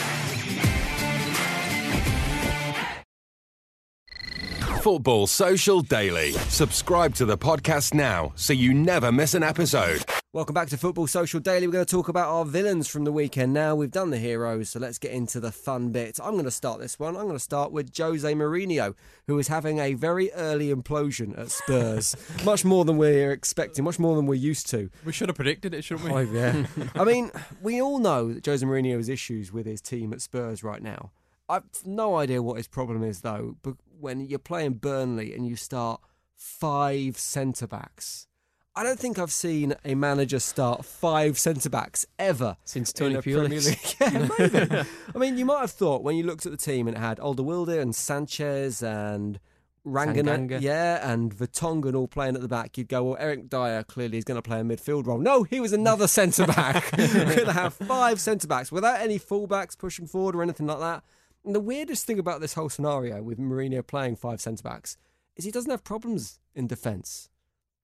Football 4.81 5.27
Social 5.27 5.83
Daily. 5.83 6.33
Subscribe 6.33 7.14
to 7.16 7.27
the 7.27 7.37
podcast 7.37 7.93
now 7.93 8.33
so 8.35 8.55
you 8.55 8.73
never 8.73 9.12
miss 9.12 9.35
an 9.35 9.43
episode. 9.43 10.03
Welcome 10.33 10.55
back 10.55 10.69
to 10.69 10.79
Football 10.79 11.07
Social 11.07 11.38
Daily. 11.38 11.66
We're 11.66 11.75
going 11.75 11.85
to 11.85 11.90
talk 11.90 12.09
about 12.09 12.31
our 12.31 12.47
villains 12.47 12.88
from 12.88 13.05
the 13.05 13.12
weekend 13.12 13.53
now. 13.53 13.75
We've 13.75 13.90
done 13.90 14.09
the 14.09 14.16
heroes, 14.16 14.71
so 14.71 14.79
let's 14.79 14.99
get 14.99 15.11
into 15.11 15.38
the 15.38 15.53
fun 15.53 15.90
bit. 15.90 16.19
I'm 16.23 16.33
going 16.33 16.45
to 16.45 16.51
start 16.51 16.81
this 16.81 16.99
one. 16.99 17.14
I'm 17.14 17.25
going 17.25 17.35
to 17.35 17.38
start 17.38 17.73
with 17.73 17.95
Jose 17.95 18.33
Mourinho, 18.33 18.95
who 19.27 19.38
is 19.38 19.49
having 19.49 19.81
a 19.81 19.93
very 19.93 20.33
early 20.33 20.73
implosion 20.75 21.38
at 21.38 21.51
Spurs. 21.51 22.16
much 22.45 22.64
more 22.64 22.87
than 22.87 22.97
we're 22.97 23.33
expecting, 23.33 23.85
much 23.85 23.99
more 23.99 24.16
than 24.16 24.25
we're 24.25 24.35
used 24.35 24.71
to. 24.71 24.88
We 25.05 25.12
should 25.12 25.29
have 25.29 25.37
predicted 25.37 25.75
it, 25.75 25.85
shouldn't 25.85 26.09
we? 26.09 26.14
Oh, 26.14 26.21
yeah. 26.21 26.64
I 26.95 27.05
mean, 27.05 27.31
we 27.61 27.83
all 27.83 27.99
know 27.99 28.33
that 28.33 28.47
Jose 28.47 28.64
Mourinho 28.64 28.97
has 28.97 29.11
issues 29.11 29.53
with 29.53 29.66
his 29.66 29.83
team 29.83 30.14
at 30.14 30.23
Spurs 30.23 30.64
right 30.64 30.83
now. 30.83 31.11
I've 31.51 31.87
no 31.87 32.17
idea 32.17 32.43
what 32.43 32.57
his 32.57 32.69
problem 32.69 33.03
is, 33.03 33.21
though, 33.21 33.57
but 33.63 33.75
when 33.99 34.21
you're 34.21 34.39
playing 34.39 34.75
Burnley 34.75 35.35
and 35.35 35.47
you 35.47 35.57
start 35.57 36.01
five 36.35 37.19
centre 37.19 37.67
backs 37.67 38.27
I 38.77 38.85
don't 38.85 38.99
think 38.99 39.19
I've 39.19 39.33
seen 39.33 39.75
a 39.85 39.95
manager 39.95 40.39
start 40.39 40.85
five 40.85 41.39
centre 41.39 41.69
backs 41.69 42.07
ever 42.19 42.57
since 42.65 42.93
Tony 42.93 43.17
Pulis. 43.17 43.97
yeah, 44.01 44.29
maybe. 44.39 44.89
I 45.15 45.19
mean, 45.19 45.37
you 45.37 45.45
might 45.45 45.61
have 45.61 45.73
thought 45.73 46.05
when 46.05 46.17
you 46.17 46.23
looked 46.23 46.47
at 46.47 46.53
the 46.53 46.59
team 46.59 46.87
and 46.87 46.97
it 46.97 47.01
had 47.01 47.19
Alderweireld 47.19 47.81
and 47.81 47.95
Sanchez 47.95 48.81
and 48.81 49.41
Tanganga, 49.85 50.61
yeah, 50.61 51.13
and 51.13 51.35
Vertonghen 51.35 51.97
all 51.97 52.07
playing 52.07 52.37
at 52.37 52.43
the 52.43 52.49
back, 52.49 52.79
you'd 52.79 52.89
go, 52.89 53.03
well, 53.03 53.17
Eric 53.19 53.51
Dier 53.51 53.83
clearly 53.83 54.19
is 54.19 54.25
going 54.25 54.41
to 54.41 54.43
play 54.43 54.61
a 54.61 54.63
midfield 54.63 55.07
role. 55.07 55.19
No, 55.19 55.43
he 55.43 55.59
was 55.59 55.73
another 55.73 56.07
centre 56.21 56.47
back. 56.47 56.93
We're 56.97 57.09
going 57.09 57.47
to 57.47 57.53
have 57.53 57.75
five 57.75 58.21
centre 58.21 58.47
backs 58.47 58.71
without 58.71 59.01
any 59.01 59.19
fullbacks 59.19 59.77
pushing 59.77 60.07
forward 60.07 60.37
or 60.37 60.43
anything 60.43 60.69
like 60.69 60.79
that. 60.79 61.03
And 61.44 61.55
the 61.55 61.61
weirdest 61.61 62.07
thing 62.07 62.18
about 62.18 62.40
this 62.40 62.55
whole 62.55 62.68
scenario 62.68 63.22
with 63.22 63.38
Mourinho 63.38 63.87
playing 63.87 64.16
five 64.16 64.40
centre 64.40 64.62
backs 64.62 64.96
is 65.37 65.44
he 65.44 65.50
doesn't 65.50 65.70
have 65.70 65.85
problems 65.85 66.38
in 66.55 66.66
defence 66.66 67.31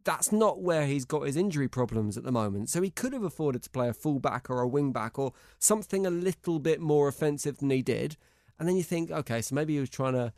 that's 0.07 0.31
not 0.31 0.63
where 0.63 0.87
he's 0.87 1.05
got 1.05 1.27
his 1.27 1.37
injury 1.37 1.69
problems 1.69 2.17
at 2.17 2.23
the 2.23 2.33
moment. 2.33 2.71
So 2.71 2.81
he 2.81 2.91
could 2.91 3.13
have 3.13 3.25
afforded 3.25 3.63
to 3.65 3.71
play 3.71 3.89
a 3.89 3.93
fullback 3.93 4.49
or 4.49 4.63
a 4.63 4.69
wingback 4.69 5.19
or 5.19 5.33
something 5.59 6.07
a 6.07 6.11
little 6.11 6.61
bit 6.61 6.81
more 6.81 7.09
offensive 7.09 7.59
than 7.59 7.71
he 7.71 7.83
did. 7.83 8.17
And 8.59 8.69
then 8.69 8.77
you 8.77 8.85
think, 8.85 9.11
okay, 9.11 9.43
so 9.43 9.55
maybe 9.55 9.75
he 9.75 9.81
was 9.81 9.91
trying 9.91 10.13
to 10.13 10.33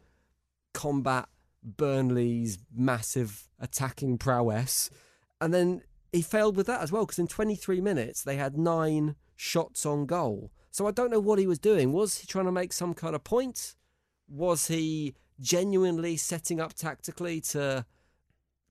combat 0.73 1.29
Burnley's 1.63 2.59
massive 2.75 3.49
attacking 3.61 4.17
prowess. 4.17 4.89
And 5.39 5.53
then 5.53 5.83
he 6.13 6.23
failed 6.23 6.57
with 6.57 6.67
that 6.67 6.81
as 6.81 6.91
well 6.91 7.05
because 7.05 7.19
in 7.19 7.29
23 7.29 7.83
minutes 7.83 8.23
they 8.23 8.37
had 8.37 8.57
nine 8.57 9.17
shots 9.37 9.85
on 9.85 10.07
goal. 10.07 10.51
So 10.71 10.87
I 10.87 10.91
don't 10.91 11.11
know 11.11 11.21
what 11.21 11.39
he 11.39 11.47
was 11.47 11.59
doing. 11.59 11.93
Was 11.93 12.19
he 12.19 12.27
trying 12.27 12.45
to 12.47 12.53
make 12.53 12.73
some 12.73 12.95
kind 12.95 13.15
of 13.15 13.25
point? 13.25 13.75
Was 14.29 14.69
he 14.69 15.15
genuinely 15.41 16.17
setting 16.17 16.61
up 16.61 16.75
tactically 16.75 17.41
to 17.41 17.85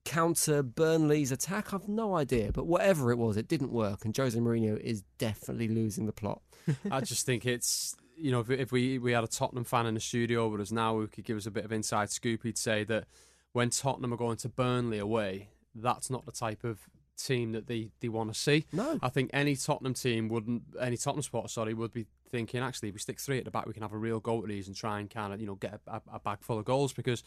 counter 0.04 0.62
Burnley's 0.62 1.32
attack? 1.32 1.74
I've 1.74 1.88
no 1.88 2.16
idea, 2.16 2.52
but 2.52 2.66
whatever 2.66 3.10
it 3.10 3.18
was, 3.18 3.36
it 3.36 3.48
didn't 3.48 3.72
work, 3.72 4.04
and 4.04 4.16
Jose 4.16 4.38
Mourinho 4.38 4.78
is 4.78 5.02
definitely 5.18 5.68
losing 5.68 6.06
the 6.06 6.12
plot. 6.12 6.40
I 6.90 7.00
just 7.00 7.26
think 7.26 7.46
it's 7.46 7.96
you 8.16 8.30
know 8.30 8.44
if, 8.48 8.72
we 8.72 8.98
we 8.98 9.12
had 9.12 9.24
a 9.24 9.28
Tottenham 9.28 9.64
fan 9.64 9.86
in 9.86 9.94
the 9.94 10.00
studio 10.00 10.48
with 10.48 10.60
us 10.60 10.72
now, 10.72 10.94
who 10.94 11.06
could 11.06 11.24
give 11.24 11.36
us 11.36 11.46
a 11.46 11.50
bit 11.50 11.64
of 11.64 11.72
inside 11.72 12.10
scoop, 12.10 12.42
he'd 12.42 12.58
say 12.58 12.84
that 12.84 13.04
when 13.52 13.70
Tottenham 13.70 14.12
are 14.12 14.18
going 14.18 14.36
to 14.38 14.48
Burnley 14.48 14.98
away, 14.98 15.48
that's 15.74 16.10
not 16.10 16.26
the 16.26 16.32
type 16.32 16.64
of 16.64 16.88
team 17.18 17.52
that 17.52 17.66
they, 17.66 17.90
they 18.00 18.08
want 18.08 18.32
to 18.32 18.38
see. 18.38 18.66
No, 18.72 18.98
I 19.02 19.08
think 19.08 19.30
any 19.32 19.56
Tottenham 19.56 19.94
team 19.94 20.28
wouldn't, 20.28 20.62
any 20.80 20.96
Tottenham 20.96 21.22
supporter, 21.22 21.48
sorry, 21.48 21.74
would 21.74 21.92
be 21.92 22.06
thinking 22.30 22.60
actually 22.60 22.88
if 22.88 22.94
we 22.94 23.00
stick 23.00 23.20
three 23.20 23.38
at 23.38 23.44
the 23.44 23.50
back, 23.50 23.66
we 23.66 23.72
can 23.72 23.82
have 23.82 23.92
a 23.92 23.98
real 23.98 24.20
go 24.20 24.42
at 24.42 24.48
these 24.48 24.66
and 24.66 24.76
try 24.76 25.00
and 25.00 25.10
kind 25.10 25.32
of 25.32 25.40
you 25.40 25.46
know 25.46 25.56
get 25.56 25.80
a, 25.86 26.00
a 26.12 26.20
bag 26.20 26.38
full 26.40 26.58
of 26.58 26.64
goals 26.64 26.92
because 26.92 27.22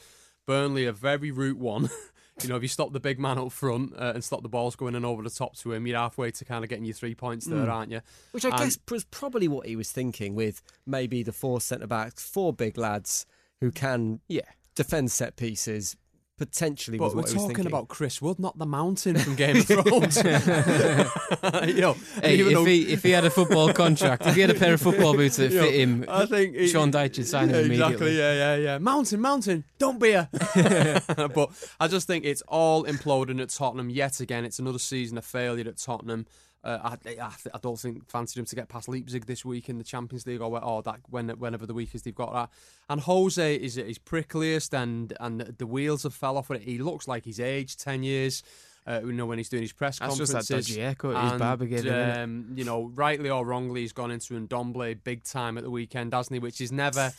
Burnley 0.46 0.86
are 0.88 0.92
very 0.92 1.32
route 1.32 1.58
one. 1.58 1.90
you 2.42 2.50
know, 2.50 2.56
if 2.56 2.62
you 2.62 2.68
stop 2.68 2.94
the 2.94 3.00
big 3.00 3.20
man 3.20 3.38
up 3.38 3.52
front 3.52 3.94
uh, 3.98 4.14
and 4.16 4.24
stop 4.24 4.42
the 4.42 4.50
balls 4.50 4.76
going 4.76 4.96
in 4.96 5.06
over 5.06 5.22
the 5.22 5.30
top 5.30 5.56
to 5.58 5.74
him, 5.74 5.86
you're 5.86 5.98
halfway 5.98 6.32
to 6.32 6.46
kind 6.46 6.64
of 6.64 6.70
getting 6.70 6.86
your 6.86 6.94
three 6.94 7.16
points 7.16 7.46
there, 7.46 7.66
mm. 7.66 7.72
aren't 7.72 7.92
you? 7.92 8.02
Which 8.32 8.46
I 8.46 8.50
and, 8.50 8.60
guess 8.60 8.80
was 8.90 9.04
probably 9.06 9.48
what 9.48 9.68
he 9.68 9.76
was 9.76 9.92
thinking 9.92 10.36
with 10.36 10.62
maybe 10.86 11.24
the 11.24 11.34
four 11.34 11.62
centre 11.62 11.88
backs, 11.88 12.24
four 12.24 12.54
big 12.54 12.78
lads 12.78 13.26
who 13.60 13.72
can 13.72 14.22
yeah 14.28 14.42
defend 14.76 15.12
set 15.12 15.36
pieces, 15.36 15.96
potentially. 16.42 16.98
But 16.98 17.16
we're 17.16 17.22
talking 17.22 17.68
about 17.68 17.88
Chris 17.88 18.20
Wood, 18.20 18.40
not 18.40 18.58
the 18.58 18.66
Mountain 18.66 19.20
from 19.20 19.36
Game 19.36 19.58
of 19.58 19.68
Thrones. 19.68 20.18
you 20.24 21.82
know, 21.82 21.94
hey, 22.20 22.40
if 22.40 22.52
though... 22.52 22.66
he 22.66 22.92
if 22.92 23.04
he 23.04 23.12
had 23.12 23.26
a 23.26 23.30
football 23.30 23.72
contract, 23.72 24.26
if 24.26 24.34
he 24.34 24.42
had 24.42 24.50
a 24.50 24.56
pair 24.56 24.74
of 24.74 24.82
football 24.82 25.16
boots 25.16 25.36
that 25.36 25.52
fit 25.52 25.76
him, 25.76 26.04
I 26.08 26.26
think 26.26 26.56
he, 26.56 26.68
Sean 26.68 26.92
Dyche 26.92 27.18
would 27.18 27.28
sign 27.28 27.50
yeah, 27.50 27.58
him 27.58 27.66
immediately. 27.66 27.94
Exactly. 27.94 28.18
Yeah, 28.18 28.34
yeah, 28.34 28.56
yeah. 28.56 28.78
Mountain, 28.80 29.22
Mountain, 29.22 29.66
don't 29.78 30.00
be 30.00 30.14
a. 30.14 30.28
but 31.36 31.50
I 31.80 31.88
just 31.88 32.08
think 32.08 32.26
it's 32.26 32.42
all 32.48 32.86
imploding 32.86 33.40
at 33.40 33.50
Tottenham 33.50 33.92
yet 33.92 34.20
again. 34.20 34.44
It's 34.44 34.58
another 34.58 34.80
season 34.80 35.20
of 35.20 35.26
failure 35.26 35.68
at 35.68 35.78
Tottenham. 35.78 36.26
Uh, 36.64 36.96
I, 37.06 37.10
I, 37.10 37.32
I, 37.56 37.58
don't 37.60 37.80
think 37.80 38.08
fancied 38.08 38.40
him 38.40 38.46
to 38.46 38.56
get 38.56 38.70
past 38.70 38.88
Leipzig 38.88 39.26
this 39.26 39.44
week 39.44 39.68
in 39.68 39.80
the 39.80 39.84
Champions 39.84 40.28
League 40.28 40.42
or, 40.42 40.64
or 40.64 40.84
that 40.84 41.00
when, 41.10 41.30
whenever 41.30 41.66
the 41.66 41.74
week 41.74 41.96
is 41.96 42.04
they've 42.04 42.14
got 42.14 42.34
that. 42.34 42.50
And 42.88 43.02
Jose 43.02 43.56
is 43.56 43.76
his 43.76 43.98
prickliest 43.98 44.72
and 44.80 45.14
and 45.20 45.42
the 45.42 45.66
wheels 45.66 46.04
have 46.04 46.14
fell 46.14 46.38
off. 46.38 46.52
It. 46.52 46.62
He 46.62 46.78
looks 46.78 47.08
like 47.08 47.26
he's 47.26 47.40
aged 47.40 47.80
ten 47.80 48.04
years. 48.04 48.44
Uh, 48.86 49.00
you 49.06 49.12
know 49.14 49.28
when 49.28 49.38
he's 49.38 49.50
doing 49.50 49.62
his 49.62 49.74
press 49.74 50.00
That's 50.00 50.10
conferences. 50.10 50.34
That's 50.34 50.48
just 50.48 50.68
that 50.68 50.74
dodgy 50.74 50.82
haircut. 50.82 51.16
And, 51.16 51.40
barber 51.40 51.66
gave 51.66 51.88
um, 51.88 52.54
You 52.56 52.64
know, 52.64 52.92
rightly 52.96 53.30
or 53.30 53.46
wrongly, 53.46 53.82
he's 53.82 53.94
gone 53.94 54.12
into 54.12 54.34
Ndombele 54.34 55.04
big 55.04 55.24
time 55.24 55.58
at 55.58 55.64
the 55.64 55.70
weekend, 55.70 56.14
hasn't 56.14 56.34
he? 56.34 56.40
Which 56.40 56.62
is 56.62 56.72
never. 56.72 57.12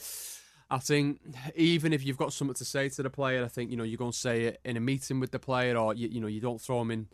I 0.70 0.78
think 0.78 1.20
even 1.54 1.92
if 1.92 2.04
you've 2.04 2.16
got 2.16 2.32
something 2.32 2.54
to 2.54 2.64
say 2.64 2.88
to 2.88 3.02
the 3.02 3.10
player, 3.10 3.44
I 3.44 3.48
think 3.48 3.70
you 3.70 3.76
know 3.76 3.84
you're 3.84 3.98
going 3.98 4.12
to 4.12 4.16
say 4.18 4.44
it 4.44 4.60
in 4.64 4.76
a 4.76 4.80
meeting 4.80 5.20
with 5.20 5.30
the 5.32 5.38
player, 5.38 5.76
or 5.76 5.94
you, 5.94 6.08
you 6.08 6.20
know 6.20 6.28
you 6.28 6.40
don't 6.40 6.60
throw 6.60 6.80
him 6.80 6.90
in 6.92 7.08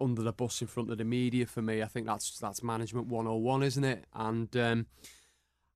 under 0.00 0.22
the 0.22 0.32
bus 0.32 0.60
in 0.60 0.66
front 0.66 0.90
of 0.90 0.98
the 0.98 1.04
media 1.04 1.46
for 1.46 1.62
me. 1.62 1.82
I 1.82 1.86
think 1.86 2.06
that's 2.06 2.38
that's 2.38 2.62
management 2.62 3.06
101, 3.06 3.62
isn't 3.62 3.84
it? 3.84 4.04
And 4.14 4.54
um, 4.56 4.86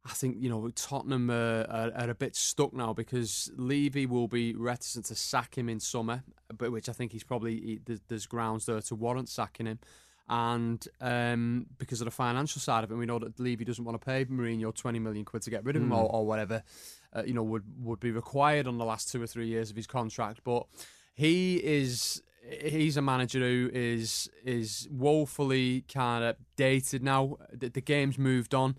I 0.04 0.10
think 0.10 0.36
you 0.38 0.48
know 0.48 0.68
Tottenham 0.70 1.30
are, 1.30 1.66
are, 1.68 1.92
are, 1.94 2.10
a 2.10 2.14
bit 2.14 2.36
stuck 2.36 2.72
now 2.72 2.92
because 2.92 3.50
Levy 3.56 4.06
will 4.06 4.28
be 4.28 4.54
reticent 4.54 5.06
to 5.06 5.14
sack 5.14 5.56
him 5.56 5.68
in 5.68 5.80
summer, 5.80 6.22
but 6.56 6.72
which 6.72 6.88
I 6.88 6.92
think 6.92 7.12
he's 7.12 7.24
probably 7.24 7.54
he, 7.54 7.80
there's, 7.84 8.00
there's, 8.08 8.26
grounds 8.26 8.66
there 8.66 8.80
to 8.80 8.94
warrant 8.94 9.28
sacking 9.28 9.66
him. 9.66 9.78
And 10.28 10.86
um, 11.00 11.66
because 11.76 12.00
of 12.00 12.04
the 12.04 12.12
financial 12.12 12.60
side 12.60 12.84
of 12.84 12.92
it, 12.92 12.94
we 12.94 13.04
know 13.04 13.18
that 13.18 13.40
Levy 13.40 13.64
doesn't 13.64 13.84
want 13.84 14.00
to 14.00 14.04
pay 14.04 14.24
Mourinho 14.26 14.72
20 14.72 15.00
million 15.00 15.24
quid 15.24 15.42
to 15.42 15.50
get 15.50 15.64
rid 15.64 15.74
of 15.74 15.82
him 15.82 15.90
mm. 15.90 15.96
or, 15.96 16.08
or, 16.08 16.24
whatever, 16.24 16.62
uh, 17.12 17.24
you 17.26 17.34
know, 17.34 17.42
would 17.42 17.64
would 17.82 17.98
be 17.98 18.12
required 18.12 18.68
on 18.68 18.78
the 18.78 18.84
last 18.84 19.10
two 19.10 19.20
or 19.20 19.26
three 19.26 19.48
years 19.48 19.70
of 19.70 19.76
his 19.76 19.88
contract. 19.88 20.42
But 20.44 20.66
he 21.14 21.56
is 21.56 22.22
he's 22.42 22.96
a 22.96 23.02
manager 23.02 23.40
who 23.40 23.70
is 23.72 24.30
is 24.44 24.88
woefully 24.90 25.84
kind 25.92 26.24
of 26.24 26.36
dated 26.56 27.02
now. 27.02 27.36
The, 27.52 27.68
the, 27.68 27.80
game's 27.80 28.18
moved 28.18 28.54
on. 28.54 28.76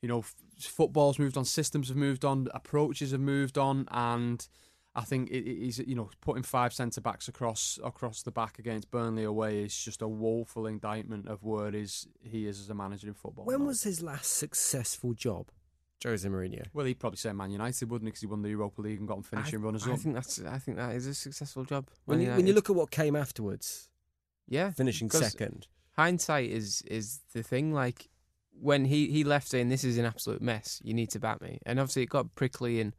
You 0.00 0.08
know, 0.08 0.20
f- 0.20 0.34
football's 0.58 1.18
moved 1.18 1.36
on, 1.36 1.44
systems 1.44 1.88
have 1.88 1.96
moved 1.96 2.24
on, 2.24 2.48
approaches 2.54 3.12
have 3.12 3.20
moved 3.20 3.58
on, 3.58 3.86
and 3.90 4.46
I 4.94 5.02
think 5.02 5.30
it, 5.30 5.44
he's 5.44 5.78
you 5.78 5.94
know 5.94 6.10
putting 6.20 6.42
five 6.42 6.72
centre 6.72 7.00
backs 7.00 7.28
across 7.28 7.78
across 7.84 8.22
the 8.22 8.30
back 8.30 8.58
against 8.58 8.90
Burnley 8.90 9.24
away 9.24 9.62
is 9.62 9.76
just 9.76 10.02
a 10.02 10.08
woeful 10.08 10.66
indictment 10.66 11.28
of 11.28 11.42
where 11.44 11.74
is 11.74 12.08
he 12.22 12.46
is 12.46 12.60
as 12.60 12.70
a 12.70 12.74
manager 12.74 13.08
in 13.08 13.14
football. 13.14 13.44
When 13.44 13.66
was 13.66 13.82
his 13.82 14.02
last 14.02 14.32
successful 14.32 15.12
job? 15.12 15.50
Jose 16.04 16.28
Mourinho. 16.28 16.64
Well, 16.74 16.86
he'd 16.86 16.98
probably 16.98 17.16
say 17.16 17.32
Man 17.32 17.50
United, 17.50 17.90
wouldn't 17.90 18.06
he? 18.06 18.10
Because 18.10 18.20
he 18.20 18.26
won 18.26 18.42
the 18.42 18.50
Europa 18.50 18.82
League 18.82 18.98
and 18.98 19.08
got 19.08 19.14
them 19.14 19.22
finishing 19.22 19.62
runners 19.62 19.86
I 19.86 19.92
up. 19.92 19.98
think 19.98 20.14
that's. 20.14 20.40
I 20.40 20.58
think 20.58 20.76
that 20.76 20.94
is 20.94 21.06
a 21.06 21.14
successful 21.14 21.64
job. 21.64 21.88
When 22.04 22.20
you, 22.20 22.30
when 22.30 22.46
you 22.46 22.52
look 22.52 22.68
at 22.68 22.76
what 22.76 22.90
came 22.90 23.16
afterwards, 23.16 23.88
yeah, 24.46 24.70
finishing 24.70 25.10
second. 25.10 25.66
Hindsight 25.92 26.50
is 26.50 26.82
is 26.82 27.20
the 27.32 27.42
thing. 27.42 27.72
Like 27.72 28.08
when 28.52 28.84
he 28.84 29.06
he 29.08 29.24
left 29.24 29.48
saying 29.48 29.68
this 29.68 29.84
is 29.84 29.96
an 29.96 30.04
absolute 30.04 30.42
mess. 30.42 30.80
You 30.84 30.92
need 30.92 31.10
to 31.10 31.18
bat 31.18 31.40
me, 31.40 31.60
and 31.64 31.80
obviously 31.80 32.02
it 32.02 32.10
got 32.10 32.34
prickly 32.34 32.80
and 32.80 32.94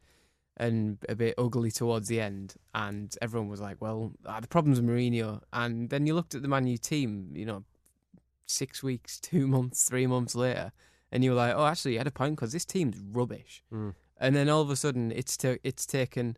and 0.59 0.97
a 1.07 1.15
bit 1.15 1.35
ugly 1.37 1.69
towards 1.69 2.07
the 2.07 2.19
end. 2.19 2.55
And 2.73 3.15
everyone 3.21 3.47
was 3.47 3.61
like, 3.61 3.77
"Well, 3.79 4.13
ah, 4.25 4.39
the 4.39 4.47
problem's 4.47 4.81
with 4.81 4.89
Mourinho." 4.89 5.41
And 5.53 5.91
then 5.91 6.07
you 6.07 6.15
looked 6.15 6.33
at 6.33 6.41
the 6.41 6.47
Man 6.47 6.65
U 6.65 6.77
team. 6.77 7.31
You 7.35 7.45
know, 7.45 7.63
six 8.47 8.81
weeks, 8.81 9.19
two 9.21 9.45
months, 9.45 9.87
three 9.87 10.07
months 10.07 10.33
later 10.33 10.71
and 11.11 11.23
you 11.23 11.31
were 11.31 11.37
like, 11.37 11.53
oh, 11.55 11.65
actually, 11.65 11.93
you 11.93 11.97
had 11.97 12.07
a 12.07 12.11
point 12.11 12.35
because 12.35 12.51
this 12.51 12.65
team's 12.65 12.97
rubbish. 12.99 13.63
Mm. 13.73 13.93
And 14.19 14.35
then 14.35 14.49
all 14.49 14.61
of 14.61 14.69
a 14.69 14.75
sudden, 14.75 15.11
it's 15.11 15.37
ta- 15.37 15.57
it's 15.63 15.85
taken 15.85 16.37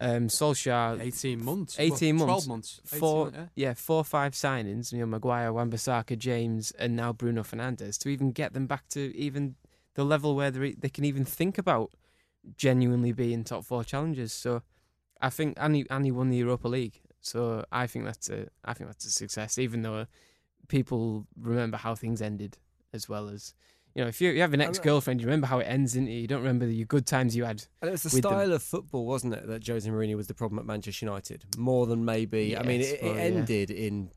um, 0.00 0.28
Solskjaer 0.28 1.00
eighteen 1.00 1.44
months, 1.44 1.76
eighteen 1.78 2.18
well, 2.18 2.26
months, 2.26 2.44
twelve 2.44 2.48
months, 2.48 2.80
four, 2.84 3.30
yeah. 3.32 3.46
yeah, 3.54 3.74
four 3.74 4.02
five 4.04 4.32
signings. 4.32 4.92
You 4.92 5.00
know, 5.00 5.06
Maguire, 5.06 5.52
Wan-Bissaka, 5.52 6.18
James, 6.18 6.70
and 6.72 6.96
now 6.96 7.12
Bruno 7.12 7.42
Fernandes 7.42 7.98
to 7.98 8.08
even 8.08 8.32
get 8.32 8.54
them 8.54 8.66
back 8.66 8.88
to 8.90 9.14
even 9.16 9.56
the 9.94 10.04
level 10.04 10.34
where 10.34 10.50
they 10.50 10.72
they 10.72 10.88
can 10.88 11.04
even 11.04 11.24
think 11.24 11.58
about 11.58 11.92
genuinely 12.56 13.12
being 13.12 13.44
top 13.44 13.64
four 13.64 13.84
challengers. 13.84 14.32
So, 14.32 14.62
I 15.20 15.30
think 15.30 15.56
Annie 15.60 15.86
Annie 15.90 16.12
won 16.12 16.30
the 16.30 16.38
Europa 16.38 16.68
League. 16.68 17.00
So 17.20 17.64
I 17.70 17.86
think 17.86 18.04
that's 18.04 18.28
a 18.28 18.48
I 18.64 18.74
think 18.74 18.90
that's 18.90 19.04
a 19.04 19.10
success, 19.10 19.58
even 19.58 19.82
though 19.82 20.06
people 20.68 21.26
remember 21.38 21.76
how 21.76 21.94
things 21.94 22.20
ended 22.20 22.58
as 22.92 23.08
well 23.08 23.28
as 23.28 23.54
you 23.94 24.02
know, 24.02 24.08
if 24.08 24.20
you, 24.20 24.30
you 24.30 24.40
have 24.40 24.54
an 24.54 24.60
ex 24.60 24.78
girlfriend, 24.78 25.20
you 25.20 25.26
remember 25.26 25.46
how 25.46 25.58
it 25.58 25.64
ends, 25.64 25.92
didn't 25.92 26.08
you? 26.08 26.20
You 26.20 26.26
don't 26.26 26.40
remember 26.40 26.66
the 26.66 26.84
good 26.84 27.06
times 27.06 27.36
you 27.36 27.44
had. 27.44 27.64
And 27.80 27.88
it 27.88 27.92
was 27.92 28.02
the 28.02 28.10
style 28.10 28.46
them. 28.46 28.52
of 28.52 28.62
football, 28.62 29.06
wasn't 29.06 29.34
it, 29.34 29.46
that 29.46 29.66
Jose 29.66 29.88
Mourinho 29.88 30.16
was 30.16 30.28
the 30.28 30.34
problem 30.34 30.58
at 30.58 30.64
Manchester 30.64 31.04
United 31.04 31.44
more 31.58 31.86
than 31.86 32.04
maybe. 32.04 32.56
I 32.56 32.62
mean, 32.62 32.80
it, 32.80 33.02
it 33.02 33.16
ended 33.16 33.70
yeah. 33.70 33.76
in 33.76 34.10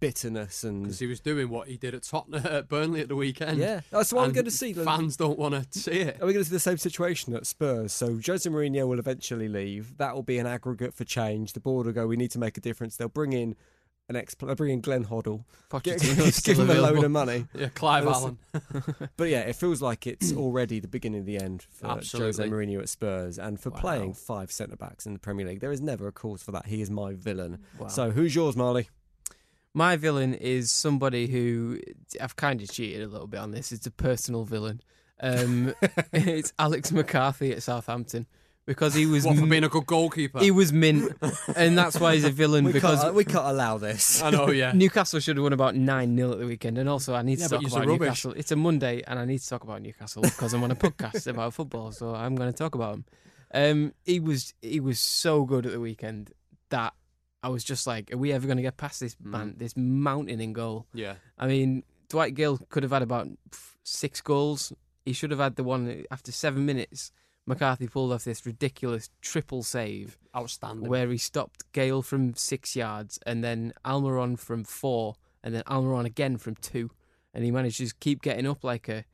bitterness 0.00 0.64
and 0.64 0.82
Because 0.82 0.98
he 0.98 1.06
was 1.06 1.20
doing 1.20 1.48
what 1.48 1.68
he 1.68 1.76
did 1.76 1.94
at 1.94 2.02
Tottenham 2.02 2.46
at 2.50 2.68
Burnley 2.68 3.00
at 3.00 3.08
the 3.08 3.16
weekend. 3.16 3.58
yeah. 3.58 3.80
That's 3.90 4.12
what 4.12 4.24
I'm 4.24 4.32
going 4.32 4.44
to 4.46 4.50
see. 4.50 4.72
Fans 4.72 5.16
don't 5.16 5.38
want 5.38 5.72
to 5.72 5.78
see 5.78 5.92
it. 5.92 6.22
Are 6.22 6.26
we 6.26 6.32
going 6.32 6.44
to 6.44 6.48
see 6.48 6.54
the 6.54 6.60
same 6.60 6.78
situation 6.78 7.34
at 7.34 7.46
Spurs? 7.46 7.92
So 7.92 8.18
Jose 8.24 8.48
Mourinho 8.48 8.86
will 8.86 8.98
eventually 8.98 9.48
leave. 9.48 9.98
That 9.98 10.14
will 10.14 10.22
be 10.22 10.38
an 10.38 10.46
aggregate 10.46 10.94
for 10.94 11.04
change. 11.04 11.52
The 11.52 11.60
board 11.60 11.86
will 11.86 11.92
go. 11.92 12.06
We 12.06 12.16
need 12.16 12.30
to 12.32 12.38
make 12.38 12.56
a 12.56 12.60
difference. 12.60 12.96
They'll 12.96 13.08
bring 13.08 13.32
in 13.32 13.56
an 14.08 14.16
ex. 14.16 14.34
They'll 14.34 14.54
bring 14.54 14.72
in 14.72 14.80
Glenn 14.80 15.04
Hoddle. 15.04 15.44
Get, 15.82 15.98
Pochettino's 15.98 16.16
give 16.24 16.34
still 16.34 16.60
him 16.62 16.70
a 16.70 16.74
load 16.80 17.02
of 17.04 17.10
money. 17.10 17.46
Yeah, 17.54 17.68
Clive 17.68 18.06
Allen. 18.06 18.38
But 19.16 19.28
yeah, 19.28 19.40
it 19.40 19.56
feels 19.56 19.82
like 19.82 20.06
it's 20.06 20.32
already 20.36 20.80
the 20.80 20.88
beginning 20.88 21.20
of 21.20 21.26
the 21.26 21.38
end 21.38 21.62
for 21.70 21.88
Jose 21.88 21.98
Absolutely. 21.98 22.48
Mourinho 22.50 22.80
at 22.80 22.88
Spurs 22.88 23.38
and 23.38 23.58
for 23.58 23.70
Wow. 23.70 23.78
playing 23.80 24.14
five 24.14 24.52
centre 24.52 24.76
backs 24.76 25.06
in 25.06 25.12
the 25.12 25.18
Premier 25.18 25.46
League. 25.46 25.60
There 25.60 25.72
is 25.72 25.80
never 25.80 26.06
a 26.08 26.12
cause 26.12 26.42
for 26.42 26.52
that. 26.52 26.66
He 26.66 26.80
is 26.80 26.90
my 26.90 27.14
villain. 27.14 27.58
Wow. 27.78 27.88
So 27.88 28.10
who's 28.10 28.34
yours, 28.34 28.56
Marley? 28.56 28.88
My 29.74 29.96
villain 29.96 30.32
is 30.34 30.70
somebody 30.70 31.26
who 31.26 31.80
I've 32.20 32.36
kind 32.36 32.62
of 32.62 32.70
cheated 32.70 33.02
a 33.02 33.08
little 33.08 33.26
bit 33.26 33.40
on 33.40 33.50
this. 33.50 33.72
It's 33.72 33.86
a 33.86 33.90
personal 33.90 34.44
villain. 34.44 34.80
Um, 35.20 35.74
it's 36.12 36.52
Alex 36.58 36.92
McCarthy 36.92 37.52
at 37.52 37.62
Southampton 37.62 38.26
because 38.66 38.94
he 38.94 39.06
was 39.06 39.24
What 39.24 39.36
for 39.36 39.42
m- 39.42 39.48
being 39.48 39.64
a 39.64 39.68
good 39.68 39.86
goalkeeper? 39.86 40.40
he 40.40 40.50
was 40.50 40.72
mint, 40.72 41.16
and 41.56 41.78
that's 41.78 41.98
why 42.00 42.14
he's 42.14 42.24
a 42.24 42.30
villain 42.30 42.64
We 42.64 42.72
because 42.72 43.00
can't, 43.02 43.14
we 43.14 43.24
can't 43.24 43.46
allow 43.46 43.78
this. 43.78 44.22
I 44.22 44.30
know, 44.30 44.48
yeah. 44.50 44.72
Newcastle 44.74 45.20
should 45.20 45.36
have 45.36 45.44
won 45.44 45.52
about 45.52 45.74
9 45.76 46.16
0 46.16 46.32
at 46.32 46.38
the 46.38 46.46
weekend. 46.46 46.78
And 46.78 46.88
also, 46.88 47.14
I 47.14 47.22
need 47.22 47.38
Yeah, 47.38 47.48
to 47.48 47.58
talk 47.58 47.66
about. 47.66 47.86
Newcastle. 47.86 48.32
It's 48.32 48.50
a 48.52 48.56
Monday, 48.56 49.02
and 49.06 49.18
I 49.18 49.24
need 49.24 49.38
to 49.38 49.48
talk 49.48 49.62
about 49.64 49.82
Newcastle 49.82 50.22
because 50.22 50.52
I'm 50.52 50.62
on 50.64 50.70
a 50.70 50.76
podcast 50.76 51.26
about 51.26 51.54
football. 51.54 51.92
So 51.92 52.14
I'm 52.14 52.34
going 52.34 52.50
to 52.52 52.56
talk 52.56 52.74
about 52.74 52.94
him. 52.96 53.04
Um, 53.54 53.94
he 54.04 54.18
was 54.20 54.52
he 54.60 54.80
was 54.80 54.98
so 55.00 55.44
good 55.44 55.64
at 55.66 55.72
the 55.72 55.80
weekend 55.80 56.32
that 56.70 56.92
I 57.42 57.48
was 57.48 57.62
just 57.62 57.86
like, 57.86 58.12
are 58.12 58.16
we 58.18 58.32
ever 58.32 58.46
going 58.46 58.56
to 58.56 58.62
get 58.62 58.76
past 58.76 58.98
this 59.00 59.14
Mm. 59.14 59.26
man, 59.30 59.54
this 59.56 59.76
mountain 59.76 60.40
in 60.40 60.52
goal? 60.52 60.86
Yeah. 60.92 61.14
I 61.38 61.46
mean, 61.46 61.84
Dwight 62.08 62.34
Gayle 62.34 62.58
could 62.70 62.82
have 62.82 62.90
had 62.92 63.02
about 63.02 63.28
six 63.84 64.20
goals. 64.20 64.72
He 65.04 65.12
should 65.12 65.30
have 65.30 65.38
had 65.38 65.54
the 65.54 65.62
one 65.62 66.04
after 66.10 66.32
seven 66.32 66.66
minutes. 66.66 67.12
McCarthy 67.46 67.86
pulled 67.86 68.12
off 68.12 68.24
this 68.24 68.44
ridiculous 68.44 69.10
triple 69.22 69.62
save 69.62 70.18
Outstanding. 70.36 70.88
where 70.88 71.08
he 71.08 71.18
stopped 71.18 71.70
Gayle 71.72 72.02
from 72.02 72.34
six 72.34 72.74
yards 72.74 73.18
and 73.24 73.44
then 73.44 73.72
Almiron 73.84 74.38
from 74.38 74.64
four 74.64 75.14
and 75.46 75.54
then 75.54 75.62
Almiron 75.62 76.04
again 76.04 76.38
from 76.38 76.56
two, 76.56 76.90
and 77.32 77.44
he 77.44 77.52
managed 77.52 77.76
to 77.76 77.84
just 77.84 78.00
keep 78.00 78.20
getting 78.20 78.48
up 78.48 78.64
like 78.64 78.88
a 78.88 79.04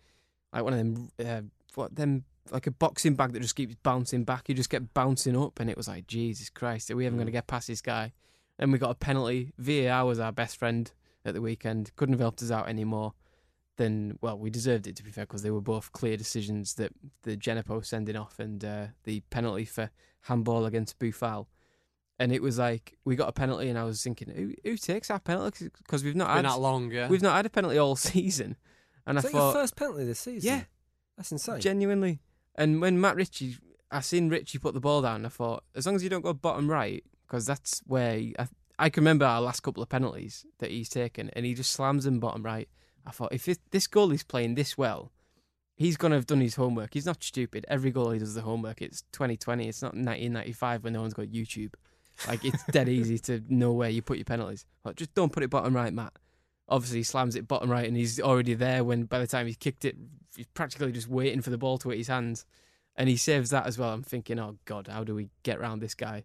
like 0.52 0.64
one 0.64 0.72
of 0.72 0.78
them 0.78 1.10
uh, 1.24 1.42
what 1.74 1.94
them 1.94 2.24
like 2.50 2.66
a 2.66 2.70
boxing 2.70 3.14
bag 3.14 3.32
that 3.32 3.40
just 3.40 3.54
keeps 3.54 3.74
bouncing 3.82 4.24
back. 4.24 4.44
He 4.46 4.54
just 4.54 4.70
kept 4.70 4.94
bouncing 4.94 5.36
up, 5.36 5.60
and 5.60 5.68
it 5.68 5.76
was 5.76 5.88
like 5.88 6.06
Jesus 6.06 6.48
Christ, 6.48 6.90
are 6.90 6.96
we 6.96 7.06
ever 7.06 7.16
going 7.16 7.26
to 7.26 7.32
get 7.32 7.46
past 7.46 7.68
this 7.68 7.82
guy? 7.82 8.12
Then 8.58 8.70
we 8.70 8.78
got 8.78 8.90
a 8.90 8.94
penalty. 8.94 9.52
VAR 9.58 10.06
was 10.06 10.18
our 10.18 10.32
best 10.32 10.56
friend 10.56 10.90
at 11.24 11.34
the 11.34 11.42
weekend. 11.42 11.94
Couldn't 11.96 12.14
have 12.14 12.20
helped 12.20 12.42
us 12.42 12.50
out 12.50 12.68
anymore. 12.68 13.12
Then, 13.82 14.16
well, 14.20 14.38
we 14.38 14.48
deserved 14.48 14.86
it 14.86 14.94
to 14.94 15.02
be 15.02 15.10
fair 15.10 15.24
because 15.26 15.42
they 15.42 15.50
were 15.50 15.60
both 15.60 15.90
clear 15.90 16.16
decisions 16.16 16.74
that 16.74 16.92
the 17.24 17.36
Djenepo 17.36 17.84
sending 17.84 18.14
off 18.14 18.38
and 18.38 18.64
uh, 18.64 18.86
the 19.02 19.22
penalty 19.30 19.64
for 19.64 19.90
handball 20.20 20.66
against 20.66 21.00
Boufal. 21.00 21.46
And 22.20 22.30
it 22.30 22.40
was 22.40 22.60
like 22.60 22.96
we 23.04 23.16
got 23.16 23.28
a 23.28 23.32
penalty, 23.32 23.68
and 23.68 23.76
I 23.76 23.82
was 23.82 24.00
thinking, 24.00 24.28
who, 24.30 24.52
who 24.62 24.76
takes 24.76 25.10
our 25.10 25.18
penalty? 25.18 25.68
Because 25.78 26.04
we've 26.04 26.14
not 26.14 26.28
Been 26.28 26.44
had 26.44 26.52
that 26.52 26.60
long, 26.60 26.92
yeah. 26.92 27.08
we've 27.08 27.22
not 27.22 27.34
had 27.34 27.46
a 27.46 27.50
penalty 27.50 27.76
all 27.78 27.96
season. 28.12 28.54
And 29.04 29.18
Is 29.18 29.24
I 29.24 29.28
that 29.28 29.34
your 29.34 29.42
thought, 29.42 29.54
first 29.54 29.74
penalty 29.74 30.04
this 30.04 30.20
season? 30.20 30.48
Yeah. 30.48 30.60
That's 31.16 31.32
insane. 31.32 31.58
genuinely. 31.60 32.20
And 32.54 32.80
when 32.80 33.00
Matt 33.00 33.16
Ritchie, 33.16 33.56
I 33.90 33.98
seen 34.00 34.28
Ritchie 34.28 34.58
put 34.58 34.74
the 34.74 34.80
ball 34.80 35.02
down, 35.02 35.26
I 35.26 35.28
thought, 35.28 35.64
as 35.74 35.86
long 35.86 35.96
as 35.96 36.04
you 36.04 36.08
don't 36.08 36.22
go 36.22 36.32
bottom 36.32 36.70
right, 36.70 37.02
because 37.26 37.46
that's 37.46 37.82
where 37.86 38.16
he, 38.16 38.36
I, 38.38 38.46
I 38.78 38.90
can 38.90 39.02
remember 39.02 39.24
our 39.24 39.40
last 39.40 39.60
couple 39.64 39.82
of 39.82 39.88
penalties 39.88 40.46
that 40.60 40.70
he's 40.70 40.88
taken, 40.88 41.30
and 41.30 41.44
he 41.44 41.54
just 41.54 41.72
slams 41.72 42.04
them 42.04 42.20
bottom 42.20 42.44
right. 42.44 42.68
I 43.06 43.10
thought, 43.10 43.32
if 43.32 43.48
it, 43.48 43.58
this 43.70 43.86
goalie's 43.86 44.22
playing 44.22 44.54
this 44.54 44.78
well, 44.78 45.10
he's 45.74 45.96
going 45.96 46.10
to 46.10 46.16
have 46.16 46.26
done 46.26 46.40
his 46.40 46.54
homework. 46.54 46.94
He's 46.94 47.06
not 47.06 47.22
stupid. 47.22 47.66
Every 47.68 47.92
goalie 47.92 48.18
does 48.18 48.34
the 48.34 48.42
homework. 48.42 48.82
It's 48.82 49.02
2020. 49.12 49.68
It's 49.68 49.82
not 49.82 49.94
1995 49.94 50.84
when 50.84 50.92
no 50.92 51.00
one's 51.00 51.14
got 51.14 51.26
YouTube. 51.26 51.74
Like 52.26 52.44
it's 52.44 52.62
dead 52.66 52.88
easy 52.88 53.18
to 53.20 53.42
know 53.48 53.72
where 53.72 53.90
you 53.90 54.02
put 54.02 54.18
your 54.18 54.24
penalties. 54.24 54.64
Like, 54.84 54.96
just 54.96 55.14
don't 55.14 55.32
put 55.32 55.42
it 55.42 55.50
bottom 55.50 55.74
right, 55.74 55.92
Matt. 55.92 56.12
Obviously, 56.68 56.98
he 56.98 57.04
slams 57.04 57.36
it 57.36 57.48
bottom 57.48 57.70
right, 57.70 57.86
and 57.86 57.96
he's 57.96 58.20
already 58.20 58.54
there. 58.54 58.84
When 58.84 59.04
by 59.04 59.18
the 59.18 59.26
time 59.26 59.46
he's 59.46 59.56
kicked 59.56 59.84
it, 59.84 59.96
he's 60.36 60.46
practically 60.54 60.92
just 60.92 61.08
waiting 61.08 61.42
for 61.42 61.50
the 61.50 61.58
ball 61.58 61.78
to 61.78 61.90
hit 61.90 61.98
his 61.98 62.08
hands, 62.08 62.46
and 62.96 63.08
he 63.08 63.16
saves 63.16 63.50
that 63.50 63.66
as 63.66 63.78
well. 63.78 63.90
I'm 63.90 64.02
thinking, 64.02 64.38
oh 64.38 64.56
God, 64.64 64.88
how 64.88 65.04
do 65.04 65.14
we 65.14 65.28
get 65.42 65.58
around 65.58 65.80
this 65.80 65.94
guy? 65.94 66.24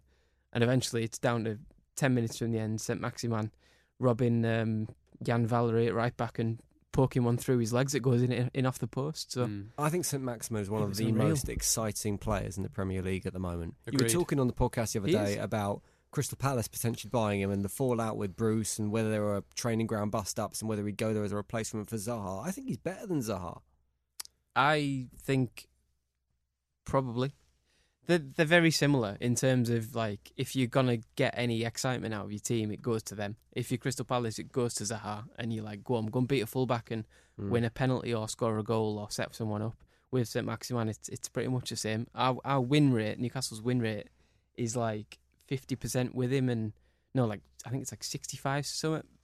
And 0.52 0.62
eventually, 0.62 1.04
it's 1.04 1.18
down 1.18 1.44
to 1.44 1.58
ten 1.96 2.14
minutes 2.14 2.38
from 2.38 2.52
the 2.52 2.58
end. 2.58 2.80
Saint 2.80 3.00
Maximin 3.00 3.50
robbing 3.98 4.44
um, 4.44 4.88
Yan 5.26 5.46
Valery 5.46 5.88
at 5.88 5.94
right 5.94 6.16
back 6.16 6.38
and 6.38 6.60
poking 6.98 7.22
one 7.22 7.36
through 7.36 7.58
his 7.58 7.72
legs 7.72 7.92
that 7.92 8.00
goes 8.00 8.22
in 8.22 8.32
in 8.52 8.66
off 8.66 8.78
the 8.80 8.88
post. 8.88 9.30
So 9.32 9.46
Mm. 9.46 9.66
I 9.78 9.88
think 9.88 10.04
St 10.04 10.22
Maximin 10.22 10.62
is 10.62 10.68
one 10.68 10.82
of 10.82 10.96
the 10.96 11.06
unreal. 11.08 11.28
most 11.28 11.48
exciting 11.48 12.18
players 12.18 12.56
in 12.56 12.64
the 12.64 12.68
Premier 12.70 13.02
League 13.02 13.24
at 13.24 13.32
the 13.32 13.38
moment. 13.38 13.76
You 13.90 13.98
were 14.00 14.08
talking 14.08 14.40
on 14.40 14.48
the 14.48 14.52
podcast 14.52 14.92
the 14.94 14.98
other 14.98 15.06
He 15.08 15.14
day 15.14 15.32
is. 15.34 15.44
about 15.44 15.82
Crystal 16.10 16.36
Palace 16.36 16.66
potentially 16.66 17.10
buying 17.10 17.40
him 17.40 17.50
and 17.50 17.64
the 17.64 17.68
fallout 17.68 18.16
with 18.16 18.34
Bruce 18.34 18.78
and 18.80 18.90
whether 18.90 19.10
there 19.10 19.22
were 19.22 19.44
training 19.54 19.86
ground 19.86 20.10
bust 20.10 20.40
ups 20.40 20.60
and 20.60 20.68
whether 20.68 20.84
he'd 20.86 20.96
go 20.96 21.12
there 21.14 21.22
as 21.22 21.32
a 21.32 21.36
replacement 21.36 21.88
for 21.88 21.96
Zaha. 21.96 22.44
I 22.44 22.50
think 22.50 22.66
he's 22.66 22.78
better 22.78 23.06
than 23.06 23.20
Zaha. 23.20 23.60
I 24.56 25.06
think 25.22 25.68
probably 26.84 27.32
they're 28.08 28.18
they're 28.18 28.44
very 28.46 28.72
similar 28.72 29.16
in 29.20 29.36
terms 29.36 29.70
of 29.70 29.94
like 29.94 30.32
if 30.36 30.56
you're 30.56 30.66
gonna 30.66 30.98
get 31.14 31.34
any 31.36 31.64
excitement 31.64 32.12
out 32.14 32.24
of 32.24 32.32
your 32.32 32.40
team, 32.40 32.72
it 32.72 32.82
goes 32.82 33.02
to 33.04 33.14
them. 33.14 33.36
If 33.52 33.70
you're 33.70 33.78
Crystal 33.78 34.04
Palace, 34.04 34.40
it 34.40 34.50
goes 34.50 34.74
to 34.74 34.84
Zaha, 34.84 35.24
and 35.38 35.52
you're 35.52 35.62
like, 35.64 35.84
go 35.84 35.94
on, 35.96 36.06
go 36.06 36.18
and 36.18 36.26
beat 36.26 36.40
a 36.40 36.46
fullback 36.46 36.90
and 36.90 37.04
Mm. 37.38 37.50
win 37.50 37.62
a 37.64 37.70
penalty 37.70 38.12
or 38.12 38.28
score 38.28 38.58
a 38.58 38.64
goal 38.64 38.98
or 38.98 39.12
set 39.12 39.32
someone 39.32 39.62
up. 39.62 39.76
With 40.10 40.26
St 40.26 40.44
Maximin, 40.44 40.88
it's 40.88 41.08
it's 41.08 41.28
pretty 41.28 41.48
much 41.48 41.70
the 41.70 41.76
same. 41.76 42.08
Our 42.14 42.38
our 42.44 42.60
win 42.60 42.92
rate, 42.92 43.20
Newcastle's 43.20 43.62
win 43.62 43.80
rate, 43.80 44.08
is 44.56 44.74
like 44.74 45.18
fifty 45.46 45.76
percent 45.76 46.14
with 46.16 46.32
him, 46.32 46.48
and 46.48 46.72
no, 47.14 47.26
like 47.26 47.42
I 47.64 47.70
think 47.70 47.82
it's 47.82 47.92
like 47.92 48.02
sixty 48.02 48.36
five 48.36 48.66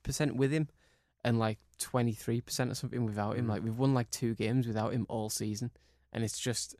percent 0.05 0.37
with 0.37 0.53
him, 0.53 0.68
and 1.24 1.39
like 1.39 1.59
twenty 1.78 2.12
three 2.12 2.41
percent 2.41 2.70
or 2.70 2.74
something 2.74 3.05
without 3.05 3.37
him. 3.37 3.47
Mm. 3.47 3.49
Like 3.49 3.64
we've 3.64 3.78
won 3.78 3.95
like 3.95 4.11
two 4.11 4.35
games 4.35 4.66
without 4.68 4.93
him 4.93 5.07
all 5.09 5.28
season, 5.30 5.70
and 6.12 6.22
it's 6.22 6.39
just 6.39 6.76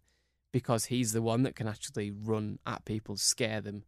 because 0.55 0.85
he's 0.85 1.13
the 1.13 1.21
one 1.21 1.43
that 1.43 1.57
can 1.57 1.67
actually 1.67 2.13
run 2.13 2.61
at 2.65 2.85
people, 2.85 3.17
scare 3.17 3.61
them 3.61 3.83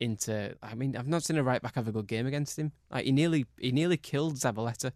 into. 0.00 0.52
I 0.60 0.74
mean, 0.74 0.96
I've 0.96 1.06
not 1.06 1.22
seen 1.22 1.38
a 1.38 1.44
right 1.44 1.62
back 1.62 1.76
have 1.76 1.86
a 1.86 1.92
good 1.92 2.08
game 2.08 2.26
against 2.26 2.58
him. 2.58 2.72
Like 2.90 3.04
he 3.04 3.12
nearly 3.12 3.46
he 3.60 3.70
nearly 3.70 3.96
killed 3.96 4.34
Zabaleta, 4.34 4.90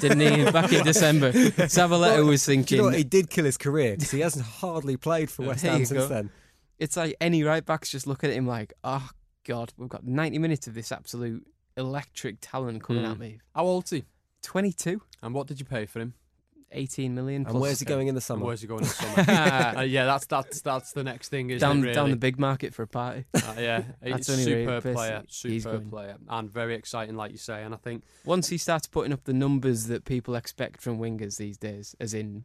didn't 0.00 0.20
he? 0.20 0.50
Back 0.50 0.72
in 0.72 0.82
December, 0.84 1.32
Zabaleta 1.32 2.16
Well, 2.16 2.24
was 2.24 2.46
Do 2.46 2.52
you 2.52 2.56
thinking. 2.56 2.78
know 2.78 2.84
what? 2.84 2.94
He 2.94 3.04
did 3.04 3.28
kill 3.28 3.44
his 3.44 3.58
career 3.58 3.94
because 3.96 4.10
he 4.10 4.20
hasn't 4.20 4.46
hardly 4.46 4.96
played 4.96 5.30
for 5.30 5.42
West 5.48 5.62
Ham 5.64 5.84
since 5.84 5.90
go. 6.00 6.06
then. 6.08 6.30
it's 6.78 6.96
like 6.96 7.14
any 7.20 7.42
right 7.42 7.64
backs 7.64 7.90
just 7.90 8.06
look 8.06 8.24
at 8.24 8.30
him 8.30 8.46
like, 8.46 8.72
oh 8.82 9.10
god, 9.46 9.74
we've 9.76 9.90
got 9.90 10.04
90 10.06 10.38
minutes 10.38 10.66
of 10.66 10.72
this 10.72 10.90
absolute 10.92 11.46
electric 11.76 12.36
talent 12.40 12.82
coming 12.82 13.04
Mm. 13.04 13.10
at 13.10 13.18
me. 13.18 13.38
How 13.54 13.64
old's 13.66 13.90
he? 13.90 14.04
22, 14.42 15.00
And 15.22 15.34
what 15.34 15.46
did 15.46 15.58
you 15.60 15.66
pay 15.66 15.84
for 15.84 16.00
him? 16.00 16.14
18 16.74 17.14
million. 17.14 17.46
And 17.46 17.60
where's 17.60 17.78
he 17.80 17.84
going 17.86 18.08
in 18.08 18.14
the 18.14 18.18
And 18.18 18.22
summer? 18.22 18.44
where's 18.46 18.60
he 18.60 18.66
going 18.66 18.82
in 18.82 18.88
the 18.88 18.94
summer? 18.94 19.24
uh, 19.78 19.82
yeah, 19.82 20.04
that's 20.04 20.26
that's 20.26 20.60
that's 20.60 20.92
the 20.92 21.04
next 21.04 21.28
thing, 21.28 21.50
isn't 21.50 21.66
down 21.66 21.78
it? 21.78 21.82
Really? 21.82 21.94
down 21.94 22.10
the 22.10 22.16
big 22.16 22.38
market 22.38 22.74
for 22.74 22.82
a 22.82 22.86
party. 22.86 23.24
Uh, 23.34 23.54
yeah, 23.58 23.82
That's 24.02 24.26
he's 24.26 24.30
only 24.30 24.52
really 24.52 24.64
superb 24.80 24.94
player, 24.94 25.22
he's 25.26 25.62
superb 25.62 25.90
player, 25.90 26.16
and 26.28 26.50
very 26.50 26.74
exciting, 26.74 27.16
like 27.16 27.32
you 27.32 27.38
say. 27.38 27.62
And 27.62 27.74
I 27.74 27.78
think 27.78 28.02
Once 28.24 28.48
he 28.48 28.58
starts 28.58 28.86
putting 28.86 29.12
up 29.12 29.24
the 29.24 29.32
numbers 29.32 29.86
that 29.86 30.04
people 30.04 30.34
expect 30.34 30.80
from 30.80 30.98
wingers 30.98 31.36
these 31.38 31.56
days, 31.56 31.94
as 32.00 32.14
in 32.14 32.44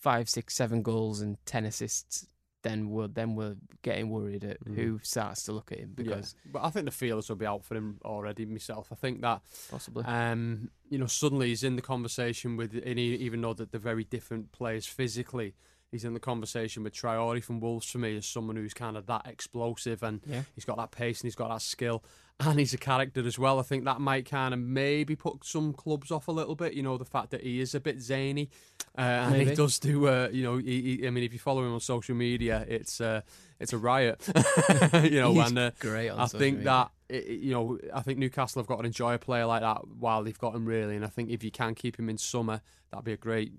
five, 0.00 0.28
six, 0.28 0.54
seven 0.54 0.82
goals 0.82 1.20
and 1.20 1.36
ten 1.46 1.64
assists, 1.64 2.26
then 2.66 2.90
we're 2.90 3.08
then 3.08 3.34
we're 3.34 3.56
getting 3.82 4.10
worried 4.10 4.44
at 4.44 4.58
Mm. 4.64 4.74
who 4.74 5.00
starts 5.02 5.44
to 5.44 5.52
look 5.52 5.70
at 5.72 5.78
him 5.78 5.92
because 5.94 6.34
yeah. 6.44 6.50
but 6.54 6.64
I 6.64 6.70
think 6.70 6.84
the 6.86 6.90
feelers 6.92 7.28
will 7.28 7.36
be 7.36 7.46
out 7.46 7.64
for 7.64 7.74
him 7.76 7.98
already. 8.04 8.44
Myself, 8.44 8.88
I 8.90 8.96
think 8.96 9.20
that 9.22 9.40
possibly. 9.70 10.04
um, 10.04 10.70
you 10.90 10.98
know 10.98 11.06
suddenly 11.06 11.48
he's 11.48 11.62
in 11.64 11.76
the 11.76 11.82
conversation 11.82 12.56
with, 12.56 12.72
and 12.84 12.98
he, 12.98 13.14
even 13.16 13.40
though 13.40 13.54
that 13.54 13.70
they're 13.70 13.80
very 13.80 14.04
different 14.04 14.52
players 14.52 14.86
physically, 14.86 15.54
he's 15.96 16.04
in 16.04 16.14
the 16.14 16.20
conversation 16.20 16.82
with 16.82 16.92
Traore 16.94 17.42
from 17.42 17.60
Wolves 17.60 17.90
for 17.90 17.98
me 17.98 18.16
as 18.16 18.26
someone 18.26 18.56
who's 18.56 18.74
kind 18.74 18.96
of 18.96 19.06
that 19.06 19.26
explosive 19.26 20.02
and 20.02 20.20
yeah. 20.26 20.42
He's 20.54 20.64
got 20.64 20.76
that 20.76 20.90
pace 20.90 21.20
and 21.20 21.26
he's 21.26 21.34
got 21.34 21.48
that 21.50 21.62
skill, 21.62 22.04
and 22.40 22.58
he's 22.58 22.74
a 22.74 22.78
character 22.78 23.26
as 23.26 23.38
well. 23.38 23.58
I 23.58 23.62
think 23.62 23.84
that 23.84 24.00
might 24.00 24.28
kind 24.30 24.52
of 24.54 24.60
maybe 24.60 25.16
put 25.16 25.44
some 25.44 25.72
clubs 25.72 26.10
off 26.10 26.28
a 26.28 26.32
little 26.32 26.54
bit. 26.54 26.74
You 26.74 26.82
know, 26.82 26.96
the 26.98 27.04
fact 27.04 27.30
that 27.30 27.42
he 27.42 27.60
is 27.60 27.74
a 27.74 27.80
bit 27.80 28.00
zany, 28.00 28.50
uh, 28.98 29.00
and 29.00 29.34
he 29.36 29.54
does 29.54 29.78
do. 29.78 30.06
Uh, 30.06 30.28
you 30.32 30.42
know, 30.42 30.56
he, 30.58 30.96
he, 30.98 31.06
I 31.06 31.10
mean, 31.10 31.24
if 31.24 31.32
you 31.32 31.38
follow 31.38 31.62
him 31.64 31.72
on 31.72 31.80
social 31.80 32.14
media, 32.14 32.64
it's 32.68 33.00
uh, 33.00 33.22
it's 33.58 33.72
a 33.72 33.78
riot. 33.78 34.20
you 35.04 35.20
know, 35.20 35.32
He's 35.34 35.48
and 35.48 35.58
uh, 35.58 35.70
great 35.80 36.10
I 36.10 36.26
think 36.26 36.58
media. 36.58 36.64
that 36.64 36.90
i- 37.10 37.14
i- 37.14 37.32
you 37.32 37.52
know, 37.52 37.78
I 37.94 38.02
think 38.02 38.18
Newcastle 38.18 38.60
have 38.60 38.66
got 38.66 38.80
to 38.80 38.84
enjoy 38.84 39.14
a 39.14 39.18
player 39.18 39.46
like 39.46 39.62
that 39.62 39.86
while 39.88 40.22
they've 40.22 40.38
got 40.38 40.54
him 40.54 40.66
really, 40.66 40.96
and 40.96 41.04
I 41.04 41.08
think 41.08 41.30
if 41.30 41.42
you 41.42 41.50
can 41.50 41.74
keep 41.74 41.98
him 41.98 42.08
in 42.10 42.18
summer, 42.18 42.60
that'd 42.90 43.04
be 43.04 43.12
a 43.12 43.16
great, 43.16 43.52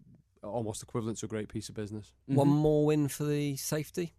almost 0.50 0.82
equivalent 0.84 1.18
to 1.20 1.26
a 1.26 1.30
great 1.30 1.50
piece 1.50 1.70
of 1.70 1.76
business. 1.76 2.14
One 2.26 2.48
Mhm. 2.48 2.52
more 2.56 2.86
win 2.86 3.08
for 3.08 3.24
the 3.26 3.56
safety. 3.58 4.14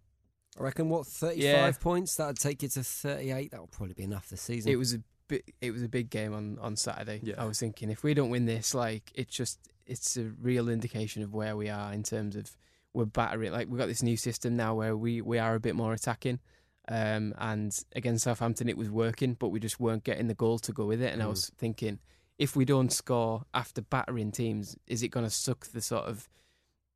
I 0.57 0.63
reckon 0.63 0.89
what 0.89 1.05
thirty-five 1.07 1.41
Yeah. 1.43 1.71
points 1.79 2.15
that'd 2.15 2.37
take 2.39 2.63
you 2.63 2.69
to 2.69 2.83
thirty-eight. 2.83 3.51
That 3.51 3.61
would 3.61 3.71
probably 3.71 3.93
be 3.93 4.03
enough 4.03 4.29
this 4.29 4.41
season. 4.41 4.71
It 4.71 4.77
was 4.77 4.93
a 4.93 5.03
bi- 5.27 5.43
it 5.61 5.71
was 5.71 5.83
a 5.83 5.89
big 5.89 6.09
game 6.09 6.33
on 6.33 6.57
on 6.59 6.75
Saturday. 6.75 7.19
Yeah. 7.23 7.35
I 7.41 7.45
was 7.45 7.59
thinking 7.59 7.89
if 7.89 8.03
we 8.03 8.13
don't 8.13 8.29
win 8.29 8.45
this, 8.45 8.73
like 8.73 9.11
it's 9.15 9.35
just 9.35 9.59
it's 9.85 10.17
a 10.17 10.25
real 10.41 10.69
indication 10.69 11.23
of 11.23 11.33
where 11.33 11.55
we 11.57 11.69
are 11.69 11.93
in 11.93 12.03
terms 12.03 12.35
of 12.35 12.55
we're 12.93 13.05
battering. 13.05 13.51
Like 13.51 13.67
we've 13.69 13.77
got 13.77 13.87
this 13.87 14.01
new 14.03 14.17
system 14.17 14.55
now 14.55 14.73
where 14.75 14.97
we 14.97 15.21
we 15.21 15.37
are 15.37 15.55
a 15.55 15.59
bit 15.59 15.75
more 15.75 15.93
attacking. 15.93 16.39
Um, 16.87 17.35
and 17.37 17.77
against 17.95 18.23
Southampton, 18.23 18.67
it 18.67 18.75
was 18.77 18.89
working, 18.89 19.35
but 19.35 19.49
we 19.49 19.59
just 19.59 19.79
weren't 19.79 20.03
getting 20.03 20.25
the 20.27 20.33
goal 20.33 20.57
to 20.59 20.71
go 20.71 20.85
with 20.87 21.01
it. 21.03 21.13
And 21.13 21.21
I 21.21 21.25
Mm. 21.25 21.29
was 21.29 21.51
thinking, 21.55 21.99
if 22.39 22.55
we 22.55 22.65
don't 22.65 22.91
score 22.91 23.43
after 23.53 23.81
battering 23.81 24.31
teams, 24.31 24.77
is 24.87 25.03
it 25.03 25.09
going 25.09 25.25
to 25.25 25.29
suck 25.29 25.67
the 25.67 25.81
sort 25.81 26.05
of 26.05 26.27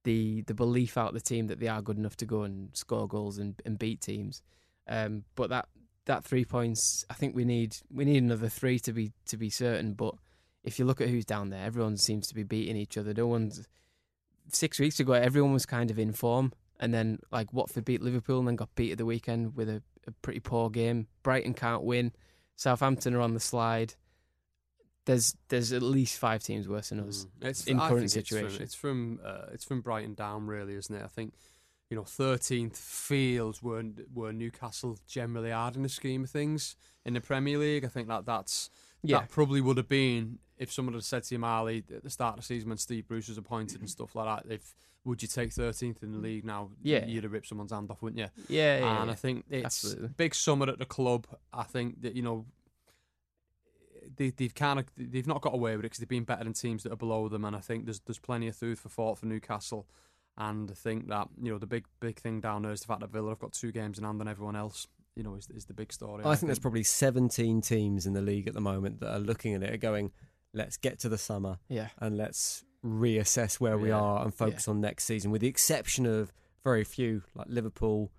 the 0.05 0.41
the 0.43 0.53
belief 0.53 0.97
out 0.97 1.09
of 1.09 1.13
the 1.13 1.21
team 1.21 1.47
that 1.47 1.59
they 1.59 1.67
are 1.67 1.81
good 1.81 1.97
enough 1.97 2.15
to 2.17 2.25
go 2.25 2.43
and 2.43 2.69
score 2.73 3.07
goals 3.07 3.37
and, 3.37 3.61
and 3.65 3.77
beat 3.77 4.01
teams? 4.01 4.41
Um, 4.87 5.25
but 5.35 5.49
that 5.49 5.67
that 6.05 6.23
three 6.23 6.45
points, 6.45 7.05
I 7.09 7.13
think 7.13 7.35
we 7.35 7.45
need 7.45 7.75
we 7.91 8.05
need 8.05 8.23
another 8.23 8.49
three 8.49 8.79
to 8.79 8.93
be 8.93 9.11
to 9.27 9.37
be 9.37 9.49
certain. 9.49 9.93
But 9.93 10.15
if 10.63 10.79
you 10.79 10.85
look 10.85 11.01
at 11.01 11.09
who's 11.09 11.25
down 11.25 11.49
there, 11.49 11.65
everyone 11.65 11.97
seems 11.97 12.27
to 12.27 12.35
be 12.35 12.43
beating 12.43 12.77
each 12.77 12.97
other. 12.97 13.13
No 13.13 13.27
one's 13.27 13.67
six 14.47 14.79
weeks 14.79 14.99
ago, 14.99 15.13
everyone 15.13 15.53
was 15.53 15.65
kind 15.65 15.91
of 15.91 15.99
in 15.99 16.13
form, 16.13 16.53
and 16.79 16.93
then 16.93 17.19
like 17.31 17.51
Watford 17.51 17.83
beat 17.83 18.01
Liverpool 18.01 18.39
and 18.39 18.47
then 18.47 18.55
got 18.55 18.73
beat 18.75 18.93
at 18.93 18.97
the 18.97 19.05
weekend 19.05 19.57
with 19.57 19.67
a, 19.67 19.81
a 20.07 20.11
pretty 20.21 20.39
poor 20.39 20.69
game. 20.69 21.07
Brighton 21.21 21.53
can't 21.53 21.83
win. 21.83 22.13
Southampton 22.55 23.13
are 23.13 23.21
on 23.21 23.33
the 23.33 23.39
slide. 23.41 23.95
There's 25.05 25.35
there's 25.49 25.73
at 25.73 25.81
least 25.81 26.17
five 26.17 26.41
teams 26.43 26.67
worse 26.67 26.89
than 26.89 27.01
us. 27.01 27.25
Mm. 27.41 27.47
It's 27.49 27.65
in 27.67 27.79
I 27.79 27.89
current 27.89 28.09
think 28.11 28.15
it's 28.17 28.29
from- 28.29 28.37
situation. 28.37 28.63
It's 28.63 28.75
from 28.75 29.19
uh, 29.23 29.45
it's 29.53 29.65
from 29.65 29.81
Brighton 29.81 30.13
down, 30.13 30.47
really, 30.47 30.75
isn't 30.75 30.95
it? 30.95 31.03
I 31.03 31.07
think 31.07 31.33
you 31.89 31.97
know, 31.97 32.03
thirteenth 32.05 32.77
feels 32.77 33.61
where 33.61 33.83
where 34.13 34.31
Newcastle 34.33 34.97
generally 35.07 35.51
are 35.51 35.71
in 35.75 35.83
the 35.83 35.89
scheme 35.89 36.23
of 36.23 36.29
things 36.29 36.75
in 37.05 37.13
the 37.13 37.21
Premier 37.21 37.57
League. 37.57 37.83
I 37.85 37.89
think 37.89 38.07
that 38.07 38.25
that's 38.25 38.69
Yeah. 39.03 39.19
that 39.19 39.29
probably 39.29 39.59
would 39.61 39.77
have 39.77 39.89
been 39.89 40.39
if 40.57 40.71
someone 40.71 40.93
had 40.93 41.03
said 41.03 41.23
to 41.23 41.35
you, 41.35 41.39
Marley, 41.39 41.83
at 41.93 42.03
the 42.03 42.09
start 42.09 42.35
of 42.35 42.39
the 42.41 42.45
season 42.45 42.69
when 42.69 42.77
Steve 42.77 43.07
Bruce 43.07 43.27
was 43.27 43.37
appointed 43.37 43.81
and 43.81 43.89
stuff 43.89 44.15
like 44.15 44.45
that. 44.45 44.51
If 44.53 44.73
would 45.03 45.21
you 45.21 45.27
take 45.27 45.51
thirteenth 45.51 46.01
in 46.01 46.13
the 46.13 46.17
league 46.19 46.45
now? 46.45 46.69
Yeah. 46.81 47.05
you'd 47.05 47.23
have 47.25 47.33
ripped 47.33 47.47
someone's 47.47 47.73
hand 47.73 47.91
off, 47.91 48.01
wouldn't 48.01 48.19
you? 48.19 48.29
Yeah, 48.47 48.79
yeah, 48.79 48.99
and 49.01 49.07
yeah. 49.07 49.11
I 49.11 49.15
think 49.15 49.43
it's 49.49 49.65
Absolutely. 49.65 50.07
big 50.15 50.33
summer 50.33 50.69
at 50.69 50.79
the 50.79 50.85
club. 50.85 51.27
I 51.51 51.63
think 51.63 52.01
that 52.03 52.15
you 52.15 52.21
know 52.21 52.45
they, 54.15 54.29
they've 54.29 54.53
kind 54.53 54.79
of 54.79 54.85
they've 54.97 55.27
not 55.27 55.41
got 55.41 55.53
away 55.53 55.75
with 55.75 55.81
it 55.81 55.89
because 55.89 55.99
they've 55.99 56.07
been 56.07 56.23
better 56.23 56.43
than 56.43 56.53
teams 56.53 56.83
that 56.83 56.91
are 56.91 56.97
below 56.97 57.29
them, 57.29 57.45
and 57.45 57.55
I 57.55 57.59
think 57.59 57.85
there's 57.85 57.99
there's 58.01 58.19
plenty 58.19 58.47
of 58.47 58.55
food 58.55 58.79
for 58.79 58.89
thought 58.89 59.17
for 59.17 59.25
Newcastle. 59.25 59.87
And 60.35 60.71
I 60.71 60.73
think 60.73 61.09
that 61.09 61.27
you 61.41 61.51
know 61.51 61.59
the 61.59 61.67
big 61.67 61.85
big 61.99 62.19
thing 62.19 62.41
down 62.41 62.63
there 62.63 62.71
is 62.71 62.81
the 62.81 62.87
fact 62.87 63.01
that 63.01 63.11
Villa 63.11 63.29
have 63.29 63.39
got 63.39 63.53
two 63.53 63.71
games 63.71 63.97
in 63.97 64.03
hand 64.03 64.19
on 64.21 64.27
everyone 64.27 64.55
else. 64.55 64.87
You 65.15 65.21
know, 65.21 65.35
is, 65.35 65.47
is 65.51 65.65
the 65.65 65.75
big 65.75 65.93
story. 65.93 66.23
I 66.25 66.35
think 66.35 66.47
there's 66.47 66.57
probably 66.57 66.81
17 66.81 67.61
teams 67.61 68.07
in 68.07 68.13
the 68.13 68.21
league 68.21 68.47
at 68.47 68.55
the 68.55 68.61
moment 68.61 68.99
that 69.01 69.13
are 69.13 69.19
looking 69.19 69.53
at 69.53 69.61
it 69.61 69.69
and 69.69 69.79
going, 69.79 70.11
let's 70.55 70.75
get 70.75 70.97
to 71.01 71.09
the 71.09 71.19
summer 71.19 71.59
yeah. 71.69 71.89
and 71.99 72.17
let's 72.17 72.63
reassess 72.83 73.59
where 73.59 73.77
we 73.77 73.91
are 73.91 74.23
and 74.23 74.33
focus 74.33 74.67
on 74.67 74.81
next 74.81 75.05
season, 75.05 75.29
with 75.29 75.41
the 75.41 75.47
exception 75.47 76.07
of 76.07 76.33
very 76.63 76.83
few 76.83 77.21
like 77.35 77.47
Liverpool, 77.49 78.11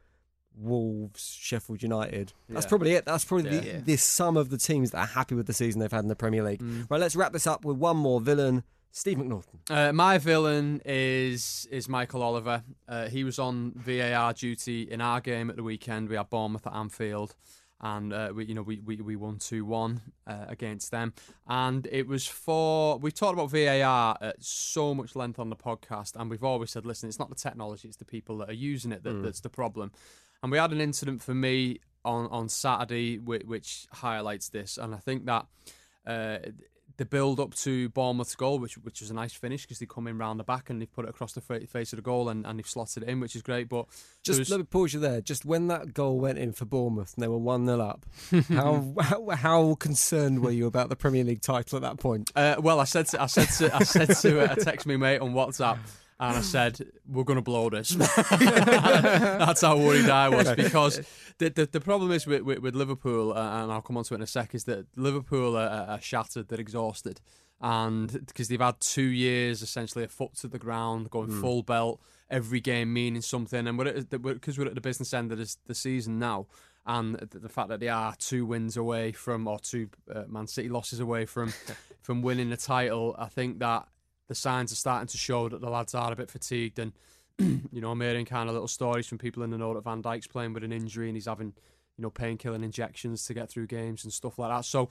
Wolves, 0.57 1.37
Sheffield 1.41 1.83
United. 1.83 2.33
That's 2.49 2.65
Yeah. 2.65 2.69
probably 2.69 2.93
it. 2.93 3.05
That's 3.05 3.25
probably 3.25 3.59
the, 3.59 3.67
Yeah. 3.67 3.81
the 3.81 3.97
sum 3.97 4.37
of 4.37 4.51
the 4.51 4.59
teams 4.59 4.91
that 4.93 4.99
are 4.99 5.07
happy 5.07 5.35
with 5.35 5.47
the 5.47 5.53
season 5.53 5.81
they've 5.81 5.91
had 5.91 6.05
in 6.05 6.09
the 6.09 6.17
Premier 6.17 6.43
League. 6.43 6.61
Mm. 6.63 6.87
Right, 6.91 7.01
let's 7.01 7.17
wrap 7.17 7.33
this 7.33 7.47
up 7.47 7.65
with 7.65 7.77
one 7.77 7.97
more 7.97 8.21
villain, 8.21 8.63
Steve 8.93 9.19
McNaughton. 9.19 9.59
Uh, 9.69 9.93
my 9.93 10.19
villain 10.19 10.81
is 10.85 11.67
is 11.71 11.89
Michael 11.89 12.23
Oliver. 12.23 12.63
Uh, 12.89 13.09
he 13.09 13.25
was 13.25 13.39
on 13.39 13.73
VAR 13.75 14.33
duty 14.33 14.83
in 14.83 15.01
our 15.01 15.21
game 15.21 15.51
at 15.51 15.57
the 15.57 15.63
weekend. 15.65 16.09
We 16.09 16.17
had 16.17 16.31
Bournemouth 16.31 16.67
at 16.67 16.73
Anfield, 16.75 17.35
and 17.81 18.13
uh, 18.13 18.33
we 18.35 18.45
you 18.47 18.55
know 18.55 18.63
we 18.63 18.79
we, 18.79 18.97
we 19.01 19.17
won 19.17 19.39
two 19.39 19.65
one 19.65 20.01
uh, 20.29 20.45
against 20.47 20.93
them. 20.93 21.13
And 21.49 21.89
it 21.91 22.07
was 22.07 22.27
for 22.29 22.99
we 22.99 23.11
talked 23.11 23.35
about 23.35 23.51
VAR 23.51 24.17
at 24.21 24.37
so 24.45 24.95
much 24.95 25.17
length 25.17 25.41
on 25.41 25.51
the 25.51 25.57
podcast, 25.57 26.15
and 26.15 26.31
we've 26.31 26.45
always 26.45 26.71
said, 26.71 26.87
listen, 26.87 27.09
it's 27.09 27.19
not 27.19 27.31
the 27.31 27.35
technology, 27.35 27.89
it's 27.89 27.97
the 27.97 28.05
people 28.05 28.39
that 28.39 28.49
are 28.49 28.53
using 28.55 28.93
it 28.93 29.03
that, 29.03 29.23
that's 29.25 29.41
the 29.41 29.51
problem. 29.51 29.91
And 30.45 30.53
we 30.53 30.59
had 30.59 30.73
an 30.73 30.81
incident 30.83 31.23
for 31.23 31.35
me 31.35 31.81
on 32.05 32.27
on 32.27 32.51
Saturday 32.51 33.19
which, 33.19 33.45
which 33.45 33.87
highlights 33.91 34.51
this, 34.51 34.77
and 34.77 34.95
I 34.95 34.99
think 34.99 35.25
that. 35.25 35.47
Uh, 36.07 36.39
the 36.97 37.05
build 37.05 37.41
up 37.41 37.53
to 37.55 37.89
Bournemouth's 37.89 38.37
goal, 38.37 38.61
which 38.61 38.75
which 38.79 39.01
was 39.01 39.11
a 39.11 39.15
nice 39.15 39.33
finish 39.33 39.63
because 39.63 39.81
they 39.81 39.87
come 39.87 40.07
in 40.07 40.17
round 40.17 40.39
the 40.39 40.45
back 40.45 40.71
and 40.71 40.81
they've 40.81 40.93
put 40.93 41.07
it 41.07 41.09
across 41.09 41.33
the 41.33 41.41
face 41.41 41.93
of 41.93 41.97
the 41.97 42.03
goal 42.03 42.29
and, 42.29 42.47
and 42.47 42.57
they've 42.57 42.69
slotted 42.69 43.03
it 43.03 43.09
in, 43.09 43.19
which 43.19 43.35
is 43.35 43.43
great. 43.43 43.69
But 43.69 43.87
Just 44.23 44.39
was- 44.39 44.51
let 44.51 44.61
me 44.61 44.65
pause 44.65 44.95
you 44.95 45.01
there. 45.01 45.21
Just 45.21 45.45
when 45.45 45.67
that 45.69 45.93
goal 45.93 46.21
went 46.21 46.39
in 46.39 46.53
for 46.53 46.67
Bournemouth 46.67 47.13
and 47.17 47.25
they 47.25 47.27
were 47.27 47.39
1 47.39 47.67
0 47.67 47.81
up, 47.81 48.07
how, 48.49 48.95
how 49.01 49.29
how 49.31 49.75
concerned 49.75 50.41
were 50.45 50.53
you 50.53 50.67
about 50.67 50.89
the 50.89 50.95
Premier 50.95 51.25
League 51.25 51.43
title 51.43 51.75
at 51.77 51.83
that 51.83 51.99
point? 51.99 52.31
Uh, 52.37 52.57
well, 52.61 52.79
I 52.79 52.85
said 52.85 53.07
to, 53.09 53.21
I 53.21 53.27
said 53.27 53.49
to, 53.59 53.75
I 53.75 53.83
said 53.83 54.15
to 54.19 54.43
uh, 54.43 54.55
text 54.55 54.87
me 54.87 54.97
mate 54.97 55.21
on 55.21 55.33
WhatsApp, 55.35 55.79
and 56.21 56.37
I 56.37 56.41
said 56.43 56.81
we're 57.09 57.25
going 57.25 57.39
to 57.39 57.43
blow 57.43 57.71
this. 57.71 57.91
That's 58.31 59.61
how 59.61 59.77
worried 59.79 60.09
I 60.09 60.29
was 60.29 60.53
because 60.55 61.01
the 61.39 61.51
the, 61.51 61.67
the 61.67 61.81
problem 61.81 62.11
is 62.13 62.27
with, 62.27 62.43
with, 62.43 62.59
with 62.59 62.75
Liverpool, 62.75 63.33
uh, 63.33 63.63
and 63.63 63.73
I'll 63.73 63.83
come 63.83 63.97
on 63.97 64.05
to 64.05 64.15
it 64.15 64.17
in 64.17 64.23
a 64.23 64.27
sec, 64.27 64.55
is 64.55 64.65
that 64.65 64.87
Liverpool 64.97 65.57
are, 65.57 65.87
are 65.89 66.01
shattered, 66.01 66.49
they're 66.49 66.61
exhausted, 66.61 67.21
and 67.61 68.27
because 68.27 68.49
they've 68.49 68.61
had 68.61 68.81
two 68.81 69.03
years 69.03 69.63
essentially 69.63 70.05
a 70.05 70.09
foot 70.09 70.35
to 70.37 70.49
the 70.49 70.59
ground, 70.59 71.11
going 71.11 71.31
full 71.31 71.63
belt, 71.63 72.01
every 72.31 72.61
game 72.61 72.93
meaning 72.93 73.23
something, 73.23 73.67
and 73.67 73.79
we're 73.79 73.93
because 74.03 74.59
we're, 74.59 74.67
at 74.67 74.75
the 74.75 74.81
business 74.81 75.15
end 75.15 75.33
of 75.33 75.39
this, 75.39 75.59
the 75.67 75.75
season 75.75 76.19
now. 76.19 76.47
And 76.87 77.15
the, 77.15 77.39
the 77.39 77.49
fact 77.49 77.71
that 77.71 77.81
they 77.81 77.89
are 77.89 78.15
two 78.17 78.45
wins 78.45 78.77
away 78.77 79.13
from, 79.13 79.49
or 79.49 79.59
two 79.59 79.89
uh, 80.15 80.25
Man 80.29 80.47
City 80.47 80.69
losses 80.69 81.01
away 81.01 81.25
from, 81.25 81.55
from 82.03 82.21
winning 82.21 82.51
the 82.51 82.59
title, 82.59 83.17
I 83.19 83.27
think 83.27 83.59
that 83.61 83.89
the 84.29 84.35
signs 84.35 84.73
are 84.73 84.77
starting 84.77 85.09
to 85.09 85.19
show 85.19 85.49
that 85.49 85.61
the 85.61 85.71
lads 85.71 85.95
are 85.95 86.13
a 86.13 86.17
bit 86.17 86.31
fatigued. 86.31 86.79
And 86.79 86.93
you 87.39 87.81
know, 87.81 87.91
I'm 87.91 88.01
hearing 88.01 88.27
kind 88.27 88.49
of 88.49 88.55
little 88.55 88.69
stories 88.69 89.07
from 89.07 89.19
people 89.19 89.43
in 89.43 89.51
the 89.51 89.59
know 89.59 89.75
that 89.75 89.85
Van 89.85 90.03
Dijk's 90.03 90.27
playing 90.27 90.53
with 90.53 90.65
an 90.65 90.73
injury 90.73 91.09
and 91.09 91.17
he's 91.17 91.27
having, 91.27 91.53
you 91.97 92.03
know, 92.03 92.11
painkilling 92.11 92.65
injections 92.65 93.25
to 93.27 93.35
get 93.35 93.51
through 93.51 93.67
games 93.67 94.05
and 94.05 94.13
stuff 94.13 94.39
like 94.39 94.51
that. 94.51 94.65
So 94.65 94.91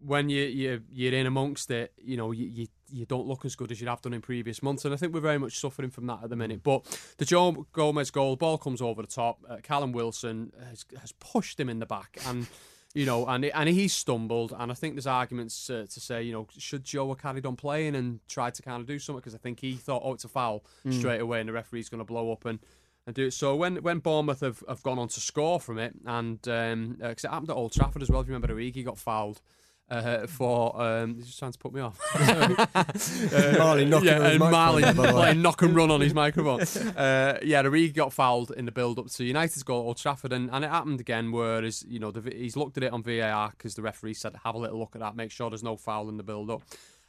when 0.00 0.28
you 0.28 0.42
you 0.44 0.82
you're 0.92 1.14
in 1.14 1.26
amongst 1.26 1.70
it, 1.70 1.92
you 1.96 2.16
know, 2.16 2.32
you, 2.32 2.46
you 2.46 2.66
you 2.90 3.06
don't 3.06 3.26
look 3.26 3.44
as 3.44 3.56
good 3.56 3.72
as 3.72 3.80
you'd 3.80 3.88
have 3.88 4.02
done 4.02 4.12
in 4.12 4.20
previous 4.20 4.62
months, 4.62 4.84
and 4.84 4.92
I 4.92 4.96
think 4.96 5.14
we're 5.14 5.20
very 5.20 5.38
much 5.38 5.58
suffering 5.58 5.90
from 5.90 6.06
that 6.06 6.20
at 6.22 6.30
the 6.30 6.36
minute. 6.36 6.62
But 6.62 6.84
the 7.18 7.24
Joe 7.24 7.66
Gomez 7.72 8.10
goal, 8.10 8.36
ball 8.36 8.58
comes 8.58 8.82
over 8.82 9.02
the 9.02 9.08
top. 9.08 9.40
Uh, 9.48 9.56
Callum 9.62 9.92
Wilson 9.92 10.52
has, 10.68 10.84
has 11.00 11.12
pushed 11.12 11.58
him 11.58 11.68
in 11.68 11.78
the 11.78 11.86
back, 11.86 12.18
and 12.26 12.46
you 12.94 13.04
know, 13.06 13.26
and 13.26 13.44
and 13.44 13.68
he 13.68 13.88
stumbled, 13.88 14.54
and 14.56 14.70
I 14.70 14.74
think 14.74 14.94
there's 14.94 15.06
arguments 15.06 15.68
uh, 15.68 15.86
to 15.90 16.00
say, 16.00 16.22
you 16.22 16.32
know, 16.32 16.46
should 16.56 16.84
Joe 16.84 17.08
have 17.08 17.18
carried 17.18 17.44
on 17.44 17.56
playing 17.56 17.96
and 17.96 18.20
tried 18.28 18.54
to 18.54 18.62
kind 18.62 18.80
of 18.80 18.86
do 18.86 18.98
something 18.98 19.20
because 19.20 19.34
I 19.34 19.38
think 19.38 19.60
he 19.60 19.74
thought, 19.74 20.02
oh, 20.04 20.12
it's 20.14 20.24
a 20.24 20.28
foul 20.28 20.64
straight 20.90 21.20
away, 21.20 21.40
and 21.40 21.48
the 21.48 21.52
referee's 21.52 21.88
going 21.88 21.98
to 22.00 22.04
blow 22.04 22.32
up 22.32 22.44
and. 22.44 22.58
And 23.06 23.14
do 23.14 23.26
it. 23.26 23.32
So 23.32 23.54
when 23.54 23.76
when 23.82 23.98
Bournemouth 23.98 24.40
have, 24.40 24.62
have 24.66 24.82
gone 24.82 24.98
on 24.98 25.08
to 25.08 25.20
score 25.20 25.60
from 25.60 25.76
it, 25.78 25.92
and 26.06 26.38
um, 26.48 26.96
uh 27.02 27.08
'cause 27.08 27.24
it 27.24 27.30
happened 27.30 27.50
at 27.50 27.56
Old 27.56 27.72
Trafford 27.72 28.00
as 28.00 28.08
well. 28.08 28.22
If 28.22 28.28
you 28.28 28.32
remember, 28.32 28.54
Origi 28.54 28.82
got 28.82 28.96
fouled 28.96 29.42
uh, 29.90 30.26
for 30.26 30.80
um, 30.80 31.16
he's 31.16 31.26
just 31.26 31.38
trying 31.38 31.52
to 31.52 31.58
put 31.58 31.72
me 31.72 31.80
off. 31.80 31.98
Uh, 33.34 33.54
Marley 33.58 33.84
knocking 33.84 34.08
yeah, 34.08 34.26
and 34.28 34.38
Marley 34.38 34.82
by 34.82 34.92
the 34.92 35.02
way. 35.02 35.10
playing 35.10 35.42
knock 35.42 35.62
and 35.62 35.74
run 35.74 35.90
on 35.90 36.00
his 36.00 36.14
microphone. 36.14 36.60
Uh, 36.96 37.38
yeah, 37.42 37.62
the 37.62 37.68
Origi 37.68 37.94
got 37.94 38.12
fouled 38.12 38.50
in 38.52 38.64
the 38.64 38.72
build 38.72 38.98
up 38.98 39.10
to 39.10 39.24
United's 39.24 39.62
goal 39.62 39.82
at 39.82 39.84
Old 39.84 39.96
Trafford, 39.96 40.32
and, 40.32 40.50
and 40.50 40.64
it 40.64 40.70
happened 40.70 41.00
again. 41.00 41.32
Whereas 41.32 41.84
you 41.88 41.98
know 41.98 42.10
the, 42.10 42.30
he's 42.34 42.56
looked 42.56 42.76
at 42.76 42.82
it 42.82 42.92
on 42.92 43.02
VAR 43.02 43.50
because 43.50 43.74
the 43.74 43.82
referee 43.82 44.14
said 44.14 44.34
have 44.44 44.54
a 44.54 44.58
little 44.58 44.78
look 44.78 44.94
at 44.94 45.00
that, 45.00 45.16
make 45.16 45.30
sure 45.30 45.50
there's 45.50 45.62
no 45.62 45.76
foul 45.76 46.08
in 46.08 46.16
the 46.16 46.22
build 46.22 46.50
up, 46.50 46.62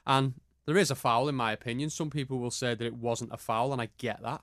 and 0.05 0.34
there 0.65 0.78
is 0.78 0.91
a 0.91 0.95
foul 0.95 1.30
in 1.30 1.36
my 1.36 1.51
opinion. 1.51 1.89
Some 1.89 2.09
people 2.09 2.39
will 2.39 2.51
say 2.51 2.76
that 2.76 2.86
it 2.86 2.95
wasn't 2.95 3.34
a 3.34 3.38
foul, 3.38 3.71
and 3.73 3.82
I 3.82 3.89
get 3.97 4.21
that. 4.23 4.41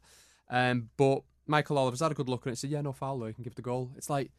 Um, 0.48 0.90
but 0.96 1.22
Michael 1.46 1.78
Oliver's 1.78 2.00
had 2.00 2.12
a 2.12 2.14
good 2.14 2.28
look 2.28 2.42
at 2.42 2.48
it 2.48 2.50
and 2.50 2.58
said, 2.58 2.70
yeah, 2.70 2.80
no 2.80 2.92
foul 2.92 3.18
though, 3.18 3.26
he 3.26 3.32
can 3.32 3.44
give 3.44 3.54
the 3.54 3.62
goal. 3.62 3.90
It's 3.96 4.10
like 4.10 4.30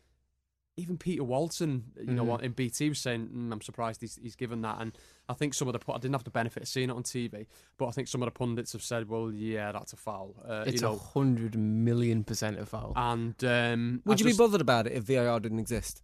even 0.76 0.98
Peter 0.98 1.24
Walton, 1.24 1.92
you 2.00 2.14
know, 2.14 2.26
Mhm. 2.26 2.42
in 2.42 2.52
BT 2.54 2.90
was 2.90 2.98
saying, 3.00 3.28
mm, 3.28 3.52
I'm 3.54 3.62
surprised 3.62 4.02
he's, 4.02 4.16
he's 4.16 4.36
given 4.36 4.62
that. 4.62 4.82
And 4.82 4.98
I 5.30 5.34
think 5.34 5.54
some 5.54 5.68
of 5.68 5.74
the, 5.74 5.92
I 5.94 5.98
didn't 6.00 6.14
have 6.16 6.24
the 6.24 6.32
benefit 6.32 6.64
of 6.64 6.70
seeing 6.70 6.90
it 6.90 6.94
on 6.94 7.04
TV, 7.04 7.46
but 7.78 7.88
I 7.88 7.92
think 7.92 8.08
some 8.08 8.24
of 8.24 8.28
the 8.28 8.32
pundits 8.32 8.74
have 8.74 8.82
said, 8.82 9.08
well, 9.08 9.32
yeah, 9.32 9.72
that's 9.72 9.94
a 9.94 9.98
foul. 9.98 10.36
Uh, 10.48 10.64
It's 10.66 10.82
you 10.82 10.88
a 10.88 10.98
hundred 10.98 11.56
million 11.56 12.24
percent 12.24 12.58
a 12.60 12.66
foul. 12.66 12.94
and 12.96 13.36
um, 13.44 14.02
Would 14.06 14.14
I 14.14 14.20
you 14.20 14.26
just- 14.26 14.38
be 14.40 14.44
bothered 14.44 14.62
about 14.62 14.88
it 14.88 14.94
if 14.94 15.04
VAR 15.04 15.40
didn't 15.40 15.60
exist? 15.60 16.02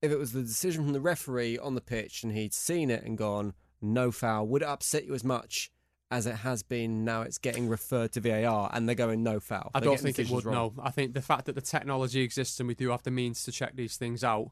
If 0.00 0.12
it 0.12 0.18
was 0.18 0.32
the 0.32 0.42
decision 0.42 0.84
from 0.84 0.92
the 0.92 1.00
referee 1.00 1.58
on 1.58 1.74
the 1.74 1.80
pitch 1.80 2.22
and 2.22 2.32
he'd 2.32 2.54
seen 2.54 2.90
it 2.90 3.02
and 3.04 3.18
gone, 3.18 3.54
no 3.80 4.12
foul, 4.12 4.46
would 4.46 4.62
it 4.62 4.68
upset 4.68 5.04
you 5.04 5.14
as 5.14 5.24
much 5.24 5.70
as 6.12 6.26
it 6.26 6.34
has 6.36 6.62
been 6.62 7.04
now 7.04 7.22
it's 7.22 7.38
getting 7.38 7.68
referred 7.68 8.12
to 8.12 8.20
VAR 8.20 8.70
and 8.72 8.86
they're 8.86 8.94
going 8.94 9.22
no 9.22 9.40
foul? 9.40 9.70
I 9.74 9.80
They're 9.80 9.88
don't 9.88 10.00
think 10.00 10.18
it 10.18 10.28
would. 10.28 10.44
wrong. 10.44 10.74
No, 10.76 10.82
I 10.82 10.90
think 10.90 11.14
the 11.14 11.22
fact 11.22 11.46
that 11.46 11.54
the 11.54 11.62
technology 11.62 12.20
exists 12.20 12.60
and 12.60 12.68
we 12.68 12.74
do 12.74 12.90
have 12.90 13.02
the 13.02 13.10
means 13.10 13.42
to 13.44 13.52
check 13.52 13.74
these 13.74 13.96
things 13.96 14.22
out, 14.22 14.50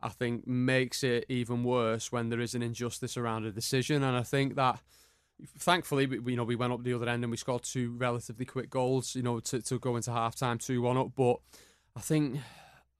I 0.00 0.08
think 0.08 0.46
makes 0.46 1.02
it 1.02 1.26
even 1.28 1.64
worse 1.64 2.12
when 2.12 2.28
there 2.28 2.40
is 2.40 2.54
an 2.54 2.62
injustice 2.62 3.16
around 3.16 3.44
a 3.44 3.50
decision. 3.50 4.02
And 4.04 4.16
I 4.16 4.22
think 4.22 4.54
that, 4.54 4.80
thankfully, 5.58 6.06
we, 6.06 6.32
you 6.32 6.36
know, 6.36 6.44
we 6.44 6.56
went 6.56 6.72
up 6.72 6.84
the 6.84 6.94
other 6.94 7.08
end 7.08 7.24
and 7.24 7.30
we 7.30 7.36
scored 7.36 7.64
two 7.64 7.92
relatively 7.98 8.44
quick 8.44 8.70
goals. 8.70 9.16
You 9.16 9.22
know, 9.22 9.40
to, 9.40 9.60
to 9.60 9.78
go 9.80 9.96
into 9.96 10.12
half 10.12 10.36
time 10.36 10.58
two 10.58 10.82
one 10.82 10.96
up. 10.96 11.10
But 11.16 11.36
I 11.96 12.00
think. 12.00 12.38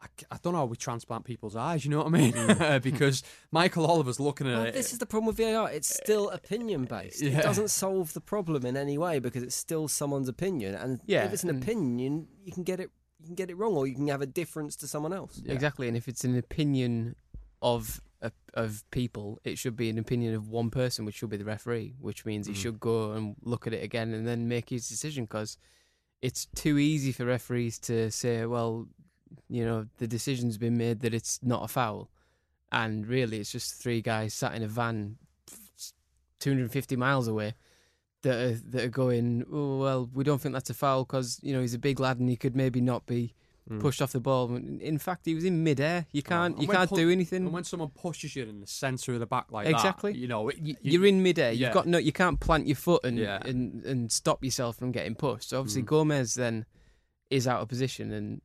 I, 0.02 0.06
c- 0.18 0.26
I 0.32 0.36
don't 0.42 0.52
know 0.52 0.58
how 0.60 0.64
we 0.66 0.76
transplant 0.76 1.24
people's 1.24 1.54
eyes. 1.54 1.84
You 1.84 1.92
know 1.92 1.98
what 1.98 2.08
I 2.08 2.10
mean? 2.10 2.32
Mm. 2.32 2.82
because 2.90 3.22
Michael 3.52 3.86
Oliver's 3.86 4.18
looking 4.18 4.48
at 4.48 4.54
Well, 4.56 4.66
it. 4.66 4.74
this 4.74 4.92
is 4.92 4.98
the 4.98 5.06
problem 5.06 5.28
with 5.28 5.36
VAR. 5.36 5.70
It's 5.70 5.92
eh, 5.92 6.02
still 6.02 6.28
opinion 6.30 6.84
based. 6.84 7.22
Yeah. 7.22 7.38
It 7.38 7.42
doesn't 7.42 7.70
solve 7.70 8.12
the 8.12 8.20
problem 8.20 8.66
in 8.66 8.76
any 8.76 8.98
way 8.98 9.20
because 9.20 9.42
it's 9.42 9.54
still 9.54 9.86
someone's 9.88 10.28
opinion. 10.28 10.74
And 10.74 11.00
Yeah, 11.06 11.24
if 11.24 11.32
it's 11.32 11.44
an 11.44 11.50
and- 11.50 11.62
opinion, 11.62 12.26
you 12.44 12.52
can 12.52 12.64
get 12.64 12.80
it. 12.80 12.90
You 13.20 13.26
can 13.26 13.34
get 13.36 13.50
it 13.50 13.54
wrong, 13.54 13.74
or 13.74 13.86
you 13.86 13.94
can 13.94 14.08
have 14.08 14.20
a 14.20 14.26
difference 14.26 14.74
to 14.76 14.88
someone 14.88 15.12
else. 15.12 15.40
Exactly, 15.46 15.86
and 15.86 15.96
if 15.96 16.08
it's 16.08 16.24
an 16.24 16.36
opinion 16.36 17.14
of 17.60 18.00
of- 18.20 18.32
of 18.54 18.84
people, 18.90 19.38
it 19.44 19.58
should 19.58 19.76
be 19.76 19.88
an 19.90 19.98
opinion 19.98 20.34
of 20.34 20.48
one 20.48 20.70
person, 20.70 21.04
which 21.04 21.14
should 21.16 21.30
be 21.30 21.36
the 21.36 21.44
referee. 21.44 21.94
Which 22.00 22.24
means 22.26 22.48
he 22.48 22.52
mm. 22.52 22.56
should 22.56 22.80
go 22.80 23.12
and 23.12 23.36
look 23.42 23.68
at 23.68 23.72
it 23.72 23.82
again 23.84 24.12
and 24.12 24.26
then 24.26 24.48
make 24.48 24.70
his 24.70 24.88
decision 24.88 25.24
because 25.24 25.56
it's 26.20 26.46
too 26.46 26.78
easy 26.78 27.12
for 27.12 27.24
referees 27.24 27.78
to 27.80 28.10
say, 28.10 28.44
"Well, 28.46 28.88
you 29.48 29.64
know, 29.64 29.86
the 29.98 30.06
decision's 30.06 30.58
been 30.58 30.76
made 30.76 31.00
that 31.00 31.14
it's 31.14 31.38
not 31.42 31.64
a 31.64 31.68
foul," 31.68 32.08
and 32.70 33.06
really, 33.06 33.38
it's 33.38 33.52
just 33.52 33.74
three 33.82 34.00
guys 34.02 34.34
sat 34.34 34.54
in 34.54 34.62
a 34.62 34.68
van, 34.68 35.16
two 36.40 36.50
hundred 36.50 36.62
and 36.62 36.72
fifty 36.72 36.96
miles 36.96 37.28
away. 37.28 37.54
That 38.22 38.36
are, 38.36 38.54
that 38.70 38.84
are 38.84 38.88
going, 38.88 39.44
oh, 39.52 39.78
well, 39.78 40.08
we 40.14 40.22
don't 40.22 40.40
think 40.40 40.52
that's 40.54 40.70
a 40.70 40.74
foul 40.74 41.02
because, 41.02 41.40
you 41.42 41.52
know, 41.52 41.60
he's 41.60 41.74
a 41.74 41.78
big 41.78 41.98
lad 41.98 42.20
and 42.20 42.28
he 42.30 42.36
could 42.36 42.54
maybe 42.54 42.80
not 42.80 43.04
be 43.04 43.34
pushed 43.80 44.00
off 44.00 44.12
the 44.12 44.20
ball. 44.20 44.54
In 44.54 44.96
fact, 44.98 45.22
he 45.26 45.34
was 45.34 45.42
in 45.44 45.64
midair. 45.64 46.06
You 46.12 46.22
can't, 46.22 46.56
you 46.60 46.68
can't 46.68 46.88
pu- 46.88 46.94
do 46.98 47.10
anything. 47.10 47.46
And 47.46 47.52
when 47.52 47.64
someone 47.64 47.88
pushes 47.88 48.36
you 48.36 48.44
in 48.44 48.60
the 48.60 48.66
centre 48.68 49.14
of 49.14 49.18
the 49.18 49.26
back 49.26 49.46
like 49.50 49.66
Exactly. 49.66 50.12
that, 50.12 50.18
you 50.20 50.28
know, 50.28 50.50
it, 50.50 50.58
you- 50.60 50.76
you're 50.82 51.04
in 51.06 51.20
midair. 51.20 51.50
yeah. 51.50 51.66
You've 51.66 51.74
got 51.74 51.86
no. 51.88 51.98
You 51.98 52.12
can't 52.12 52.38
plant 52.38 52.68
your 52.68 52.76
foot 52.76 53.02
and 53.02 53.18
Yeah. 53.18 53.40
and, 53.44 53.84
and 53.84 54.12
stop 54.12 54.44
yourself 54.44 54.76
from 54.76 54.92
getting 54.92 55.16
pushed. 55.16 55.48
So 55.48 55.56
Mm. 55.56 55.60
obviously 55.60 55.82
Gomez 55.82 56.34
then 56.34 56.64
is 57.28 57.48
out 57.48 57.60
of 57.60 57.68
position, 57.68 58.12
and 58.12 58.40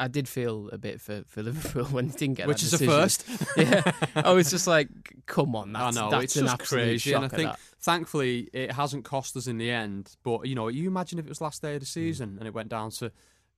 I 0.00 0.08
did 0.08 0.28
feel 0.28 0.68
a 0.72 0.78
bit 0.78 1.00
for, 1.00 1.22
for 1.26 1.42
Liverpool 1.42 1.84
when 1.96 2.08
they 2.08 2.16
didn't 2.16 2.36
get 2.36 2.48
which 2.48 2.62
that 2.62 2.72
is 2.80 2.82
a 2.82 2.86
first. 2.86 3.24
yeah, 3.56 3.92
I 4.16 4.32
was 4.32 4.50
just 4.50 4.66
like, 4.66 4.88
come 5.26 5.54
on, 5.54 5.72
that's, 5.72 5.96
I 5.96 6.00
know 6.00 6.10
that's 6.10 6.24
it's 6.24 6.36
an 6.36 6.46
just 6.46 6.58
crazy, 6.58 7.12
and 7.12 7.24
I 7.24 7.28
think 7.28 7.50
that. 7.50 7.60
thankfully 7.80 8.48
it 8.52 8.72
hasn't 8.72 9.04
cost 9.04 9.36
us 9.36 9.46
in 9.46 9.58
the 9.58 9.70
end. 9.70 10.16
But 10.22 10.46
you 10.46 10.54
know, 10.54 10.68
you 10.68 10.88
imagine 10.88 11.18
if 11.18 11.26
it 11.26 11.28
was 11.28 11.40
last 11.40 11.62
day 11.62 11.72
Mm. 11.72 11.74
of 11.74 11.80
the 11.80 11.86
season 11.86 12.36
and 12.38 12.48
it 12.48 12.54
went 12.54 12.68
down 12.70 12.90
to 12.92 13.12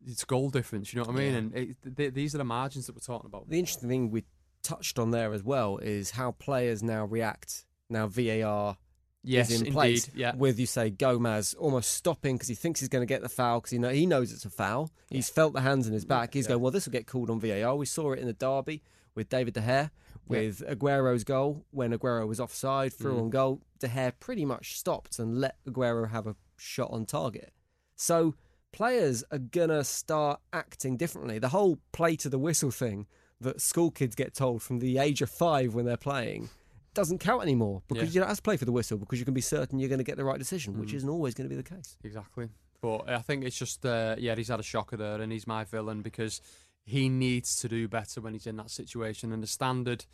it's 0.06 0.24
goal 0.24 0.50
difference. 0.50 0.92
You 0.92 1.00
know 1.00 1.06
what 1.06 1.14
I 1.16 1.18
mean? 1.20 1.34
And 1.34 1.54
it, 1.54 1.96
th- 1.96 2.12
these 2.14 2.34
are 2.34 2.38
the 2.38 2.44
margins 2.44 2.86
that 2.86 2.94
we're 2.96 3.00
talking 3.00 3.26
about. 3.26 3.48
The 3.48 3.58
interesting 3.60 3.88
thing 3.88 4.10
we 4.10 4.24
touched 4.64 4.98
on 4.98 5.12
there 5.12 5.32
as 5.32 5.44
well 5.44 5.78
is 5.78 6.10
how 6.10 6.32
players 6.32 6.82
now 6.82 7.04
react. 7.04 7.64
Now 7.88 8.08
VAR 8.08 8.76
Yes, 9.24 9.50
is 9.50 9.60
in 9.60 9.66
indeed. 9.68 9.72
place 9.74 10.10
Yeah. 10.14 10.34
with 10.34 10.58
you 10.58 10.66
say 10.66 10.90
Gomez 10.90 11.54
almost 11.54 11.92
stopping 11.92 12.36
because 12.36 12.48
he 12.48 12.54
thinks 12.54 12.80
he's 12.80 12.88
going 12.88 13.02
to 13.02 13.06
get 13.06 13.22
the 13.22 13.28
foul 13.28 13.60
because 13.60 13.70
he 13.70 13.78
know 13.78 13.90
he 13.90 14.04
knows 14.06 14.32
it's 14.32 14.44
a 14.44 14.50
foul. 14.50 14.90
He's 15.10 15.28
felt 15.28 15.52
the 15.52 15.60
hands 15.60 15.86
in 15.86 15.92
his 15.92 16.04
back. 16.04 16.34
He's 16.34 16.46
going, 16.46 16.60
well, 16.60 16.72
this 16.72 16.86
will 16.86 16.92
get 16.92 17.06
called 17.06 17.30
on 17.30 17.38
VAR. 17.40 17.76
We 17.76 17.86
saw 17.86 18.12
it 18.12 18.18
in 18.18 18.26
the 18.26 18.32
derby 18.32 18.82
with 19.14 19.28
David 19.28 19.54
De 19.54 19.60
Gea 19.60 19.90
with 20.26 20.62
Aguero's 20.68 21.24
goal 21.24 21.64
when 21.70 21.92
Aguero 21.96 22.26
was 22.26 22.40
offside, 22.40 22.92
through 22.94 23.14
Mm. 23.16 23.20
on 23.22 23.30
goal. 23.30 23.60
De 23.80 23.88
Gea 23.88 24.12
pretty 24.18 24.44
much 24.44 24.78
stopped 24.78 25.18
and 25.18 25.38
let 25.38 25.56
Aguero 25.68 26.10
have 26.10 26.26
a 26.26 26.34
shot 26.56 26.90
on 26.90 27.04
target. 27.06 27.52
So 27.96 28.34
players 28.72 29.22
are 29.30 29.38
gonna 29.38 29.84
start 29.84 30.40
acting 30.52 30.96
differently. 30.96 31.38
The 31.38 31.50
whole 31.50 31.78
play 31.92 32.16
to 32.16 32.28
the 32.28 32.38
whistle 32.38 32.70
thing 32.70 33.06
that 33.40 33.60
school 33.60 33.90
kids 33.90 34.14
get 34.14 34.34
told 34.34 34.62
from 34.62 34.78
the 34.78 34.98
age 34.98 35.20
of 35.22 35.28
five 35.30 35.74
when 35.74 35.84
they're 35.84 35.96
playing 35.96 36.48
doesn't 36.94 37.18
count 37.18 37.42
anymore 37.42 37.82
because 37.88 38.02
Yeah. 38.02 38.08
Mm. 38.10 38.14
you 38.14 38.20
don't 38.20 38.28
have 38.28 38.36
to 38.36 38.42
play 38.42 38.56
for 38.56 38.64
the 38.64 38.72
whistle 38.72 38.98
because 38.98 39.18
you 39.18 39.24
can 39.24 39.34
be 39.34 39.40
certain 39.40 39.78
you're 39.78 39.88
going 39.88 39.98
to 39.98 40.04
get 40.04 40.16
the 40.16 40.24
right 40.24 40.38
decision, 40.38 40.78
which 40.78 40.92
isn't 40.94 41.08
always 41.08 41.34
going 41.34 41.48
to 41.48 41.54
be 41.54 41.60
the 41.60 41.68
case. 41.68 41.96
Exactly. 42.04 42.48
But 42.80 43.08
I 43.08 43.18
think 43.18 43.44
it's 43.44 43.56
just, 43.56 43.86
uh, 43.86 44.16
yeah, 44.18 44.34
he's 44.34 44.48
had 44.48 44.58
a 44.60 44.64
shocker 44.64 44.96
there, 44.96 45.20
and 45.20 45.30
he's 45.32 45.46
my 45.46 45.64
villain 45.64 46.02
because 46.02 46.40
he 46.84 47.08
needs 47.08 47.56
to 47.60 47.68
do 47.68 47.86
better 47.86 48.20
when 48.20 48.32
he's 48.32 48.46
in 48.46 48.56
that 48.56 48.70
situation, 48.70 49.32
and 49.32 49.42
the 49.42 49.46
standard 49.46 50.04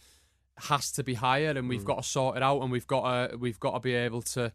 has 0.59 0.93
to 0.93 1.03
be 1.03 1.15
higher, 1.15 1.51
and 1.51 1.69
we've 1.69 1.85
got 1.85 2.03
to 2.03 2.09
sort 2.09 2.37
it 2.37 2.43
out, 2.43 2.61
and 2.61 2.71
we've 2.71 2.87
got 2.87 3.31
to 3.31 3.37
we've 3.39 3.59
got 3.61 3.73
to 3.73 3.81
be 3.81 3.95
able 3.95 4.21
to, 4.23 4.53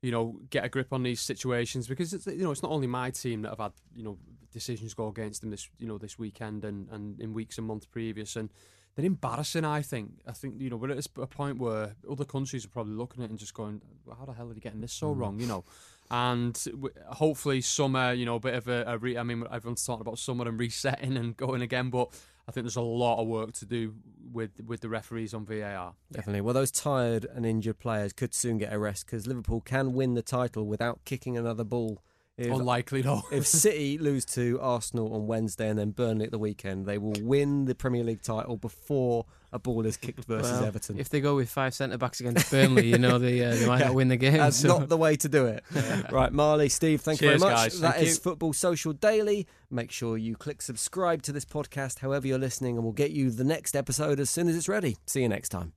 you 0.00 0.10
know, 0.10 0.40
get 0.48 0.64
a 0.64 0.68
grip 0.70 0.92
on 0.92 1.02
these 1.02 1.20
situations 1.20 1.86
because 1.86 2.14
it's, 2.14 2.26
you 2.26 2.42
know 2.44 2.50
it's 2.50 2.62
not 2.62 2.72
only 2.72 2.86
my 2.86 3.10
team 3.10 3.42
that 3.42 3.50
have 3.50 3.58
had 3.58 3.72
you 3.94 4.04
know 4.04 4.16
decisions 4.52 4.94
go 4.94 5.08
against 5.08 5.42
them 5.42 5.50
this 5.50 5.68
you 5.78 5.86
know 5.86 5.98
this 5.98 6.18
weekend 6.18 6.64
and 6.64 6.88
and 6.90 7.20
in 7.20 7.34
weeks 7.34 7.58
and 7.58 7.66
months 7.66 7.84
previous, 7.86 8.36
and 8.36 8.48
they're 8.96 9.06
embarrassing. 9.06 9.64
I 9.64 9.82
think. 9.82 10.20
I 10.26 10.32
think 10.32 10.60
you 10.60 10.70
know 10.70 10.76
we're 10.76 10.90
at 10.90 11.06
a 11.16 11.26
point 11.26 11.58
where 11.58 11.94
other 12.10 12.24
countries 12.24 12.64
are 12.64 12.68
probably 12.68 12.94
looking 12.94 13.22
at 13.22 13.26
it 13.26 13.30
and 13.30 13.38
just 13.38 13.54
going, 13.54 13.80
well, 14.04 14.16
"How 14.18 14.24
the 14.24 14.32
hell 14.32 14.50
are 14.50 14.54
they 14.54 14.60
getting 14.60 14.80
this 14.80 14.92
so 14.92 15.14
mm. 15.14 15.18
wrong?" 15.18 15.40
You 15.40 15.46
know, 15.46 15.64
and 16.10 16.54
w- 16.64 16.94
hopefully 17.08 17.60
summer, 17.60 18.12
you 18.12 18.26
know, 18.26 18.36
a 18.36 18.40
bit 18.40 18.54
of 18.54 18.68
a, 18.68 18.84
a 18.86 18.98
re- 18.98 19.16
I 19.16 19.22
mean, 19.22 19.44
everyone's 19.50 19.84
talking 19.84 20.00
about 20.00 20.18
summer 20.18 20.48
and 20.48 20.58
resetting 20.58 21.16
and 21.16 21.36
going 21.36 21.62
again, 21.62 21.90
but 21.90 22.08
I 22.48 22.52
think 22.52 22.64
there's 22.64 22.76
a 22.76 22.82
lot 22.82 23.20
of 23.20 23.28
work 23.28 23.52
to 23.54 23.64
do 23.64 23.94
with 24.32 24.50
with 24.66 24.80
the 24.80 24.88
referees 24.88 25.32
on 25.34 25.46
VAR. 25.46 25.94
Definitely. 26.10 26.40
Well, 26.40 26.54
those 26.54 26.72
tired 26.72 27.26
and 27.32 27.46
injured 27.46 27.78
players 27.78 28.12
could 28.12 28.34
soon 28.34 28.58
get 28.58 28.72
a 28.72 28.78
rest 28.78 29.06
because 29.06 29.26
Liverpool 29.26 29.60
can 29.60 29.92
win 29.92 30.14
the 30.14 30.22
title 30.22 30.66
without 30.66 31.04
kicking 31.04 31.38
another 31.38 31.64
ball. 31.64 32.02
If, 32.40 32.50
Unlikely 32.50 33.02
though. 33.02 33.22
if 33.30 33.46
City 33.64 33.98
lose 33.98 34.24
to 34.26 34.58
Arsenal 34.62 35.12
on 35.14 35.26
Wednesday 35.26 35.68
and 35.68 35.78
then 35.78 35.90
Burnley 35.90 36.24
at 36.24 36.30
the 36.30 36.38
weekend, 36.38 36.86
they 36.86 36.96
will 36.96 37.12
win 37.20 37.66
the 37.66 37.74
Premier 37.74 38.02
League 38.02 38.22
title 38.22 38.56
before 38.56 39.26
a 39.52 39.58
ball 39.58 39.84
is 39.84 39.96
kicked 39.98 40.24
versus 40.24 40.52
Well, 40.52 40.64
Everton. 40.64 40.98
If 40.98 41.10
they 41.10 41.20
go 41.20 41.34
with 41.36 41.50
five 41.50 41.74
centre 41.74 41.98
backs 41.98 42.20
against 42.20 42.50
Burnley, 42.50 42.86
you 42.86 42.96
know 42.98 43.18
they 43.18 43.44
uh, 43.44 43.54
they 43.56 43.66
might 43.66 43.80
Yeah. 43.80 43.86
not 43.88 43.94
win 43.96 44.08
the 44.08 44.16
game. 44.16 44.38
That's 44.38 44.56
so. 44.56 44.68
not 44.68 44.88
the 44.88 44.96
way 44.96 45.16
to 45.16 45.28
do 45.28 45.46
it. 45.46 45.62
Right, 46.10 46.32
Marley, 46.32 46.68
Steve, 46.70 47.02
thank 47.02 47.20
you 47.20 47.28
very 47.28 47.38
much. 47.38 47.50
guys. 47.54 47.80
That 47.80 47.96
Thank 47.96 48.06
is 48.08 48.14
you. 48.16 48.20
Football 48.22 48.52
Social 48.54 48.92
Daily. 48.92 49.46
Make 49.70 49.90
sure 49.92 50.16
you 50.16 50.34
click 50.34 50.62
subscribe 50.62 51.22
to 51.22 51.32
this 51.32 51.44
podcast, 51.44 51.98
however 51.98 52.26
you're 52.26 52.38
listening, 52.38 52.76
and 52.76 52.84
we'll 52.84 52.92
get 52.94 53.10
you 53.10 53.30
the 53.30 53.44
next 53.44 53.76
episode 53.76 54.18
as 54.18 54.30
soon 54.30 54.48
as 54.48 54.56
it's 54.56 54.68
ready. 54.68 54.96
See 55.06 55.20
you 55.22 55.28
next 55.28 55.50
time. 55.50 55.72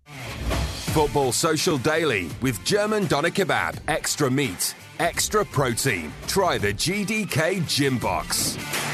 Football 0.93 1.32
Social 1.32 1.78
Daily 1.80 2.30
with 2.41 2.64
German 2.64 3.07
Doner 3.07 3.30
Kebab. 3.32 3.78
Extra 3.88 4.30
meat, 4.30 4.76
extra 5.03 5.43
protein. 5.43 6.13
Try 6.27 6.57
the 6.57 6.73
GDK 6.73 7.67
Gym 7.67 7.97
Box. 7.97 8.92